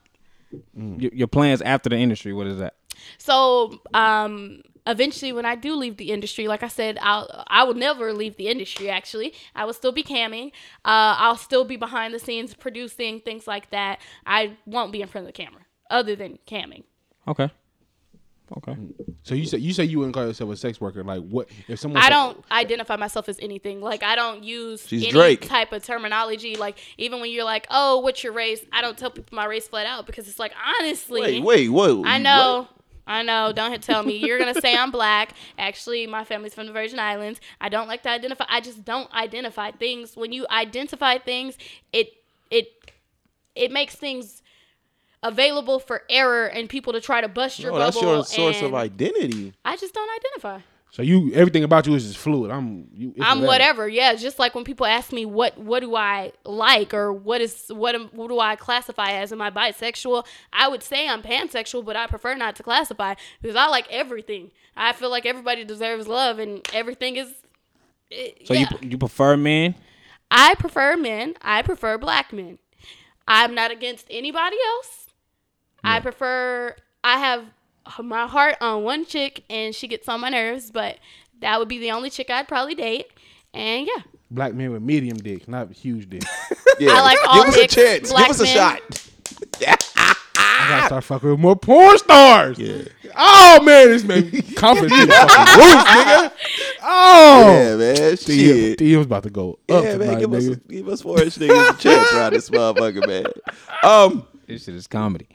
Your, 0.75 1.11
your 1.13 1.27
plans 1.27 1.61
after 1.63 1.89
the 1.89 1.95
industry, 1.97 2.31
what 2.33 2.45
is 2.45 2.59
that? 2.59 2.75
So, 3.21 3.79
um, 3.93 4.63
eventually, 4.87 5.31
when 5.31 5.45
I 5.45 5.55
do 5.55 5.75
leave 5.75 5.97
the 5.97 6.11
industry, 6.11 6.47
like 6.47 6.63
I 6.63 6.67
said, 6.67 6.97
I'll 7.01 7.43
I 7.47 7.63
will 7.63 7.75
never 7.75 8.13
leave 8.13 8.35
the 8.37 8.47
industry. 8.47 8.89
Actually, 8.89 9.33
I 9.55 9.65
will 9.65 9.73
still 9.73 9.91
be 9.91 10.01
camming. 10.01 10.47
Uh, 10.83 11.13
I'll 11.19 11.37
still 11.37 11.63
be 11.63 11.75
behind 11.77 12.15
the 12.15 12.19
scenes 12.19 12.55
producing 12.55 13.19
things 13.19 13.45
like 13.45 13.69
that. 13.69 13.99
I 14.25 14.57
won't 14.65 14.91
be 14.91 15.03
in 15.03 15.07
front 15.07 15.27
of 15.27 15.33
the 15.33 15.37
camera, 15.43 15.61
other 15.91 16.15
than 16.15 16.39
camming. 16.47 16.83
Okay. 17.27 17.51
Okay. 18.57 18.75
So 19.23 19.35
you 19.35 19.45
say 19.45 19.59
you 19.59 19.71
say 19.71 19.85
you 19.85 19.99
wouldn't 19.99 20.15
call 20.15 20.25
yourself 20.25 20.49
a 20.49 20.57
sex 20.57 20.81
worker? 20.81 21.03
Like 21.03 21.21
what 21.21 21.47
if 21.67 21.79
someone? 21.79 22.01
I 22.01 22.05
said- 22.05 22.09
don't 22.09 22.43
identify 22.51 22.95
myself 22.95 23.29
as 23.29 23.37
anything. 23.39 23.81
Like 23.81 24.01
I 24.03 24.15
don't 24.15 24.43
use 24.43 24.85
She's 24.87 25.03
any 25.03 25.11
Drake. 25.11 25.47
type 25.47 25.71
of 25.71 25.83
terminology. 25.83 26.55
Like 26.55 26.79
even 26.97 27.21
when 27.21 27.31
you're 27.31 27.45
like, 27.45 27.67
"Oh, 27.69 27.99
what's 27.99 28.23
your 28.23 28.33
race?" 28.33 28.65
I 28.73 28.81
don't 28.81 28.97
tell 28.97 29.11
people 29.11 29.33
my 29.35 29.45
race 29.45 29.67
flat 29.67 29.85
out 29.85 30.05
because 30.07 30.27
it's 30.27 30.39
like 30.39 30.53
honestly, 30.79 31.21
Wait, 31.21 31.43
wait, 31.43 31.69
what? 31.69 32.05
I 32.07 32.17
know. 32.17 32.67
I 33.07 33.23
know. 33.23 33.51
Don't 33.51 33.81
tell 33.81 34.03
me. 34.03 34.17
You're 34.17 34.39
gonna 34.39 34.59
say 34.61 34.75
I'm 34.75 34.91
black. 34.91 35.33
Actually, 35.57 36.07
my 36.07 36.23
family's 36.23 36.53
from 36.53 36.67
the 36.67 36.73
Virgin 36.73 36.99
Islands. 36.99 37.39
I 37.59 37.69
don't 37.69 37.87
like 37.87 38.03
to 38.03 38.09
identify. 38.09 38.45
I 38.49 38.61
just 38.61 38.85
don't 38.85 39.11
identify 39.13 39.71
things. 39.71 40.15
When 40.15 40.31
you 40.31 40.45
identify 40.49 41.17
things, 41.17 41.57
it 41.91 42.13
it 42.49 42.67
it 43.55 43.71
makes 43.71 43.95
things 43.95 44.41
available 45.23 45.79
for 45.79 46.03
error 46.09 46.47
and 46.47 46.69
people 46.69 46.93
to 46.93 47.01
try 47.01 47.21
to 47.21 47.27
bust 47.27 47.59
your 47.59 47.71
No, 47.71 47.79
that's 47.79 48.01
your 48.01 48.25
source 48.25 48.61
of 48.61 48.73
identity. 48.73 49.53
I 49.63 49.77
just 49.77 49.93
don't 49.93 50.09
identify. 50.09 50.59
So 50.91 51.01
you 51.01 51.31
everything 51.33 51.63
about 51.63 51.87
you 51.87 51.95
is 51.95 52.05
just 52.05 52.17
fluid. 52.17 52.51
I'm 52.51 52.87
you. 52.93 53.13
I'm 53.21 53.43
whatever. 53.43 53.87
Yeah, 53.87 54.13
just 54.15 54.39
like 54.39 54.53
when 54.53 54.65
people 54.65 54.85
ask 54.85 55.13
me 55.13 55.25
what 55.25 55.57
what 55.57 55.79
do 55.79 55.95
I 55.95 56.33
like 56.43 56.93
or 56.93 57.13
what 57.13 57.39
is 57.39 57.67
what 57.69 57.95
am, 57.95 58.09
what 58.11 58.27
do 58.27 58.39
I 58.39 58.57
classify 58.57 59.11
as? 59.13 59.31
Am 59.31 59.41
I 59.41 59.51
bisexual? 59.51 60.25
I 60.51 60.67
would 60.67 60.83
say 60.83 61.07
I'm 61.07 61.21
pansexual, 61.23 61.85
but 61.85 61.95
I 61.95 62.07
prefer 62.07 62.35
not 62.35 62.57
to 62.57 62.63
classify 62.63 63.15
because 63.41 63.55
I 63.55 63.67
like 63.67 63.87
everything. 63.89 64.51
I 64.75 64.91
feel 64.91 65.09
like 65.09 65.25
everybody 65.25 65.63
deserves 65.63 66.09
love 66.09 66.39
and 66.39 66.59
everything 66.73 67.15
is. 67.15 67.31
it- 68.09 68.45
So 68.45 68.53
yeah. 68.53 68.67
you 68.81 68.89
you 68.89 68.97
prefer 68.97 69.37
men? 69.37 69.75
I 70.29 70.55
prefer 70.55 70.97
men. 70.97 71.35
I 71.41 71.61
prefer 71.61 71.97
black 71.97 72.33
men. 72.33 72.59
I'm 73.29 73.55
not 73.55 73.71
against 73.71 74.07
anybody 74.09 74.57
else. 74.75 75.07
I 75.85 76.01
prefer. 76.01 76.75
I 77.01 77.17
have 77.17 77.45
my 78.03 78.27
heart 78.27 78.55
on 78.61 78.83
one 78.83 79.05
chick, 79.05 79.43
and 79.49 79.73
she 79.75 79.87
gets 79.87 80.07
on 80.07 80.19
my 80.21 80.29
nerves, 80.29 80.71
but 80.71 80.97
that 81.39 81.59
would 81.59 81.67
be 81.67 81.79
the 81.79 81.91
only 81.91 82.09
chick 82.09 82.29
I'd 82.29 82.47
probably 82.47 82.75
date. 82.75 83.07
And 83.53 83.85
yeah. 83.87 84.03
black 84.29 84.53
men 84.53 84.71
with 84.71 84.81
medium 84.81 85.17
dick, 85.17 85.47
not 85.47 85.71
huge 85.71 86.09
dick. 86.09 86.23
Yeah. 86.79 86.93
I 86.93 87.01
like 87.01 87.19
all 87.27 87.43
Give 87.43 87.53
us 87.53 87.57
a 87.57 87.67
chance. 87.67 88.09
black 88.11 88.23
Give 88.27 88.31
us 88.31 88.39
a 88.39 88.43
men. 88.43 88.55
shot. 88.55 89.07
I 89.67 90.65
gotta 90.69 90.85
start 90.87 91.03
fucking 91.03 91.29
with 91.29 91.39
more 91.39 91.55
porn 91.55 91.97
stars. 91.99 92.57
Yeah. 92.57 92.83
Oh 93.15 93.61
man, 93.61 93.89
this 93.89 94.03
man 94.03 94.29
me 94.31 94.41
confident. 94.55 94.91
through 94.93 95.05
the 95.05 95.11
fucking 95.13 95.57
roof, 95.57 95.85
nigga. 95.85 96.31
Oh, 96.81 97.45
Yeah, 97.51 97.75
man. 97.75 97.95
DM, 97.95 98.25
Shit. 98.25 98.79
DM's 98.79 99.05
about 99.05 99.23
to 99.23 99.29
go 99.29 99.59
up 99.69 99.83
Yeah, 99.83 99.97
man. 99.97 99.99
tonight, 99.99 100.19
Give 100.21 100.33
us, 100.33 100.43
nigga. 100.45 100.67
give 100.69 100.87
us 100.87 101.01
four 101.01 101.21
inch 101.21 101.35
niggas 101.35 101.69
a 101.69 101.77
chance 101.77 102.13
around 102.13 102.33
this 102.33 102.49
motherfucker, 102.49 103.07
man. 103.07 103.25
Um, 103.83 104.25
This 104.47 104.63
shit 104.63 104.75
is 104.75 104.87
comedy. 104.87 105.27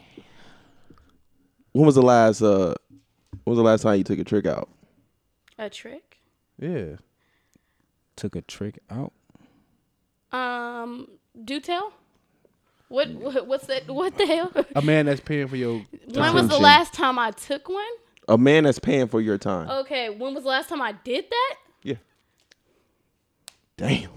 When 1.77 1.85
was 1.85 1.95
the 1.95 2.03
last 2.03 2.41
uh, 2.41 2.75
when 3.45 3.53
was 3.55 3.59
the 3.59 3.63
last 3.63 3.83
time 3.83 3.99
you 3.99 4.05
took 4.05 4.19
a 4.19 4.25
trick 4.25 4.47
out? 4.47 4.71
A 5.59 5.69
trick? 5.69 6.19
Yeah. 6.59 6.97
Took 8.17 8.35
a 8.35 8.41
trick 8.41 8.79
out. 8.91 9.13
Um, 10.33 11.07
do 11.45 11.61
tell. 11.61 11.93
What, 12.89 13.11
what 13.11 13.47
what's 13.47 13.67
that? 13.67 13.91
What 13.91 14.17
the 14.17 14.27
hell? 14.27 14.53
A 14.75 14.81
man 14.81 15.05
that's 15.05 15.21
paying 15.21 15.49
for 15.49 15.57
your. 15.57 15.85
when 16.15 16.35
was 16.35 16.49
the 16.49 16.59
last 16.59 16.95
time 16.95 17.19
I 17.19 17.33
took 17.33 17.69
one? 17.69 17.85
A 18.27 18.39
man 18.39 18.65
that's 18.65 18.79
paying 18.79 19.09
for 19.09 19.21
your 19.21 19.37
time. 19.37 19.69
Okay, 19.69 20.09
when 20.09 20.33
was 20.33 20.45
the 20.45 20.49
last 20.49 20.71
time 20.71 20.81
I 20.81 20.93
did 20.93 21.27
that? 21.29 21.57
Yeah. 21.83 21.97
Damn. 23.77 24.11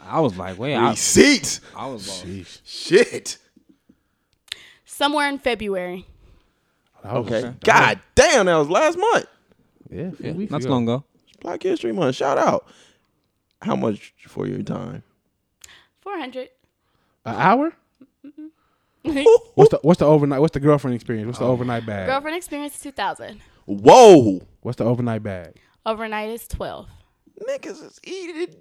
I 0.00 0.20
was 0.20 0.36
like, 0.36 0.58
wait, 0.58 0.74
I, 0.74 0.90
Receipts. 0.90 1.60
I 1.74 1.86
was 1.86 2.06
lost. 2.06 2.26
Sheesh. 2.26 2.60
Shit. 2.64 3.38
Somewhere 4.84 5.28
in 5.28 5.38
February. 5.38 6.06
That 7.02 7.14
was- 7.14 7.32
Okay. 7.32 7.54
God 7.64 8.00
damn, 8.14 8.46
that 8.46 8.56
was 8.56 8.68
last 8.68 8.98
month. 8.98 9.26
Yeah, 9.90 10.02
a 10.02 10.12
few 10.12 10.26
Yeah, 10.26 10.32
weeks 10.32 10.52
not 10.52 10.60
too 10.60 10.66
ago. 10.66 10.74
long 10.74 10.82
ago. 10.84 11.04
Black 11.40 11.62
History 11.62 11.92
Month. 11.92 12.16
Shout 12.16 12.38
out. 12.38 12.66
How 13.62 13.76
much 13.76 14.14
for 14.26 14.46
your 14.46 14.62
time? 14.62 15.02
Four 16.00 16.18
hundred. 16.18 16.50
An 17.24 17.34
hour? 17.34 17.72
Mm-hmm. 18.24 18.46
What's 19.54 19.70
the 19.70 19.78
what's 19.82 19.98
the 20.00 20.06
overnight? 20.06 20.40
What's 20.40 20.52
the 20.52 20.60
girlfriend 20.60 20.94
experience? 20.94 21.26
What's 21.26 21.38
the 21.38 21.46
oh. 21.46 21.52
overnight 21.52 21.86
bag? 21.86 22.08
Girlfriend 22.08 22.36
experience 22.36 22.78
two 22.78 22.90
thousand. 22.90 23.40
Whoa. 23.64 24.40
What's 24.60 24.76
the 24.76 24.84
overnight 24.84 25.22
bag? 25.22 25.54
Overnight 25.86 26.30
is 26.30 26.46
twelve. 26.46 26.88
Niggas 27.48 27.82
is 27.84 28.00
eating. 28.04 28.54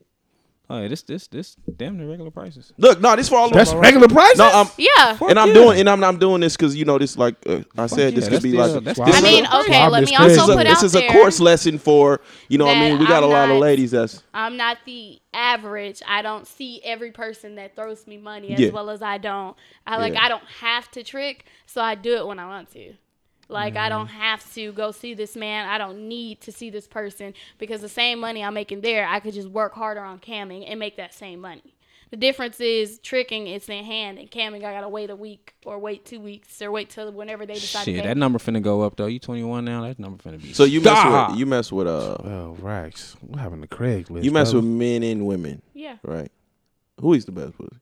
Oh 0.69 0.82
yeah, 0.82 0.89
this 0.89 1.01
this 1.03 1.27
this 1.27 1.56
damn 1.77 1.97
near 1.97 2.10
regular 2.10 2.30
prices. 2.30 2.73
Look, 2.77 2.99
no, 2.99 3.15
this 3.15 3.30
for 3.30 3.38
all 3.38 3.49
That's 3.49 3.71
of 3.71 3.80
regular 3.80 4.10
prices. 4.10 4.38
No, 4.38 4.49
I'm 4.51 4.67
Yeah. 4.77 5.17
and 5.30 5.39
I'm 5.39 5.47
yeah. 5.49 5.53
doing 5.53 5.80
and 5.80 5.89
I'm 5.89 6.03
I'm 6.03 6.19
doing 6.19 6.41
this 6.41 6.58
because 6.58 6.75
you 6.75 6.84
know 6.84 6.97
this 6.97 7.17
like 7.17 7.36
uh, 7.47 7.62
I 7.77 7.88
said 7.88 8.13
yeah, 8.13 8.19
this 8.19 8.27
could 8.27 8.43
be 8.43 8.51
the, 8.51 8.58
like 8.58 8.84
that's 8.84 8.99
this 8.99 9.15
I 9.15 9.21
mean, 9.21 9.45
a, 9.45 9.60
okay. 9.62 9.88
Let 9.88 10.03
me 10.03 10.15
also 10.15 10.27
this 10.27 10.38
is 10.43 10.49
a, 10.49 10.56
put 10.56 10.67
this 10.67 10.77
out 10.80 10.84
is 10.84 10.95
a 10.95 11.08
course 11.08 11.39
lesson 11.39 11.77
for 11.77 12.19
you 12.49 12.58
know 12.58 12.65
what 12.65 12.75
I 12.75 12.82
mean. 12.82 12.99
We 12.99 13.08
got 13.08 13.23
a 13.23 13.27
I'm 13.27 13.32
lot 13.32 13.49
of 13.49 13.60
ladies 13.60 13.91
that's 13.91 14.21
I'm 14.34 14.58
not 14.58 14.80
the 14.86 15.19
average. 15.34 16.01
I 16.06 16.21
don't 16.21 16.45
see 16.45 16.82
every 16.84 17.12
person 17.12 17.56
that 17.56 17.75
throws 17.75 18.06
me 18.06 18.17
money 18.17 18.53
as 18.53 18.60
Yeah. 18.60 18.71
well 18.71 18.89
as 18.89 19.01
I 19.01 19.19
don't. 19.19 19.56
I 19.86 19.97
like 19.97 20.13
Yeah. 20.13 20.25
I 20.25 20.30
don't 20.30 20.43
have 20.60 20.91
to 20.91 21.03
trick, 21.03 21.45
so 21.65 21.82
I 21.82 21.95
do 21.95 22.17
it 22.17 22.27
when 22.27 22.39
I 22.39 22.45
want 22.45 22.71
to. 22.73 22.93
Like 23.50 23.78
I 23.78 23.88
don't 23.90 24.08
have 24.08 24.50
to 24.56 24.72
go 24.74 24.92
see 24.92 25.14
this 25.14 25.36
man. 25.36 25.68
I 25.70 25.78
don't 25.78 26.08
need 26.10 26.42
to 26.42 26.52
see 26.52 26.70
this 26.70 26.88
person 26.88 27.34
because 27.58 27.82
the 27.82 27.90
same 27.90 28.20
money 28.20 28.44
I'm 28.44 28.54
making 28.54 28.82
there, 28.82 29.08
I 29.08 29.20
could 29.22 29.34
just 29.34 29.48
work 29.50 29.74
harder 29.74 30.02
on 30.02 30.20
camming 30.20 30.66
and 30.70 30.80
make 30.80 30.98
that 30.98 31.14
same 31.14 31.40
money. 31.40 31.74
The 32.10 32.16
difference 32.18 32.60
is 32.62 33.00
tricking 33.00 33.48
it's 33.48 33.68
in 33.68 33.84
hand 33.84 34.18
and 34.18 34.32
camming 34.32 34.58
I 34.64 34.74
gotta 34.74 34.88
wait 34.90 35.10
a 35.10 35.16
week 35.16 35.56
or 35.66 35.78
wait 35.78 36.06
two 36.06 36.20
weeks 36.22 36.62
or 36.62 36.72
wait 36.72 36.90
till 36.90 37.12
whenever 37.12 37.46
they 37.46 37.56
decide 37.56 37.84
to 37.84 37.92
Shit, 37.92 38.02
pay. 38.02 38.08
that 38.08 38.16
number 38.18 38.40
finna 38.40 38.62
go 38.62 38.82
up 38.82 38.96
though. 38.96 39.08
You 39.08 39.20
21 39.20 39.66
now. 39.66 39.82
That 39.84 40.00
number 40.00 40.22
finna 40.24 40.42
be. 40.42 40.54
so 40.54 40.64
you 40.64 40.80
mess 40.82 40.94
God. 40.94 41.32
with 41.32 41.40
you 41.40 41.46
mess 41.46 41.72
with 41.72 41.88
uh 41.88 42.18
Oh, 42.24 42.58
Rax. 42.62 43.16
What 43.22 43.40
happened 43.40 43.62
to 43.62 43.68
Craigslist? 43.68 44.24
you 44.24 44.32
mess 44.32 44.52
brother? 44.52 44.66
with 44.68 44.78
men 44.78 45.04
and 45.04 45.26
women, 45.28 45.62
yeah. 45.74 45.98
right? 46.04 46.32
Who 47.02 47.14
is 47.14 47.26
the 47.26 47.32
best 47.34 47.58
pussy? 47.58 47.76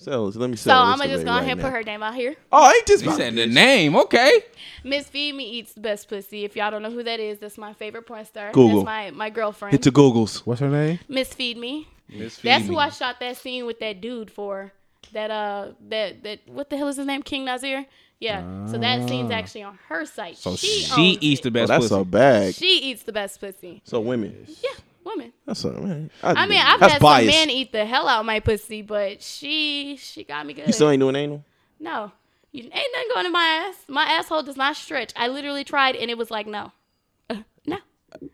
So, 0.00 0.30
so 0.30 0.38
let 0.38 0.48
me 0.48 0.56
So 0.56 0.70
settle 0.70 0.82
I'm 0.84 0.92
this 0.92 1.00
gonna 1.06 1.12
just 1.14 1.24
go 1.24 1.32
right 1.32 1.38
ahead 1.42 1.52
and 1.52 1.60
put 1.60 1.72
her 1.72 1.82
name 1.82 2.02
out 2.04 2.14
here. 2.14 2.36
Oh, 2.52 2.64
I 2.64 2.72
ain't 2.72 2.86
this 2.86 3.02
You 3.02 3.12
said 3.12 3.34
the 3.34 3.46
name, 3.46 3.96
okay? 3.96 4.42
Miss 4.84 5.08
Feed 5.08 5.34
Me 5.34 5.44
eats 5.50 5.72
the 5.72 5.80
best 5.80 6.08
pussy. 6.08 6.44
If 6.44 6.54
y'all 6.54 6.70
don't 6.70 6.82
know 6.82 6.90
who 6.90 7.02
that 7.02 7.18
is, 7.18 7.38
that's 7.40 7.58
my 7.58 7.72
favorite 7.72 8.06
porn 8.06 8.24
star. 8.24 8.52
Google. 8.52 8.84
That's 8.84 8.86
my, 8.86 9.10
my 9.10 9.30
girlfriend. 9.30 9.72
Hit 9.72 9.82
the 9.82 9.90
Googles. 9.90 10.38
What's 10.46 10.60
her 10.60 10.68
name? 10.68 11.00
Miss 11.08 11.34
Feed 11.34 11.56
Me. 11.58 11.88
Miss 12.08 12.36
Feed 12.38 12.44
Me. 12.48 12.50
That's 12.54 12.66
who 12.68 12.78
I 12.78 12.90
shot 12.90 13.18
that 13.20 13.36
scene 13.38 13.66
with 13.66 13.80
that 13.80 14.00
dude 14.00 14.30
for. 14.30 14.72
That 15.12 15.30
uh 15.30 15.68
that 15.88 16.22
that 16.22 16.40
what 16.48 16.68
the 16.70 16.76
hell 16.76 16.88
is 16.88 16.96
his 16.96 17.06
name? 17.06 17.22
King 17.22 17.46
Nasir? 17.46 17.86
Yeah. 18.20 18.66
So 18.66 18.76
that 18.78 19.08
scene's 19.08 19.30
actually 19.30 19.62
on 19.62 19.78
her 19.88 20.04
site. 20.04 20.36
So 20.36 20.54
she 20.54 20.82
she 20.82 20.92
owns 21.12 21.18
eats 21.22 21.40
it. 21.40 21.44
the 21.44 21.48
Oh, 21.48 21.52
best 21.62 21.68
that's 21.70 21.88
pussy. 21.88 22.00
a 22.00 22.04
bag. 22.04 22.54
She 22.54 22.78
eats 22.90 23.02
the 23.04 23.12
best 23.12 23.40
pussy. 23.40 23.80
So 23.84 24.00
women. 24.00 24.46
Yeah, 24.62 24.70
woman. 25.08 25.32
That's 25.46 25.64
a 25.64 25.72
man. 25.72 26.10
I 26.22 26.46
mean, 26.46 26.60
I've 26.60 26.80
had 26.80 27.00
biased. 27.00 27.32
some 27.32 27.40
men 27.40 27.50
eat 27.50 27.72
the 27.72 27.84
hell 27.84 28.08
out 28.08 28.20
of 28.20 28.26
my 28.26 28.40
pussy, 28.40 28.82
but 28.82 29.22
she 29.22 29.96
she 29.96 30.24
got 30.24 30.46
me 30.46 30.54
good. 30.54 30.66
You 30.66 30.72
still 30.72 30.90
ain't 30.90 31.00
doing 31.00 31.16
anal? 31.16 31.44
no, 31.80 32.12
you, 32.52 32.64
ain't 32.64 32.72
nothing 32.72 33.08
going 33.14 33.26
in 33.26 33.32
my 33.32 33.66
ass. 33.68 33.76
My 33.88 34.04
asshole 34.04 34.42
does 34.42 34.56
not 34.56 34.76
stretch. 34.76 35.12
I 35.16 35.28
literally 35.28 35.64
tried, 35.64 35.96
and 35.96 36.10
it 36.10 36.18
was 36.18 36.30
like 36.30 36.46
no, 36.46 36.72
Uh, 37.30 37.36
no. 37.66 37.78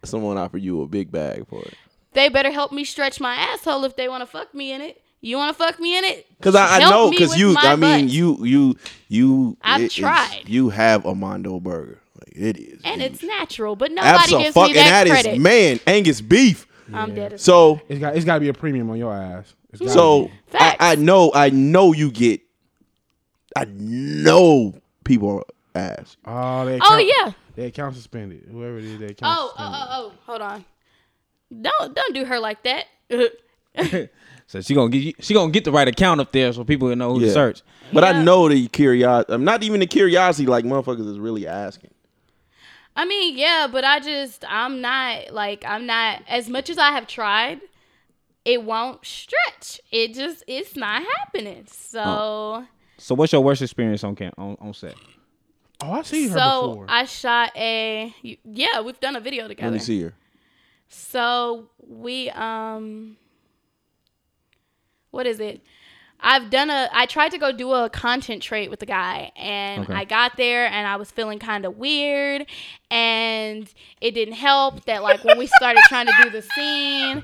Someone 0.05 0.37
offered 0.39 0.63
you 0.63 0.83
a 0.83 0.87
big 0.87 1.11
bag 1.11 1.47
for 1.49 1.63
it. 1.63 1.75
They 2.13 2.29
better 2.29 2.51
help 2.51 2.73
me 2.73 2.85
stretch 2.85 3.21
my 3.21 3.35
asshole 3.35 3.85
if 3.85 3.97
they 3.97 4.09
want 4.09 4.23
to 4.23 4.27
fuck 4.27 4.55
me 4.55 4.73
in 4.73 4.81
it. 4.81 5.03
You 5.21 5.39
want 5.39 5.57
to 5.57 5.65
fuck 5.65 5.81
me 5.81 5.97
in 5.97 6.05
it? 6.05 6.27
Cause 6.43 6.55
I, 6.55 6.77
I 6.77 6.79
know, 6.81 7.11
cause 7.11 7.37
you, 7.37 7.57
I 7.57 7.77
mean, 7.77 8.07
butt. 8.07 8.15
you, 8.15 8.45
you, 8.45 8.77
you. 9.09 9.57
I've 9.63 9.81
it 9.81 9.91
tried. 9.91 10.43
You 10.47 10.69
have 10.69 11.07
a 11.07 11.15
Mondo 11.15 11.59
burger. 11.61 12.01
Like 12.35 12.45
it 12.45 12.57
is. 12.59 12.81
and 12.85 13.01
huge. 13.01 13.13
it's 13.13 13.23
natural, 13.23 13.77
but 13.77 13.93
nobody 13.93 14.31
gives 14.31 14.49
Abso-fuck- 14.57 14.69
me 14.69 14.75
that, 14.75 14.81
and 14.81 14.89
that 14.89 15.07
is 15.07 15.23
credit. 15.23 15.41
man 15.41 15.81
Angus 15.87 16.21
beef. 16.21 16.67
I'm 16.93 17.15
dead. 17.15 17.41
So, 17.41 17.81
It's 17.89 17.99
got 18.01 18.15
it's 18.17 18.25
got 18.27 18.35
to 18.35 18.41
be 18.41 18.49
a 18.49 18.53
premium 18.55 18.91
on 18.91 18.99
your 18.99 19.15
ass. 19.15 19.55
It's 19.73 19.93
so. 19.93 20.31
I, 20.53 20.77
I 20.79 20.95
know, 20.97 21.33
I 21.35 21.51
know 21.51 21.93
you 21.93 22.11
get. 22.11 22.43
I 23.57 23.65
know 23.65 24.75
people 25.05 25.45
ass. 25.75 26.17
Oh, 26.27 26.65
they 26.67 26.79
Oh 26.83 26.99
yeah. 26.99 27.33
they 27.55 27.67
account 27.67 27.95
suspended. 27.95 28.47
Whoever 28.51 28.79
it 28.79 28.85
is, 28.85 28.99
they 28.99 29.07
account 29.07 29.21
Oh, 29.39 29.53
oh, 29.53 29.55
oh 29.59 29.63
suspended. 29.65 29.89
oh, 29.91 30.13
oh, 30.13 30.13
hold 30.27 30.41
on. 30.43 30.65
Don't 31.63 31.95
don't 31.95 32.15
do 32.15 32.25
her 32.25 32.39
like 32.41 32.63
that. 32.65 32.87
So 34.47 34.61
she 34.61 34.75
gonna 34.75 34.91
get 34.91 35.03
you, 35.03 35.13
she 35.21 35.33
gonna 35.33 35.51
get 35.51 35.65
the 35.65 35.73
right 35.73 35.89
account 35.89 36.21
up 36.21 36.31
there 36.33 36.53
so 36.53 36.65
people 36.65 36.89
will 36.89 36.97
know 36.97 37.15
who 37.15 37.21
to 37.21 37.33
search. 37.33 37.63
But 37.95 38.05
I 38.05 38.23
know 38.23 38.47
the 38.49 38.69
curiosity. 38.69 39.33
I'm 39.33 39.43
not 39.45 39.63
even 39.63 39.81
the 39.81 39.87
curiosity. 39.87 40.47
Like 40.47 40.67
motherfuckers 40.67 41.09
is 41.11 41.19
really 41.19 41.47
asking. 41.47 41.91
I 42.97 43.05
mean, 43.05 43.37
yeah, 43.37 43.67
but 43.71 43.85
I 43.85 43.99
just 44.01 44.45
I'm 44.49 44.81
not 44.81 45.33
like 45.33 45.65
I'm 45.67 45.87
not 45.87 46.23
as 46.29 46.49
much 46.49 46.71
as 46.71 46.79
I 46.79 46.93
have 46.93 47.07
tried. 47.07 47.61
It 48.45 48.63
won't 48.63 49.05
stretch. 49.05 49.81
It 49.91 50.15
just 50.15 50.45
it's 50.47 50.77
not 50.77 51.03
happening. 51.19 51.67
So 51.67 52.65
So 52.99 53.15
what's 53.15 53.33
your 53.33 53.43
worst 53.43 53.63
experience 53.63 54.05
on 54.05 54.15
camp 54.15 54.35
on, 54.39 54.57
on 54.61 54.75
set? 54.75 54.95
Oh, 55.81 55.91
I 55.91 56.03
seen 56.03 56.29
her 56.29 56.39
so 56.39 56.69
before. 56.69 56.87
I 56.89 57.05
shot 57.05 57.51
a 57.57 58.15
yeah. 58.23 58.81
We've 58.81 59.01
done 59.01 59.17
a 59.17 59.21
video 59.21 59.49
together. 59.49 59.71
Let 59.71 59.75
me 59.75 59.81
see 59.81 60.03
her. 60.03 60.15
So 60.89 61.67
we 61.87 62.31
um 62.31 63.17
what 65.11 65.27
is 65.27 65.41
it? 65.41 65.63
I've 66.21 66.49
done 66.51 66.71
a 66.71 66.89
I 66.93 67.07
tried 67.07 67.31
to 67.33 67.39
go 67.39 67.53
do 67.53 67.73
a 67.73 67.91
content 67.91 68.43
trade 68.43 68.71
with 68.71 68.81
the 68.81 68.87
guy 68.87 69.31
and 69.37 69.85
Okay. 69.85 69.93
I 69.95 70.05
got 70.05 70.37
there 70.37 70.67
and 70.67 70.87
I 70.87 70.97
was 70.97 71.11
feeling 71.11 71.39
kind 71.39 71.65
of 71.67 71.77
weird 71.77 72.47
and 72.91 73.73
it 74.01 74.13
didn't 74.13 74.35
help 74.35 74.85
that 74.87 75.03
like 75.03 75.23
when 75.25 75.39
we 75.39 75.47
started 75.47 75.83
trying 75.89 76.07
to 76.07 76.15
do 76.23 76.31
the 76.31 76.43
scene 76.43 77.23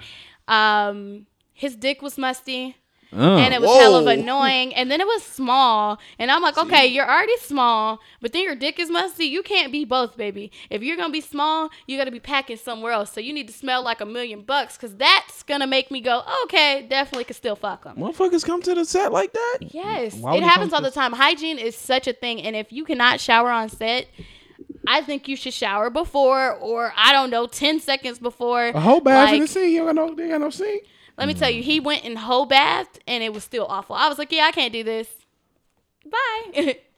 um 0.48 1.26
his 1.54 1.76
dick 1.76 2.02
was 2.02 2.18
musty 2.18 2.76
Oh. 3.12 3.38
and 3.38 3.52
it 3.52 3.60
was 3.60 3.70
hell 3.80 3.96
of 3.96 4.06
annoying. 4.06 4.74
And 4.74 4.90
then 4.90 5.00
it 5.00 5.06
was 5.06 5.22
small, 5.22 5.98
and 6.18 6.30
I'm 6.30 6.42
like, 6.42 6.56
okay, 6.56 6.86
you're 6.86 7.08
already 7.08 7.36
small, 7.38 8.00
but 8.20 8.32
then 8.32 8.44
your 8.44 8.54
dick 8.54 8.78
is 8.78 8.90
musty. 8.90 9.24
You 9.24 9.42
can't 9.42 9.72
be 9.72 9.84
both, 9.84 10.16
baby. 10.16 10.52
If 10.70 10.82
you're 10.82 10.96
gonna 10.96 11.12
be 11.12 11.20
small, 11.20 11.70
you 11.86 11.98
gotta 11.98 12.10
be 12.10 12.20
packing 12.20 12.56
somewhere 12.56 12.92
else. 12.92 13.12
So 13.12 13.20
you 13.20 13.32
need 13.32 13.48
to 13.48 13.54
smell 13.54 13.82
like 13.82 14.00
a 14.00 14.06
million 14.06 14.42
bucks, 14.42 14.76
cause 14.78 14.94
that's 14.94 15.42
gonna 15.42 15.66
make 15.66 15.90
me 15.90 16.00
go, 16.00 16.22
okay, 16.44 16.86
definitely 16.88 17.24
could 17.24 17.36
still 17.36 17.56
fuck 17.56 17.84
them. 17.84 17.96
Motherfuckers 17.96 18.44
come 18.44 18.62
to 18.62 18.74
the 18.74 18.84
set 18.84 19.12
like 19.12 19.32
that. 19.32 19.58
Yes, 19.60 20.14
Why 20.14 20.36
it 20.36 20.42
happens 20.42 20.72
all 20.72 20.82
the 20.82 20.90
time. 20.90 21.12
Hygiene 21.12 21.58
is 21.58 21.76
such 21.76 22.06
a 22.06 22.12
thing, 22.12 22.42
and 22.42 22.54
if 22.54 22.72
you 22.72 22.84
cannot 22.84 23.20
shower 23.20 23.50
on 23.50 23.68
set. 23.68 24.06
I 24.86 25.02
think 25.02 25.28
you 25.28 25.36
should 25.36 25.52
shower 25.52 25.90
before, 25.90 26.54
or 26.54 26.92
I 26.96 27.12
don't 27.12 27.30
know, 27.30 27.46
ten 27.46 27.80
seconds 27.80 28.18
before. 28.18 28.68
a 28.68 28.80
whole 28.80 29.00
bath 29.00 29.32
in 29.34 29.40
the 29.40 29.46
sink. 29.46 29.72
You 29.72 29.84
don't 29.84 29.94
got 29.94 30.08
no, 30.08 30.14
they 30.14 30.28
got 30.28 30.40
no 30.40 30.50
sink. 30.50 30.84
Let 31.20 31.28
me 31.28 31.34
tell 31.34 31.50
you, 31.50 31.62
mm. 31.62 31.66
he 31.66 31.80
went 31.80 32.04
in 32.04 32.16
whole 32.16 32.46
bath 32.46 32.98
and 33.06 33.22
it 33.22 33.32
was 33.32 33.44
still 33.44 33.66
awful. 33.68 33.94
I 33.94 34.08
was 34.08 34.18
like, 34.18 34.32
yeah, 34.32 34.44
I 34.44 34.52
can't 34.52 34.72
do 34.72 34.82
this. 34.82 35.08
Bye. 36.04 36.78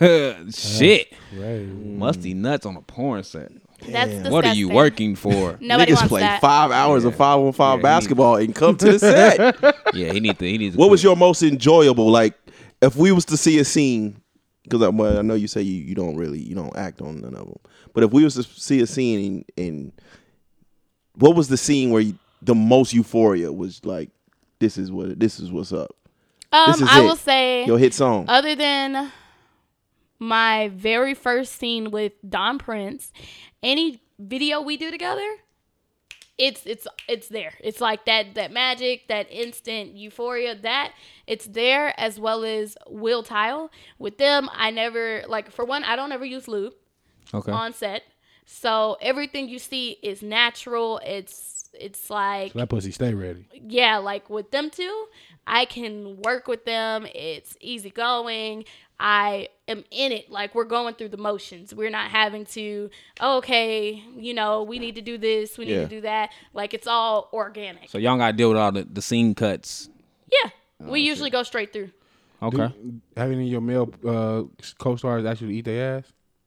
Shit. 0.50 1.12
Musty 1.32 2.34
nuts 2.34 2.66
on 2.66 2.76
a 2.76 2.82
porn 2.82 3.22
set. 3.22 3.52
That's 3.80 4.10
disgusting. 4.10 4.32
What 4.32 4.44
are 4.44 4.54
you 4.54 4.68
working 4.68 5.14
for? 5.14 5.56
Nobody 5.60 5.92
Niggas 5.92 5.96
wants 5.96 6.08
play 6.08 6.20
that. 6.22 6.40
five 6.40 6.70
hours 6.70 7.04
of 7.04 7.14
five 7.14 7.38
on 7.38 7.52
five 7.52 7.78
Yeah, 7.78 7.82
basketball 7.82 8.36
and 8.36 8.54
come 8.54 8.76
to 8.76 8.92
the 8.92 8.98
set. 8.98 9.74
yeah, 9.94 10.12
he 10.12 10.20
need 10.20 10.38
to. 10.38 10.44
He 10.44 10.58
needs. 10.58 10.74
To 10.74 10.80
what 10.80 10.90
was 10.90 11.02
your 11.02 11.16
most 11.16 11.42
enjoyable? 11.42 12.10
Like, 12.10 12.34
if 12.82 12.96
we 12.96 13.12
was 13.12 13.24
to 13.26 13.36
see 13.36 13.58
a 13.58 13.64
scene, 13.64 14.20
because 14.64 14.82
I, 14.82 14.88
well, 14.88 15.18
I 15.18 15.22
know 15.22 15.34
you 15.34 15.48
say 15.48 15.62
you, 15.62 15.82
you 15.82 15.94
don't 15.94 16.16
really 16.16 16.40
you 16.40 16.54
don't 16.54 16.76
act 16.76 17.00
on 17.00 17.20
none 17.20 17.34
of 17.34 17.46
them, 17.46 17.58
but 17.94 18.02
if 18.02 18.10
we 18.10 18.24
was 18.24 18.34
to 18.34 18.42
see 18.42 18.80
a 18.80 18.86
scene 18.86 19.44
and, 19.56 19.66
and 19.66 19.92
what 21.14 21.36
was 21.36 21.48
the 21.48 21.56
scene 21.56 21.90
where 21.90 22.02
you, 22.02 22.18
the 22.42 22.54
most 22.54 22.92
euphoria 22.92 23.52
was 23.52 23.84
like, 23.84 24.10
this 24.58 24.76
is 24.78 24.90
what 24.90 25.18
this 25.18 25.38
is 25.40 25.50
what's 25.52 25.72
up. 25.72 25.94
Um, 26.52 26.72
This 26.72 26.80
is 26.82 26.88
I 26.90 27.00
it. 27.00 27.04
will 27.04 27.16
say, 27.16 27.66
Your 27.66 27.78
hit 27.78 27.92
song. 27.94 28.24
other 28.28 28.54
than 28.54 29.12
my 30.18 30.68
very 30.74 31.14
first 31.14 31.56
scene 31.56 31.90
with 31.90 32.12
Don 32.28 32.58
Prince, 32.58 33.12
any 33.62 34.00
video 34.18 34.60
we 34.60 34.76
do 34.76 34.90
together, 34.90 35.28
it's 36.38 36.64
it's 36.66 36.86
it's 37.08 37.28
there. 37.28 37.54
It's 37.60 37.80
like 37.80 38.04
that 38.06 38.34
that 38.34 38.52
magic, 38.52 39.08
that 39.08 39.26
instant 39.30 39.96
euphoria. 39.96 40.54
That 40.54 40.92
it's 41.26 41.46
there 41.46 41.92
as 42.00 42.18
well 42.18 42.44
as 42.44 42.76
Will 42.88 43.22
Tile. 43.22 43.70
With 43.98 44.18
them, 44.18 44.48
I 44.52 44.70
never 44.70 45.24
like 45.28 45.50
for 45.50 45.64
one, 45.64 45.84
I 45.84 45.96
don't 45.96 46.12
ever 46.12 46.24
use 46.24 46.48
lube. 46.48 46.74
Okay. 47.34 47.52
on 47.52 47.74
set. 47.74 48.04
So 48.46 48.96
everything 49.02 49.48
you 49.50 49.58
see 49.58 49.98
is 50.02 50.22
natural. 50.22 50.98
It's 51.04 51.57
it's 51.74 52.10
like 52.10 52.52
So 52.52 52.58
that 52.60 52.68
pussy 52.68 52.90
stay 52.92 53.14
ready. 53.14 53.46
yeah, 53.52 53.98
like 53.98 54.28
with 54.30 54.50
them 54.50 54.70
two, 54.70 55.06
I 55.46 55.64
can 55.64 56.20
work 56.22 56.46
with 56.48 56.64
them. 56.64 57.06
It's 57.14 57.56
easy 57.60 57.90
going. 57.90 58.64
I 59.00 59.48
am 59.68 59.84
in 59.90 60.10
it. 60.12 60.30
Like 60.30 60.54
we're 60.54 60.64
going 60.64 60.94
through 60.94 61.10
the 61.10 61.16
motions. 61.16 61.72
We're 61.74 61.90
not 61.90 62.10
having 62.10 62.44
to, 62.46 62.90
oh, 63.20 63.38
okay, 63.38 64.02
you 64.16 64.34
know, 64.34 64.62
we 64.64 64.78
need 64.80 64.96
to 64.96 65.02
do 65.02 65.16
this, 65.18 65.56
we 65.56 65.66
need 65.66 65.74
Yeah. 65.74 65.82
to 65.82 65.88
do 65.88 66.00
that. 66.02 66.30
Like 66.52 66.74
it's 66.74 66.86
all 66.88 67.28
organic. 67.32 67.88
So 67.88 67.98
y'all 67.98 68.16
got 68.18 68.32
to 68.32 68.36
deal 68.36 68.48
with 68.48 68.58
all 68.58 68.72
the, 68.72 68.82
the 68.90 69.02
scene 69.02 69.34
cuts. 69.34 69.88
yeah. 70.32 70.50
We 70.80 71.00
usually 71.00 71.30
go 71.30 71.42
straight 71.42 71.72
through. 71.72 71.90
Okay. 72.40 72.56
Do, 72.68 73.00
have 73.16 73.32
any 73.32 73.46
of 73.46 73.48
your 73.50 73.60
male 73.60 73.92
uh, 74.06 74.44
co-stars 74.78 75.24
actually 75.24 75.54
eat 75.56 75.64
their 75.64 75.98
ass? 75.98 76.04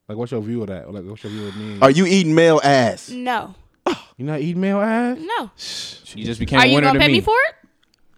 Like, 0.07 0.17
what's 0.17 0.31
your 0.31 0.41
view 0.41 0.61
of 0.61 0.67
that? 0.67 0.89
Like, 0.93 1.03
what's 1.03 1.21
your 1.23 1.31
view 1.33 1.47
of 1.47 1.55
me? 1.57 1.79
Are 1.81 1.91
you 1.91 2.05
eating 2.05 2.33
male 2.33 2.59
ass? 2.63 3.09
No. 3.09 3.55
You 4.21 4.27
not 4.27 4.39
eating 4.41 4.61
male 4.61 4.79
ass? 4.81 5.17
No. 5.19 5.51
You 6.15 6.25
just 6.25 6.39
became 6.39 6.59
Are 6.59 6.65
a 6.65 6.67
you 6.67 6.79
gonna 6.79 6.93
to 6.93 6.99
pay 6.99 7.07
me. 7.07 7.13
me 7.13 7.21
for 7.21 7.35
it? 7.49 7.55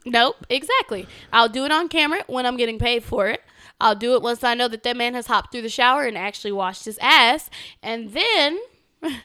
Nope, 0.06 0.46
exactly. 0.50 1.08
I'll 1.32 1.48
do 1.50 1.64
it 1.66 1.72
on 1.72 1.88
camera 1.88 2.24
when 2.28 2.46
I'm 2.46 2.58
getting 2.58 2.78
paid 2.78 3.04
for 3.04 3.28
it. 3.28 3.42
I'll 3.80 3.96
do 3.96 4.14
it 4.16 4.22
once 4.22 4.44
I 4.44 4.54
know 4.54 4.68
that 4.68 4.84
that 4.84 4.98
man 4.98 5.14
has 5.14 5.28
hopped 5.28 5.52
through 5.52 5.62
the 5.62 5.70
shower 5.70 6.04
and 6.04 6.18
actually 6.18 6.52
washed 6.52 6.86
his 6.86 6.98
ass, 7.02 7.50
and 7.82 8.12
then 8.12 8.60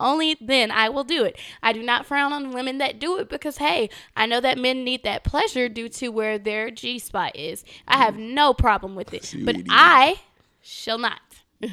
only 0.00 0.36
then 0.40 0.70
I 0.72 0.88
will 0.88 1.04
do 1.04 1.24
it. 1.24 1.38
I 1.62 1.72
do 1.72 1.82
not 1.82 2.04
frown 2.04 2.32
on 2.32 2.52
women 2.52 2.78
that 2.78 2.98
do 2.98 3.18
it 3.18 3.28
because 3.28 3.58
hey, 3.58 3.88
I 4.16 4.26
know 4.26 4.40
that 4.40 4.58
men 4.58 4.82
need 4.84 5.04
that 5.04 5.22
pleasure 5.22 5.68
due 5.68 5.88
to 5.90 6.08
where 6.08 6.36
their 6.38 6.70
G 6.70 6.98
spot 6.98 7.36
is. 7.36 7.64
I 7.86 7.98
have 7.98 8.16
no 8.16 8.52
problem 8.54 8.96
with 8.96 9.14
it, 9.14 9.34
but 9.44 9.56
I 9.70 10.20
shall 10.60 10.98
not. 10.98 11.20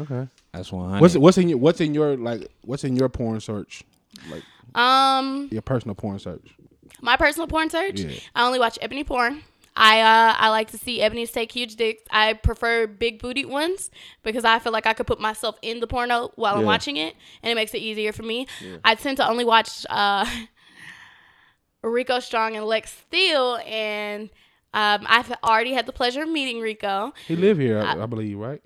Okay. 0.00 0.26
That's 0.56 0.72
one 0.72 0.88
hundred. 0.88 1.00
What's 1.02 1.16
what's 1.16 1.38
in 1.38 1.48
your 1.48 1.58
what's 1.58 1.80
in 1.80 1.94
your 1.94 2.16
like 2.16 2.48
what's 2.62 2.84
in 2.84 2.96
your 2.96 3.08
porn 3.08 3.40
search? 3.40 3.84
Like 4.30 4.42
Um, 4.74 5.48
your 5.52 5.62
personal 5.62 5.94
porn 5.94 6.18
search. 6.18 6.54
My 7.00 7.16
personal 7.16 7.46
porn 7.46 7.70
search. 7.70 8.00
Yeah. 8.00 8.18
I 8.34 8.46
only 8.46 8.58
watch 8.58 8.78
ebony 8.80 9.04
porn. 9.04 9.42
I 9.78 10.00
uh 10.00 10.34
I 10.38 10.48
like 10.48 10.70
to 10.70 10.78
see 10.78 11.02
ebony's 11.02 11.30
take 11.30 11.52
huge 11.52 11.76
dicks. 11.76 12.02
I 12.10 12.32
prefer 12.32 12.86
big 12.86 13.20
booty 13.20 13.44
ones 13.44 13.90
because 14.22 14.44
I 14.44 14.58
feel 14.58 14.72
like 14.72 14.86
I 14.86 14.94
could 14.94 15.06
put 15.06 15.20
myself 15.20 15.58
in 15.60 15.80
the 15.80 15.86
porno 15.86 16.32
while 16.36 16.54
I'm 16.56 16.64
watching 16.64 16.96
it, 16.96 17.14
and 17.42 17.52
it 17.52 17.54
makes 17.54 17.74
it 17.74 17.78
easier 17.82 18.12
for 18.12 18.22
me. 18.22 18.46
I 18.82 18.94
tend 18.94 19.18
to 19.18 19.28
only 19.28 19.44
watch 19.44 19.84
uh 19.90 20.24
Rico 21.82 22.18
Strong 22.20 22.56
and 22.56 22.64
Lex 22.64 22.90
Steele, 23.06 23.58
and 23.66 24.30
um, 24.74 25.06
I've 25.08 25.30
already 25.44 25.72
had 25.72 25.86
the 25.86 25.92
pleasure 25.92 26.22
of 26.22 26.28
meeting 26.28 26.60
Rico. 26.60 27.12
He 27.28 27.36
live 27.36 27.58
here, 27.58 27.80
I, 27.80 28.02
I 28.02 28.06
believe, 28.06 28.38
right? 28.38 28.62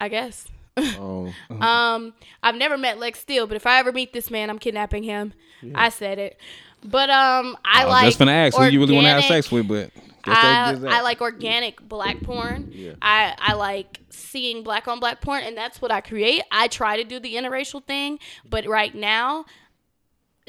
I 0.00 0.08
guess. 0.08 0.46
Oh, 0.76 1.32
Um, 1.50 2.14
I've 2.42 2.54
never 2.56 2.78
met 2.78 2.98
Lex 2.98 3.20
Steele, 3.20 3.46
but 3.46 3.56
if 3.56 3.66
I 3.66 3.78
ever 3.78 3.92
meet 3.92 4.12
this 4.12 4.30
man, 4.30 4.48
I'm 4.50 4.58
kidnapping 4.58 5.02
him. 5.02 5.32
I 5.74 5.90
said 5.90 6.18
it. 6.18 6.38
But 6.84 7.10
um, 7.10 7.56
I, 7.64 7.82
I 7.82 7.84
like. 7.84 8.04
just 8.06 8.18
gonna 8.18 8.32
ask 8.32 8.56
who 8.56 8.64
you 8.64 8.80
really 8.80 8.94
want 8.94 9.04
to 9.06 9.10
have 9.10 9.24
sex 9.24 9.50
with, 9.52 9.68
but 9.68 9.90
I, 10.24 10.32
that 10.34 10.70
gives 10.72 10.82
that. 10.82 10.90
I 10.92 11.02
like 11.02 11.20
organic 11.20 11.80
black 11.88 12.20
porn. 12.22 12.72
I, 13.00 13.34
I 13.38 13.52
like 13.54 14.00
seeing 14.10 14.64
black 14.64 14.88
on 14.88 14.98
black 14.98 15.20
porn, 15.20 15.44
and 15.44 15.56
that's 15.56 15.80
what 15.80 15.92
I 15.92 16.00
create. 16.00 16.42
I 16.50 16.66
try 16.68 16.96
to 16.96 17.04
do 17.04 17.20
the 17.20 17.34
interracial 17.34 17.84
thing, 17.84 18.18
but 18.48 18.66
right 18.66 18.92
now, 18.94 19.44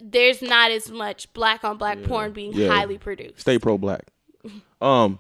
there's 0.02 0.42
not 0.42 0.72
as 0.72 0.90
much 0.90 1.32
black 1.34 1.64
on 1.64 1.78
black 1.78 2.02
porn 2.04 2.32
being 2.34 2.54
Yeah. 2.54 2.70
highly 2.70 2.98
produced. 2.98 3.42
stay 3.42 3.60
pro 3.60 3.78
black. 3.78 4.02
Um. 4.82 5.20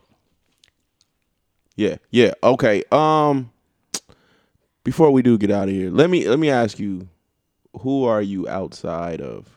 Yeah. 1.76 1.98
Yeah. 2.12 2.34
Okay. 2.44 2.84
Um. 2.92 3.52
Before 4.84 5.12
we 5.12 5.22
do 5.22 5.38
get 5.38 5.52
out 5.52 5.69
of 5.69 5.74
here, 5.74 5.89
let 5.89 6.10
me 6.10 6.28
let 6.28 6.39
me 6.39 6.50
ask 6.50 6.80
you, 6.80 7.08
who 7.82 8.06
are 8.06 8.22
you 8.22 8.48
outside 8.48 9.22
of 9.22 9.50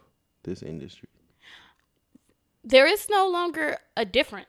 this 0.44 0.62
industry? 0.62 1.08
there 2.66 2.86
is 2.86 3.08
no 3.08 3.28
longer 3.28 3.78
a 3.96 4.04
difference. 4.04 4.48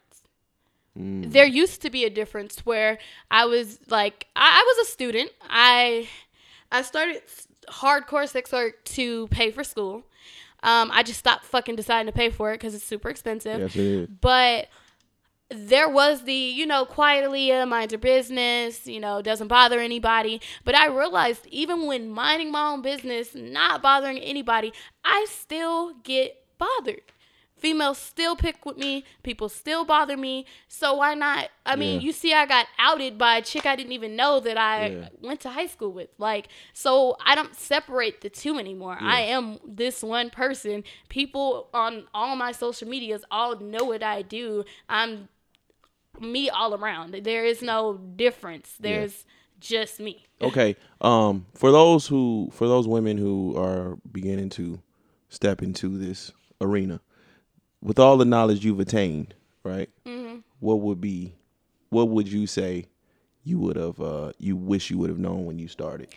Mm. 0.99 1.31
There 1.31 1.45
used 1.45 1.83
to 1.83 1.89
be 1.91 2.03
a 2.03 2.09
difference 2.09 2.65
where 2.65 2.97
I 3.29 3.45
was 3.45 3.79
like, 3.89 4.25
I, 4.35 4.59
I 4.59 4.63
was 4.65 4.87
a 4.87 4.91
student. 4.91 5.31
I 5.47 6.09
I 6.71 6.81
started 6.81 7.21
hardcore 7.69 8.27
sex 8.27 8.51
work 8.51 8.83
to 8.83 9.27
pay 9.27 9.51
for 9.51 9.63
school. 9.63 10.03
Um, 10.63 10.89
I 10.91 11.03
just 11.03 11.19
stopped 11.19 11.45
fucking 11.45 11.75
deciding 11.75 12.07
to 12.07 12.11
pay 12.11 12.31
for 12.31 12.51
it 12.51 12.55
because 12.55 12.73
it's 12.73 12.83
super 12.83 13.09
expensive. 13.09 13.59
Yes, 13.59 13.75
it 13.75 13.85
is. 13.85 14.09
But 14.19 14.69
there 15.49 15.87
was 15.89 16.23
the, 16.23 16.33
you 16.33 16.65
know, 16.65 16.85
quiet 16.85 17.23
Aaliyah, 17.29 17.67
mind 17.67 17.91
your 17.91 17.99
business, 17.99 18.85
you 18.85 18.99
know, 18.99 19.21
doesn't 19.21 19.47
bother 19.47 19.79
anybody. 19.79 20.41
But 20.65 20.75
I 20.75 20.87
realized 20.87 21.47
even 21.49 21.85
when 21.87 22.09
minding 22.09 22.51
my 22.51 22.69
own 22.71 22.81
business, 22.81 23.33
not 23.33 23.81
bothering 23.81 24.17
anybody, 24.19 24.73
I 25.05 25.25
still 25.29 25.93
get 26.03 26.43
bothered. 26.57 27.01
Females 27.55 27.97
still 27.97 28.35
pick 28.35 28.65
with 28.65 28.77
me. 28.77 29.03
People 29.23 29.49
still 29.49 29.83
bother 29.83 30.15
me. 30.15 30.45
So 30.67 30.93
why 30.95 31.15
not? 31.15 31.49
I 31.65 31.75
mean, 31.75 32.01
Yeah. 32.01 32.05
you 32.05 32.11
see, 32.11 32.31
I 32.33 32.45
got 32.45 32.67
outed 32.77 33.17
by 33.17 33.37
a 33.37 33.41
chick 33.41 33.65
I 33.65 33.75
didn't 33.75 33.93
even 33.93 34.15
know 34.15 34.39
that 34.41 34.57
I 34.59 34.89
Yeah. 34.89 35.07
went 35.21 35.39
to 35.41 35.49
high 35.49 35.65
school 35.65 35.91
with. 35.91 36.09
Like, 36.19 36.49
so 36.73 37.17
I 37.25 37.33
don't 37.33 37.55
separate 37.55 38.21
the 38.21 38.29
two 38.29 38.59
anymore. 38.59 38.97
I 39.01 39.21
am 39.21 39.59
this 39.65 40.03
one 40.03 40.29
person. 40.29 40.83
People 41.09 41.69
on 41.73 42.07
all 42.13 42.35
my 42.35 42.51
social 42.51 42.87
medias 42.87 43.25
all 43.31 43.55
know 43.59 43.85
what 43.85 44.03
I 44.03 44.21
do. 44.21 44.63
I'm 44.87 45.27
me 46.21 46.49
all 46.49 46.73
around. 46.73 47.13
There 47.13 47.45
is 47.45 47.61
no 47.61 47.97
difference. 48.15 48.75
There's 48.79 49.25
just 49.59 49.99
me. 49.99 50.25
Okay. 50.41 50.75
Um, 51.01 51.45
for 51.53 51.71
those 51.71 52.07
who, 52.07 52.49
for 52.53 52.67
those 52.67 52.87
women 52.87 53.17
who 53.17 53.57
are 53.57 53.97
beginning 54.11 54.49
to 54.51 54.81
step 55.29 55.61
into 55.61 55.97
this 55.97 56.31
arena, 56.61 57.01
with 57.81 57.99
all 57.99 58.17
the 58.17 58.25
knowledge 58.25 58.65
you've 58.65 58.79
attained, 58.79 59.33
right? 59.63 59.89
Mm-hmm. 60.05 60.39
What 60.59 60.79
would 60.81 61.01
be, 61.01 61.33
what 61.89 62.09
would 62.09 62.27
you 62.27 62.47
say 62.47 62.85
you 63.47 63.59
would 63.59 63.75
have, 63.75 63.99
uh, 63.99 64.31
you 64.37 64.55
wish 64.55 64.89
you 64.89 64.97
would 64.97 65.09
have 65.09 65.19
known 65.19 65.45
when 65.45 65.57
you 65.59 65.67
started? 65.67 66.09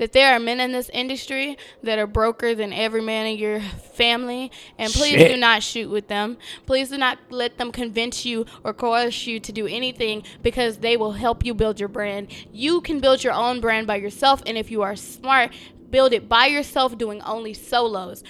that 0.00 0.12
there 0.12 0.34
are 0.34 0.40
men 0.40 0.60
in 0.60 0.72
this 0.72 0.88
industry 0.94 1.58
that 1.82 1.98
are 1.98 2.06
broker 2.06 2.54
than 2.54 2.72
every 2.72 3.02
man 3.02 3.26
in 3.26 3.36
your 3.36 3.60
family. 3.60 4.50
And 4.78 4.90
please 4.90 5.18
Shit. 5.18 5.30
do 5.30 5.36
not 5.36 5.62
shoot 5.62 5.90
with 5.90 6.08
them. 6.08 6.38
Please 6.64 6.88
do 6.88 6.96
not 6.96 7.18
let 7.28 7.58
them 7.58 7.70
convince 7.70 8.24
you 8.24 8.46
or 8.64 8.72
coerce 8.72 9.26
you 9.26 9.38
to 9.40 9.52
do 9.52 9.66
anything 9.66 10.22
because 10.42 10.78
they 10.78 10.96
will 10.96 11.12
help 11.12 11.44
you 11.44 11.52
build 11.52 11.78
your 11.78 11.90
brand. 11.90 12.28
You 12.50 12.80
can 12.80 12.98
build 12.98 13.22
your 13.22 13.34
own 13.34 13.60
brand 13.60 13.86
by 13.86 13.96
yourself. 13.96 14.42
And 14.46 14.56
if 14.56 14.70
you 14.70 14.80
are 14.80 14.96
smart, 14.96 15.52
build 15.90 16.14
it 16.14 16.30
by 16.30 16.46
yourself 16.46 16.96
doing 16.96 17.20
only 17.20 17.52
solos. 17.52 18.24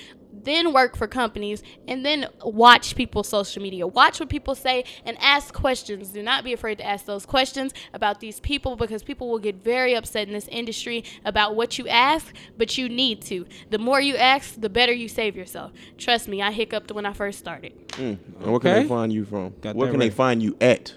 Then 0.45 0.73
work 0.73 0.97
for 0.97 1.07
companies 1.07 1.63
and 1.87 2.05
then 2.05 2.27
watch 2.43 2.97
people's 2.97 3.29
social 3.29 3.63
media. 3.63 3.87
Watch 3.87 4.21
what 4.21 4.29
people 4.29 4.55
say 4.55 4.85
and 5.05 5.17
ask 5.21 5.53
questions. 5.55 6.09
Do 6.09 6.23
not 6.23 6.45
be 6.45 6.53
afraid 6.53 6.79
to 6.79 6.87
ask 6.87 7.05
those 7.07 7.27
questions 7.27 7.73
about 7.93 8.21
these 8.21 8.41
people 8.41 8.77
because 8.77 9.03
people 9.03 9.29
will 9.29 9.39
get 9.39 9.57
very 9.57 9.95
upset 9.95 10.27
in 10.29 10.35
this 10.35 10.49
industry 10.49 11.05
about 11.25 11.55
what 11.55 11.79
you 11.79 11.89
ask, 11.89 12.35
but 12.57 12.79
you 12.79 12.89
need 12.89 13.23
to. 13.23 13.47
The 13.71 13.79
more 13.79 14.01
you 14.01 14.17
ask, 14.17 14.61
the 14.61 14.69
better 14.69 14.93
you 14.93 15.09
save 15.09 15.37
yourself. 15.37 15.73
Trust 15.99 16.29
me, 16.29 16.43
I 16.43 16.51
hiccuped 16.51 16.93
when 16.93 17.07
I 17.07 17.13
first 17.13 17.39
started. 17.39 17.73
And 17.99 18.19
where 18.39 18.61
can 18.61 18.83
they 18.83 18.89
find 18.89 19.13
you 19.13 19.25
from? 19.25 19.55
Got 19.61 19.77
where 19.77 19.87
that 19.87 19.93
can 19.93 20.01
they 20.01 20.11
find 20.11 20.43
you 20.43 20.57
at? 20.61 20.95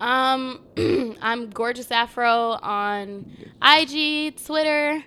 Um, 0.00 0.60
I'm 1.22 1.50
gorgeous 1.50 1.88
Aphro 1.88 2.58
on 2.62 3.30
IG, 3.62 4.36
Twitter, 4.44 5.04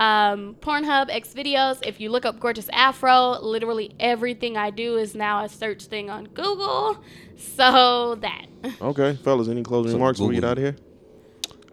um, 0.00 0.56
Pornhub, 0.60 1.06
X 1.10 1.32
videos. 1.34 1.78
If 1.86 2.00
you 2.00 2.10
look 2.10 2.24
up 2.24 2.40
gorgeous 2.40 2.66
Aphro, 2.68 3.40
literally 3.42 3.94
everything 4.00 4.56
I 4.56 4.70
do 4.70 4.96
is 4.96 5.14
now 5.14 5.44
a 5.44 5.48
search 5.48 5.84
thing 5.84 6.10
on 6.10 6.24
Google. 6.26 6.98
So 7.56 8.16
that. 8.20 8.46
Okay, 8.82 9.16
fellas, 9.24 9.48
any 9.48 9.62
closing 9.62 9.92
So 9.92 9.96
remarks 9.96 10.18
before 10.18 10.28
we 10.28 10.34
get 10.34 10.44
out 10.44 10.58
of 10.58 10.62
here? 10.64 10.76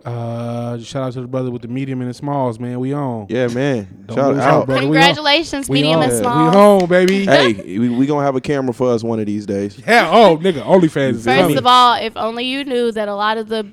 Uh, 0.05 0.77
shout 0.79 1.03
out 1.03 1.11
to 1.13 1.19
the 1.21 1.27
brother 1.27 1.51
with 1.51 1.61
the 1.61 1.67
medium 1.67 1.99
and 1.99 2.09
the 2.09 2.13
smalls, 2.13 2.57
man. 2.57 2.79
We 2.79 2.93
on. 2.93 3.25
Yeah, 3.29 3.47
man. 3.47 4.05
Don't 4.05 4.15
Shout 4.15 4.33
lose 4.35 4.43
out. 4.43 4.65
brother. 4.65 4.81
Congratulations, 4.83 5.67
We 5.67 5.81
medium 5.81 5.97
on. 5.97 6.03
and 6.03 6.11
Yeah. 6.13 6.19
small. 6.21 6.45
We 6.49 6.55
home, 6.55 6.89
baby. 6.89 7.25
hey, 7.25 7.77
we, 7.77 7.89
we 7.89 8.05
gonna 8.05 8.23
have 8.25 8.37
a 8.37 8.41
camera 8.41 8.73
for 8.73 8.89
us 8.93 9.03
one 9.03 9.19
of 9.19 9.25
these 9.25 9.45
days. 9.45 9.77
Yeah. 9.85 10.09
Oh, 10.09 10.37
nigga. 10.37 10.61
OnlyFans 10.63 11.15
is 11.15 11.25
First 11.25 11.41
coming. 11.41 11.57
of 11.57 11.65
all, 11.67 11.95
if 11.95 12.15
only 12.15 12.45
you 12.45 12.63
knew 12.63 12.93
that 12.93 13.09
a 13.09 13.15
lot 13.15 13.37
of 13.37 13.49
the 13.49 13.65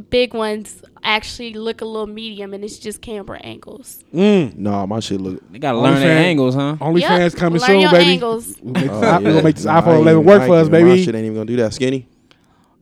big 0.00 0.34
ones 0.34 0.82
actually 1.02 1.54
look 1.54 1.80
a 1.80 1.84
little 1.84 2.06
medium 2.06 2.52
and 2.54 2.64
it's 2.64 2.78
just 2.78 3.00
camera 3.02 3.38
angles. 3.42 4.04
Mm. 4.14 4.56
Nah, 4.56 4.86
my 4.86 5.00
shit 5.00 5.20
look. 5.20 5.42
They 5.50 5.58
gotta 5.58 5.78
learn 5.78 6.00
their 6.00 6.18
angles, 6.18 6.54
huh? 6.54 6.76
OnlyFans 6.80 7.00
Yep, 7.00 7.32
coming 7.34 7.60
learn 7.60 7.66
soon, 7.68 7.80
your 7.80 7.90
baby. 7.90 8.10
angles. 8.12 8.54
We 8.62 8.72
make 8.72 8.82
this, 8.84 8.90
Oh, 8.92 9.00
we 9.00 9.06
yeah. 9.06 9.20
gonna 9.20 9.42
make 9.42 9.56
this 9.56 9.64
Nah, 9.64 9.80
iPhone 9.82 10.00
11 10.00 10.24
work 10.24 10.46
for 10.46 10.54
us, 10.56 10.66
even- 10.68 10.72
My 10.84 10.88
baby. 10.90 11.04
shit 11.04 11.14
ain't 11.14 11.24
even 11.24 11.34
gonna 11.36 11.46
do 11.46 11.56
that. 11.56 11.74
Skinny. 11.74 12.06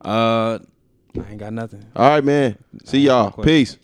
Uh, 0.05 0.59
I 1.19 1.31
ain't 1.31 1.39
got 1.39 1.53
nothing. 1.53 1.85
All 1.97 2.09
right, 2.09 2.25
man. 2.25 2.57
See 2.85 3.01
y'all. 3.01 3.31
Peace. 3.31 3.77